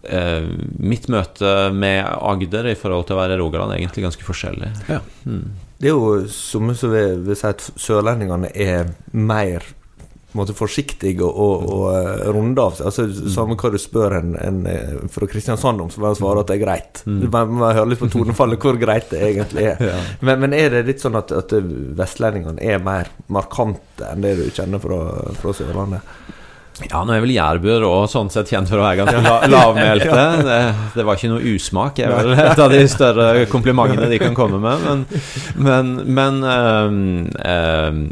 eh, 0.03 0.49
mitt 0.83 1.07
møte 1.13 1.71
med 1.75 2.03
Agder 2.03 2.67
i 2.73 2.77
forhold 2.79 3.07
til 3.07 3.15
å 3.15 3.21
være 3.21 3.39
i 3.39 3.41
Rogaland 3.41 3.77
egentlig 3.77 4.09
ganske 4.09 4.27
forskjellig. 4.27 4.73
Ja. 4.91 4.99
Mm. 5.31 5.47
Det 5.79 5.93
er 5.93 5.95
jo 5.95 6.25
som 6.33 6.73
vi 6.75 7.05
vil 7.23 7.39
si 7.39 7.47
at 7.47 7.63
sørlendingene 7.79 8.51
er 8.51 8.91
mer 9.15 9.63
måte 10.39 10.57
forsiktig 10.57 11.15
og, 11.25 11.31
og, 11.31 11.67
og 11.75 11.85
uh, 11.93 12.31
runde 12.35 12.63
av 12.63 12.79
seg. 12.79 12.89
Altså, 12.91 13.07
mm. 13.09 13.33
Samme 13.35 13.59
hva 13.59 13.73
du 13.75 13.79
spør 13.83 14.17
en, 14.21 14.33
en 14.41 14.63
eh, 14.71 14.97
fra 15.13 15.29
Kristiansand 15.31 15.85
om, 15.85 15.93
så 15.93 16.03
må 16.03 16.11
han 16.11 16.19
svare 16.19 16.45
at 16.45 16.51
det 16.51 16.59
er 16.59 16.65
greit. 16.65 17.03
Mm. 17.07 17.21
Man 17.35 17.55
må 17.61 17.73
høre 17.73 17.91
litt 17.93 18.03
på 18.03 18.11
tonefallet 18.13 18.63
hvor 18.63 18.81
greit 18.81 19.13
det 19.13 19.23
egentlig 19.31 19.69
er. 19.73 19.85
ja. 19.91 20.01
men, 20.21 20.43
men, 20.45 20.57
er 20.57 20.73
det 20.75 20.87
litt 20.89 21.05
sånn 21.05 21.19
at, 21.19 21.35
at 21.35 21.55
vestlendingene 21.99 22.63
er 22.65 22.83
mer 22.83 23.13
markante 23.35 24.13
enn 24.13 24.25
det 24.25 24.37
du 24.41 24.49
kjenner 24.51 24.83
fra, 24.83 25.03
fra 25.39 25.55
Sørlandet? 25.57 26.19
Ja, 26.87 27.01
nå 27.03 27.11
er 27.11 27.23
vel 27.25 27.33
jærbuer 27.35 27.83
òg 27.89 28.05
sånn 28.11 28.29
sett 28.31 28.53
kjent 28.53 28.71
for 28.71 28.79
å 28.79 28.85
være 28.85 29.01
ganske 29.01 29.23
la 29.25 29.39
lavmælte. 29.55 30.27
Det, 30.47 30.59
det, 30.95 31.07
var 31.07 31.19
ikke 31.19 31.31
noe 31.33 31.55
usmak, 31.55 31.99
er 31.99 32.15
vel 32.15 32.35
et 32.37 32.63
av 32.63 32.71
de 32.71 32.83
større 32.91 33.47
komplimentene 33.51 34.11
de 34.13 34.21
kan 34.23 34.37
komme 34.37 34.61
med. 34.63 34.85
Men, 34.87 35.03
men, 35.59 35.91
men 36.19 36.39
um, 36.47 37.01
um, 37.43 38.05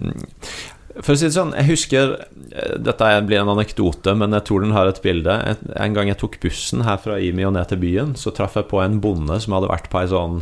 For 1.04 1.12
å 1.12 1.18
si 1.18 1.26
det 1.26 1.34
sånn, 1.36 1.52
jeg 1.58 1.68
husker 1.68 2.12
eh, 2.16 2.76
Dette 2.80 3.08
blir 3.28 3.42
en 3.42 3.52
anekdote, 3.52 4.14
men 4.16 4.32
jeg 4.36 4.46
tror 4.48 4.64
den 4.64 4.76
har 4.76 4.88
et 4.88 5.00
bilde. 5.04 5.34
En 5.76 5.96
gang 5.96 6.08
jeg 6.08 6.20
tok 6.22 6.38
bussen 6.42 6.86
her 6.86 7.00
fra 7.02 7.18
Imi 7.20 7.44
og 7.48 7.56
ned 7.56 7.68
til 7.72 7.82
byen, 7.82 8.14
så 8.16 8.32
traff 8.34 8.56
jeg 8.56 8.70
på 8.70 8.80
en 8.82 9.00
bonde 9.04 9.40
som 9.42 9.56
hadde 9.56 9.72
vært 9.72 9.90
på 9.92 10.00
ei 10.00 10.08
sånn 10.12 10.40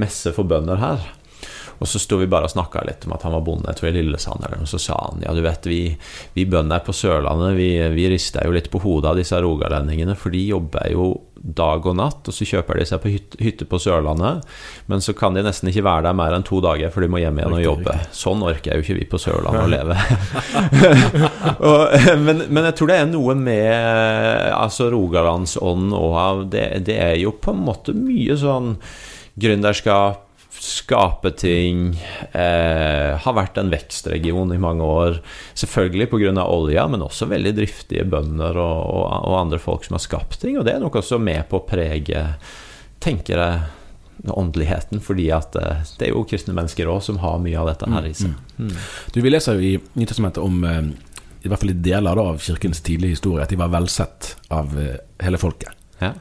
messe 0.00 0.34
for 0.36 0.48
bønder 0.48 0.82
her. 0.82 1.06
Og 1.78 1.90
så 1.90 2.00
sto 2.00 2.18
vi 2.20 2.28
bare 2.30 2.48
og 2.48 2.54
snakka 2.54 2.84
litt 2.86 3.06
om 3.06 3.14
at 3.16 3.26
han 3.26 3.34
var 3.36 3.44
bonde, 3.46 3.68
jeg 3.70 3.80
tror 3.80 3.90
i 3.90 3.96
Lillesand 3.98 4.46
eller 4.46 4.62
noe. 4.62 4.70
Så 4.70 4.80
sa 4.82 4.96
han 5.08 5.24
ja, 5.26 5.34
du 5.36 5.42
vet, 5.44 5.68
vi, 5.68 5.80
vi 6.36 6.48
bønder 6.48 6.84
på 6.86 6.94
Sørlandet, 6.96 7.56
vi, 7.58 7.70
vi 7.94 8.10
rister 8.12 8.46
jo 8.46 8.54
litt 8.56 8.70
på 8.72 8.82
hodet 8.84 9.12
av 9.12 9.20
disse 9.20 9.40
rogalendingene, 9.42 10.16
for 10.18 10.34
de 10.34 10.44
jobber 10.48 10.92
jo 10.92 11.10
dag 11.36 11.84
og 11.86 11.94
natt, 11.98 12.26
og 12.26 12.34
så 12.34 12.46
kjøper 12.48 12.80
de 12.80 12.86
seg 12.88 13.00
på 13.02 13.10
hytte, 13.12 13.38
hytte 13.44 13.66
på 13.68 13.78
Sørlandet. 13.80 14.42
Men 14.90 15.04
så 15.04 15.14
kan 15.16 15.36
de 15.36 15.44
nesten 15.46 15.70
ikke 15.70 15.84
være 15.86 16.08
der 16.08 16.16
mer 16.18 16.34
enn 16.34 16.46
to 16.46 16.58
dager, 16.64 16.90
for 16.94 17.04
de 17.04 17.10
må 17.12 17.20
hjem 17.22 17.40
igjen 17.40 17.56
og 17.58 17.62
jobbe. 17.62 17.96
Sånn 18.16 18.44
orker 18.46 18.78
jo 18.78 18.84
ikke 18.84 18.98
vi 18.98 19.08
på 19.10 19.20
Sørlandet 19.20 19.66
å 19.66 19.70
leve. 19.70 19.98
og, 21.68 21.96
men, 22.24 22.46
men, 22.48 22.62
jeg 22.70 22.78
tror 22.78 22.92
det 22.92 23.00
er 23.02 23.10
noe 23.12 23.36
med 23.38 24.52
altså 24.56 24.88
Rogalandsånden 24.94 25.94
òg. 25.96 26.46
Det, 26.52 26.66
det 26.88 27.00
er 27.04 27.16
jo 27.20 27.36
på 27.36 27.54
en 27.54 27.66
måte 27.68 27.94
mye 27.96 28.38
sånn 28.40 28.74
gründerskap 29.36 30.25
skape 30.62 31.30
ting. 31.38 31.94
Eh, 32.32 33.12
har 33.22 33.36
vært 33.36 33.58
en 33.60 33.70
vekstregion 33.72 34.54
i 34.54 34.60
mange 34.60 34.84
år. 34.84 35.20
Selvfølgelig 35.54 36.10
pga. 36.12 36.44
olja, 36.44 36.86
men 36.88 37.02
også 37.02 37.28
veldig 37.30 37.54
driftige 37.56 38.04
bønder 38.04 38.56
og, 38.56 38.80
og, 38.86 39.06
og, 39.26 39.38
andre 39.40 39.58
folk 39.58 39.84
som 39.84 39.98
har 39.98 40.04
skapt 40.04 40.40
ting. 40.40 40.58
Og 40.58 40.64
det 40.64 40.74
er 40.74 40.84
nok 40.84 41.00
også 41.02 41.18
med 41.18 41.48
på 41.50 41.60
å 41.60 41.66
prege, 41.66 42.26
tenker 43.00 43.42
jeg, 43.42 43.60
åndeligheten. 44.26 45.00
Fordi 45.00 45.30
eh, 45.30 45.50
det 45.98 46.08
er 46.08 46.14
jo 46.14 46.24
kristne 46.28 46.56
mennesker 46.56 46.88
òg 46.90 47.02
som 47.04 47.20
har 47.22 47.40
mye 47.42 47.58
av 47.60 47.72
dette 47.72 47.90
her 47.90 48.08
i 48.08 48.14
seg. 48.16 48.34
Mm. 48.56 48.70
Mm. 48.70 48.78
Du, 49.12 49.20
Vi 49.20 49.32
leser 49.32 49.58
jo 49.58 49.74
i 49.74 49.76
Nytestamentet 49.98 50.42
om 50.42 50.64
eh, 50.64 50.82
i 51.46 51.50
hvert 51.50 51.62
fall 51.62 51.74
i 51.74 51.78
deler 51.78 52.18
av 52.18 52.40
kirkens 52.42 52.82
tidlige 52.82 53.16
historie 53.18 53.44
at 53.44 53.52
de 53.52 53.60
var 53.60 53.70
velsett 53.74 54.34
av 54.54 54.72
eh, 54.80 54.96
hele 55.22 55.40
folket. 55.40 55.75
Ja. 56.00 56.12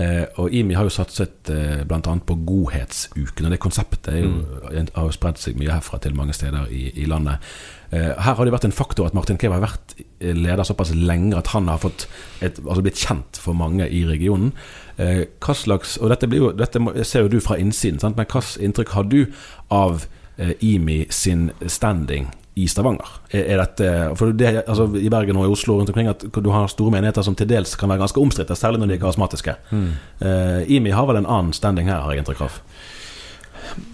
Eh, 0.00 0.24
og 0.40 0.52
IMI 0.54 0.76
har 0.78 0.86
jo 0.86 0.92
satset 0.92 1.50
eh, 1.52 1.82
bl.a. 1.84 2.00
på 2.00 2.36
Godhetsuken. 2.46 3.46
Og 3.46 3.52
det 3.52 3.60
konseptet 3.60 4.20
jo, 4.22 4.30
mm. 4.30 4.92
har 4.94 5.08
jo 5.08 5.14
spredt 5.14 5.42
seg 5.42 5.58
mye 5.60 5.74
herfra 5.74 6.00
til 6.00 6.16
mange 6.16 6.36
steder 6.36 6.70
i, 6.72 6.86
i 7.02 7.08
landet. 7.10 7.42
Eh, 7.94 8.14
her 8.16 8.34
har 8.34 8.44
det 8.44 8.54
vært 8.54 8.66
en 8.68 8.74
faktor 8.74 9.06
at 9.06 9.14
Martin 9.16 9.38
Klev 9.38 9.54
har 9.54 9.62
vært 9.62 9.96
eh, 10.00 10.32
leder 10.34 10.64
såpass 10.66 10.94
lenge 10.96 11.36
at 11.38 11.52
han 11.52 11.68
har 11.70 11.82
fått 11.82 12.06
et, 12.40 12.58
altså 12.64 12.82
blitt 12.82 13.02
kjent 13.02 13.38
for 13.40 13.56
mange 13.58 13.86
i 13.86 14.04
regionen. 14.08 14.54
Eh, 14.96 15.26
hva 15.44 15.56
slags, 15.58 15.98
og 16.00 16.10
dette, 16.14 16.30
jo, 16.32 16.50
dette, 16.56 16.82
ser 17.04 17.26
jo 17.26 17.34
du 17.36 17.40
fra 17.44 17.58
innsiden, 17.60 18.00
sant? 18.02 18.16
men 18.18 18.30
slags 18.30 18.56
inntrykk 18.56 18.96
har 18.96 19.10
du 19.10 19.20
av 19.72 20.08
IMI 20.34 21.04
sin 21.14 21.52
standing 21.70 22.32
i 22.54 22.66
Stavanger? 22.70 23.16
Er, 23.30 23.46
er 23.54 23.62
dette, 23.62 23.90
for 24.18 24.34
det, 24.36 24.50
altså, 24.62 24.88
I 24.98 25.10
Bergen 25.12 25.38
og 25.40 25.48
i 25.48 25.54
Oslo 25.54 25.78
rundt 25.78 25.90
omkring 25.92 26.10
at 26.10 26.24
du 26.24 26.50
har 26.54 26.70
store 26.70 26.94
menigheter 26.94 27.26
som 27.26 27.36
til 27.38 27.50
dels 27.50 27.74
kan 27.80 27.90
være 27.90 28.04
ganske 28.04 28.20
omstridte, 28.20 28.56
særlig 28.58 28.82
når 28.82 28.92
de 28.92 28.98
er 28.98 29.04
karismatiske. 29.04 29.56
Mm. 29.70 29.88
Uh, 30.22 30.60
IMI 30.70 30.94
har 30.94 31.08
vel 31.10 31.22
en 31.22 31.30
annen 31.30 31.56
standing 31.56 31.90
her, 31.90 32.04
har 32.04 32.14
jeg 32.14 32.24
inntrykk 32.24 32.46
av? 32.46 32.60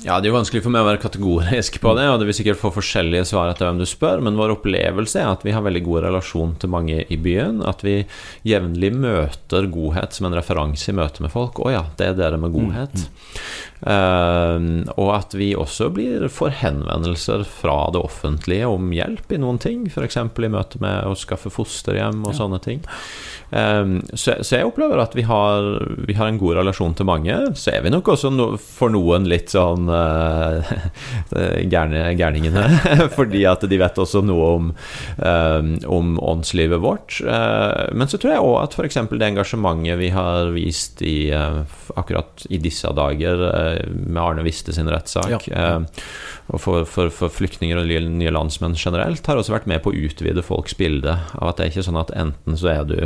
Ja, 0.04 0.18
Det 0.18 0.28
er 0.28 0.32
jo 0.32 0.38
vanskelig 0.38 0.62
for 0.64 0.74
meg 0.74 0.84
å 0.84 0.88
være 0.88 1.00
kategorisk 1.02 1.78
på 1.82 1.92
det, 1.96 2.06
og 2.10 2.18
det 2.20 2.28
vil 2.28 2.36
sikkert 2.36 2.60
få 2.60 2.72
forskjellige 2.74 3.28
svar 3.30 3.50
etter 3.50 3.68
hvem 3.68 3.80
du 3.80 3.86
spør, 3.88 4.22
men 4.24 4.38
vår 4.38 4.56
opplevelse 4.56 5.20
er 5.22 5.30
at 5.30 5.44
vi 5.46 5.54
har 5.54 5.64
veldig 5.64 5.82
god 5.86 6.04
relasjon 6.08 6.54
til 6.60 6.72
mange 6.72 7.00
i 7.06 7.18
byen. 7.20 7.62
At 7.66 7.84
vi 7.86 8.00
jevnlig 8.46 8.92
møter 8.96 9.68
godhet 9.72 10.16
som 10.16 10.28
en 10.28 10.36
referanse 10.36 10.90
i 10.90 10.96
møte 10.96 11.24
med 11.24 11.32
folk. 11.32 11.60
'Å 11.60 11.74
ja, 11.74 11.84
det 11.96 12.10
er 12.10 12.18
dere 12.18 12.40
med 12.40 12.54
godhet'. 12.56 13.06
Mm. 13.06 13.36
Uh, 13.80 14.84
og 15.00 15.10
at 15.14 15.34
vi 15.36 15.54
også 15.56 15.88
blir 15.94 16.26
får 16.28 16.56
henvendelser 16.60 17.46
fra 17.48 17.78
det 17.94 18.02
offentlige 18.04 18.68
om 18.68 18.90
hjelp 18.92 19.32
i 19.32 19.40
noen 19.40 19.60
ting, 19.62 19.86
f.eks. 19.88 20.18
i 20.20 20.52
møte 20.52 20.80
med 20.82 21.08
å 21.08 21.16
skaffe 21.18 21.52
fosterhjem 21.52 22.24
og 22.24 22.34
ja. 22.34 22.38
sånne 22.42 22.60
ting. 22.64 22.82
Um, 23.50 23.96
så, 24.14 24.36
så, 24.46 24.60
jeg 24.60 24.68
opplever 24.68 25.00
at 25.02 25.14
vi 25.18 25.24
har, 25.26 25.64
vi 26.06 26.14
har, 26.14 26.28
en 26.30 26.38
god 26.38 26.60
relasjon 26.60 26.94
til 26.94 27.08
mange. 27.08 27.34
Så 27.58 27.72
er 27.74 27.82
vi 27.82 27.90
nok 27.90 28.12
også 28.12 28.30
no, 28.30 28.52
for 28.60 28.92
noen 28.94 29.26
litt 29.30 29.50
sånn 29.54 29.90
uh, 29.90 30.70
gærne, 31.72 32.04
gærningene. 32.18 32.66
fordi 33.18 33.42
at 33.50 33.66
de 33.66 33.80
vet 33.80 33.98
også 33.98 34.22
noe 34.26 34.52
om, 34.58 34.70
um, 35.18 35.72
om 35.90 36.14
åndslivet 36.22 36.82
vårt. 36.82 37.18
Uh, 37.26 37.90
men 37.96 38.10
så 38.10 38.20
tror 38.20 38.36
jeg 38.36 38.46
òg 38.46 38.56
at 38.62 38.78
f.eks. 38.78 39.00
det 39.10 39.30
engasjementet 39.32 39.98
vi 40.00 40.12
har 40.14 40.52
vist 40.54 41.02
i, 41.02 41.32
uh, 41.34 41.64
akkurat 41.98 42.46
i 42.50 42.60
disse 42.62 42.90
dager 42.94 43.42
med 43.92 44.20
Arne 44.22 44.44
Viste 44.46 44.74
sin 44.76 44.90
rettssak. 44.90 45.48
Ja. 45.50 45.76
Eh, 45.76 46.04
og 46.50 46.58
for, 46.62 46.86
for, 46.88 47.10
for, 47.14 47.30
flyktninger 47.30 47.78
og 47.78 47.86
nye 47.86 48.32
landsmenn 48.34 48.74
generelt 48.78 49.26
har 49.30 49.38
også 49.38 49.54
vært 49.54 49.68
med 49.70 49.82
på 49.84 49.92
å 49.92 49.98
utvide 50.06 50.42
folks 50.42 50.74
bilde 50.78 51.14
av 51.38 51.52
at 51.52 51.60
det 51.60 51.66
er 51.66 51.72
ikke 51.72 51.84
sånn 51.86 52.00
at 52.00 52.10
enten 52.18 52.58
så 52.58 52.72
er 52.72 52.88
du 52.88 52.96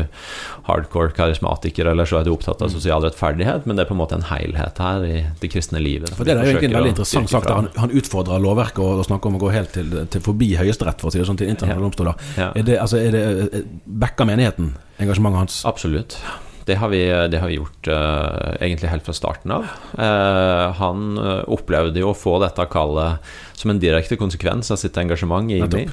hardcore 0.68 1.12
karismatiker, 1.16 1.90
eller 1.92 2.08
så 2.08 2.20
er 2.20 2.28
du 2.28 2.32
opptatt 2.32 2.62
av 2.64 2.72
mm. 2.72 2.74
sosial 2.76 3.04
rettferdighet, 3.04 3.68
men 3.68 3.76
det 3.76 3.84
er 3.84 3.90
på 3.90 3.96
en 3.96 4.00
måte 4.00 4.16
en 4.16 4.26
helhet 4.30 4.80
her 4.80 5.04
i 5.04 5.18
det 5.42 5.52
kristne 5.52 5.82
livet. 5.84 6.14
For 6.16 6.24
Det 6.24 6.36
er 6.36 6.40
jo 6.40 6.54
egentlig 6.54 6.70
en 6.72 6.78
veldig 6.78 6.94
interessant 6.94 7.34
sak. 7.34 7.50
Han, 7.52 7.68
han 7.76 7.92
utfordrer 8.00 8.42
lovverket 8.44 8.80
og, 8.84 9.02
og, 9.02 9.04
snakker 9.10 9.32
om 9.32 9.38
å 9.38 9.44
gå 9.44 9.52
helt 9.54 9.74
til, 9.76 9.92
til 10.08 10.24
forbi 10.24 10.54
Høyesterett, 10.60 11.04
for 11.04 11.12
å 11.12 11.14
si 11.14 11.20
det 11.20 11.28
sånn, 11.28 11.40
til 11.40 11.52
internasjonale 11.52 11.88
domstoler. 11.90 12.26
Ja. 12.40 12.50
Er 12.56 12.66
det, 12.66 12.80
altså, 12.80 13.02
er 13.02 13.14
det, 13.14 13.24
eh, 13.44 13.70
backer 13.84 14.28
menigheten 14.30 14.72
engasjementet 15.04 15.44
hans? 15.44 15.60
Absolutt. 15.68 16.18
Det 16.64 16.78
har 16.80 16.88
vi, 16.88 17.02
det 17.28 17.40
har 17.40 17.50
vi 17.50 17.58
gjort 17.58 17.88
uh, 17.92 18.54
egentlig 18.56 18.88
helt 18.88 19.04
fra 19.04 19.14
starten 19.16 19.52
av. 19.52 19.66
Uh, 19.98 20.72
han 20.78 21.18
opplevde 21.52 22.00
jo 22.00 22.12
å 22.12 22.16
få 22.16 22.38
dette 22.42 22.64
kallet 22.72 23.34
som 23.54 23.70
en 23.70 23.80
direkte 23.80 24.16
konsekvens 24.20 24.72
av 24.72 24.80
sitt 24.80 24.96
engasjement 25.00 25.50
i 25.52 25.60
IMI. 25.62 25.84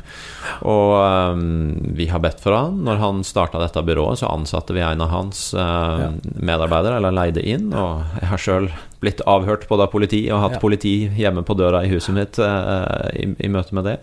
Og 0.68 0.94
um, 1.36 1.76
vi 1.96 2.08
har 2.12 2.24
bedt 2.24 2.40
for 2.44 2.56
han. 2.56 2.80
Når 2.88 3.02
han 3.04 3.20
starta 3.28 3.62
dette 3.62 3.84
byrået, 3.86 4.22
så 4.22 4.32
ansatte 4.32 4.76
vi 4.76 4.84
en 4.84 5.04
av 5.04 5.12
hans 5.12 5.44
uh, 5.56 6.08
medarbeidere, 6.40 6.98
eller 7.00 7.16
leide 7.16 7.44
inn. 7.44 7.70
Og 7.76 8.18
jeg 8.22 8.32
har 8.32 8.44
sjøl 8.46 8.72
blitt 9.02 9.24
avhørt 9.30 9.68
både 9.70 9.88
av 9.88 9.94
politi 9.94 10.24
og 10.30 10.44
hatt 10.44 10.60
politi 10.62 10.96
hjemme 11.18 11.44
på 11.48 11.56
døra 11.58 11.82
i 11.84 11.90
huset 11.90 12.14
mitt 12.14 12.38
i, 12.38 13.24
i 13.34 13.50
møte 13.50 13.74
med 13.74 13.88
det. 13.90 13.96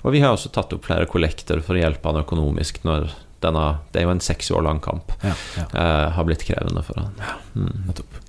Og 0.00 0.14
vi 0.14 0.22
har 0.24 0.32
også 0.32 0.48
tatt 0.54 0.72
opp 0.72 0.88
flere 0.88 1.08
kollekter 1.10 1.60
for 1.60 1.76
å 1.76 1.82
hjelpe 1.82 2.08
han 2.08 2.22
økonomisk 2.22 2.80
når 2.88 3.10
denne, 3.44 3.66
det 3.92 4.00
er 4.00 4.08
jo 4.08 4.14
en 4.16 4.24
seks 4.24 4.50
år 4.54 4.64
lang 4.66 4.80
kamp, 4.84 5.12
ja, 5.22 5.34
ja. 5.58 5.66
Uh, 5.74 6.06
har 6.16 6.26
blitt 6.28 6.46
krevende 6.48 6.82
for 6.86 7.00
han. 7.02 7.12
Ja, 7.22 7.36
mm. 7.54 7.76
nettopp. 7.88 8.24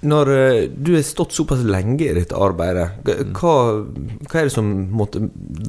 Når 0.00 0.30
uh, 0.32 0.62
du 0.72 0.94
har 0.94 1.04
stått 1.04 1.36
såpass 1.36 1.62
lenge 1.66 2.08
i 2.08 2.16
dette 2.16 2.36
arbeidet, 2.36 2.88
mm. 3.04 3.32
hva, 3.36 3.54
hva 4.24 4.40
er 4.40 4.48
det 4.48 4.54
som 4.56 4.72
måtte 4.96 5.22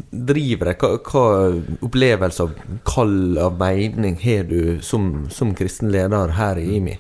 drive 0.10 0.72
deg? 0.72 0.82
Hva, 0.82 0.98
hva 1.06 1.86
opplevelse 1.86 2.48
av 2.48 2.58
kall 2.88 3.38
av 3.42 3.60
mening 3.62 4.18
har 4.24 4.50
du 4.50 4.80
som, 4.86 5.28
som 5.30 5.56
kristen 5.58 5.92
leder 5.94 6.38
her 6.40 6.62
i 6.62 6.70
IMI? 6.80 6.98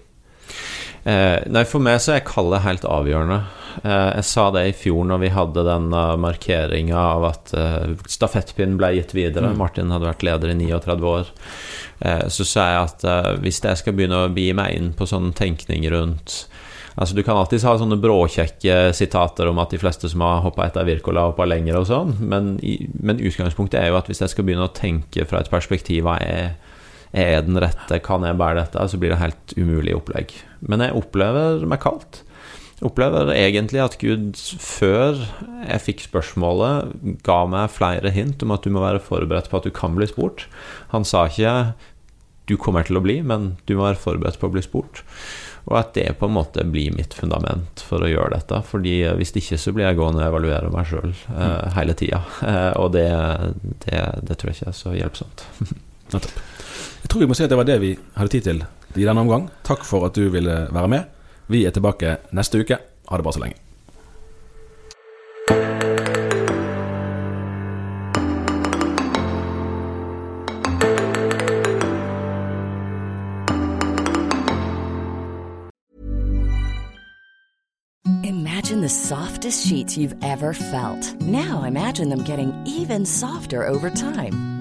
Eh, 1.04 1.40
nei, 1.50 1.66
For 1.66 1.82
meg 1.84 2.02
så 2.04 2.16
er 2.16 2.26
kallet 2.28 2.66
helt 2.66 2.86
avgjørende. 2.86 3.40
Eh, 3.84 4.10
jeg 4.20 4.28
sa 4.28 4.50
det 4.54 4.66
i 4.68 4.76
fjor 4.76 5.08
når 5.10 5.22
vi 5.24 5.32
hadde 5.34 5.64
den 5.66 5.88
uh, 5.96 6.18
markeringa 6.20 6.98
av 7.00 7.28
at 7.30 7.54
uh, 7.58 7.94
stafettpinnen 8.06 8.78
ble 8.80 8.92
gitt 9.00 9.16
videre. 9.18 9.54
Mm. 9.54 9.62
Martin 9.62 9.94
hadde 9.94 10.10
vært 10.10 10.26
leder 10.28 10.54
i 10.54 10.58
39 10.60 11.08
år. 11.14 11.32
Eh, 12.02 12.28
så 12.34 12.46
sa 12.48 12.68
jeg 12.72 12.84
at 12.90 13.08
uh, 13.08 13.32
hvis 13.42 13.62
jeg 13.64 13.80
skal 13.82 13.96
begynne 13.98 14.26
å 14.26 14.34
bi 14.34 14.50
meg 14.58 14.76
inn 14.78 14.92
på 14.98 15.08
sånn 15.10 15.34
tenkning 15.38 15.88
rundt 15.94 16.46
Altså 17.00 17.16
Du 17.16 17.22
kan 17.24 17.38
alltids 17.40 17.64
ha 17.64 17.72
sånne 17.80 17.96
bråkjekke 18.04 18.92
sitater 18.94 19.48
om 19.48 19.62
at 19.64 19.72
de 19.72 19.80
fleste 19.80 20.10
som 20.12 20.26
har 20.26 20.42
hoppa 20.44 20.66
etter 20.66 20.84
Wirkola, 20.84 21.30
hoppa 21.30 21.46
lenger 21.48 21.78
og 21.80 21.86
sånn, 21.88 22.18
men, 22.20 22.58
men, 23.00 23.22
utgangspunktet 23.24 23.80
er 23.80 23.94
jo 23.94 24.00
at 24.02 24.10
hvis 24.12 24.20
jeg 24.26 24.34
skal 24.34 24.46
begynne 24.46 24.68
å 24.68 24.74
tenke 24.76 25.24
fra 25.30 25.40
et 25.40 25.50
perspektiv 25.50 26.04
hva 26.04 26.18
er 26.20 26.58
er 27.12 27.36
jeg 27.36 27.48
den 27.48 27.60
rette, 27.62 28.02
kan 28.04 28.24
jeg 28.24 28.40
bære 28.40 28.62
dette, 28.64 28.88
så 28.88 29.00
blir 29.00 29.14
det 29.14 29.22
helt 29.22 29.56
umulig 29.58 29.96
opplegg. 29.98 30.36
Men 30.64 30.86
jeg 30.86 30.98
opplever 30.98 31.66
meg 31.68 31.84
kaldt 31.84 32.24
opplever 32.82 33.30
egentlig 33.36 33.82
at 33.84 33.98
Gud, 34.02 34.34
før 34.62 35.20
jeg 35.68 35.84
fikk 35.86 36.04
spørsmålet, 36.08 36.96
ga 37.26 37.44
meg 37.50 37.74
flere 37.76 38.14
hint 38.14 38.42
om 38.46 38.54
at 38.56 38.66
du 38.66 38.74
må 38.74 38.82
være 38.84 39.04
forberedt 39.06 39.52
på 39.52 39.60
at 39.60 39.68
du 39.68 39.74
kan 39.76 39.94
bli 39.98 40.10
spurt. 40.10 40.48
Han 40.96 41.06
sa 41.06 41.28
ikke 41.30 41.74
'du 42.50 42.58
kommer 42.58 42.84
til 42.84 42.98
å 42.98 43.04
bli', 43.06 43.22
men 43.24 43.58
'du 43.66 43.78
må 43.78 43.86
være 43.86 44.02
forberedt 44.02 44.40
på 44.40 44.50
å 44.50 44.54
bli 44.54 44.66
spurt'. 44.66 45.04
Og 45.70 45.78
at 45.78 45.94
det 45.94 46.18
på 46.18 46.26
en 46.26 46.34
måte 46.34 46.66
blir 46.66 46.92
mitt 46.92 47.14
fundament 47.14 47.80
for 47.86 48.02
å 48.02 48.10
gjøre 48.10 48.34
dette. 48.34 48.64
Fordi 48.66 49.14
hvis 49.14 49.36
ikke 49.38 49.60
så 49.62 49.72
blir 49.72 49.86
jeg 49.86 49.96
gående 50.00 50.26
og 50.26 50.34
evaluere 50.34 50.74
meg 50.74 50.90
sjøl 50.90 51.14
eh, 51.14 51.38
mm. 51.38 51.72
hele 51.78 51.94
tida. 51.94 52.22
Eh, 52.42 52.74
og 52.82 52.92
det, 52.98 53.06
det, 53.86 54.02
det, 54.26 54.38
tror 54.38 54.50
jeg 54.50 54.58
ikke 54.58 54.70
er 54.74 54.80
så 54.80 54.96
hjelpsomt. 54.98 55.46
jeg 57.02 57.10
tror 57.10 57.24
vi 57.24 57.32
må 57.32 57.36
si 57.38 57.44
at 57.44 57.52
det 57.52 57.60
var 57.60 57.68
det 57.68 57.82
vi 57.82 57.96
hadde 58.16 58.32
tid 58.32 58.48
til 58.48 58.64
i 58.96 59.06
denne 59.08 59.22
omgang. 59.24 59.50
Takk 59.68 59.84
for 59.88 60.06
at 60.08 60.16
du 60.16 60.30
ville 60.30 60.68
være 60.72 60.88
med. 60.88 61.04
Vi 61.52 61.66
er 61.66 61.76
tilbake 61.76 62.18
neste 62.32 62.62
uke. 62.62 62.78
Ha 63.10 63.18
det 63.18 63.24
bra 63.24 63.32
så 63.36 63.44
lenge. 63.44 63.60
Imagine 78.24 78.82
the 78.82 78.90
softest 78.90 79.68
sheets 79.68 79.98
you've 79.98 80.16
ever 80.24 80.54
felt. 80.54 81.22
Now 81.22 81.64
imagine 81.64 82.10
them 82.10 82.24
getting 82.24 82.54
even 82.66 83.06
softer 83.06 83.68
over 83.68 83.90
time. 83.90 84.61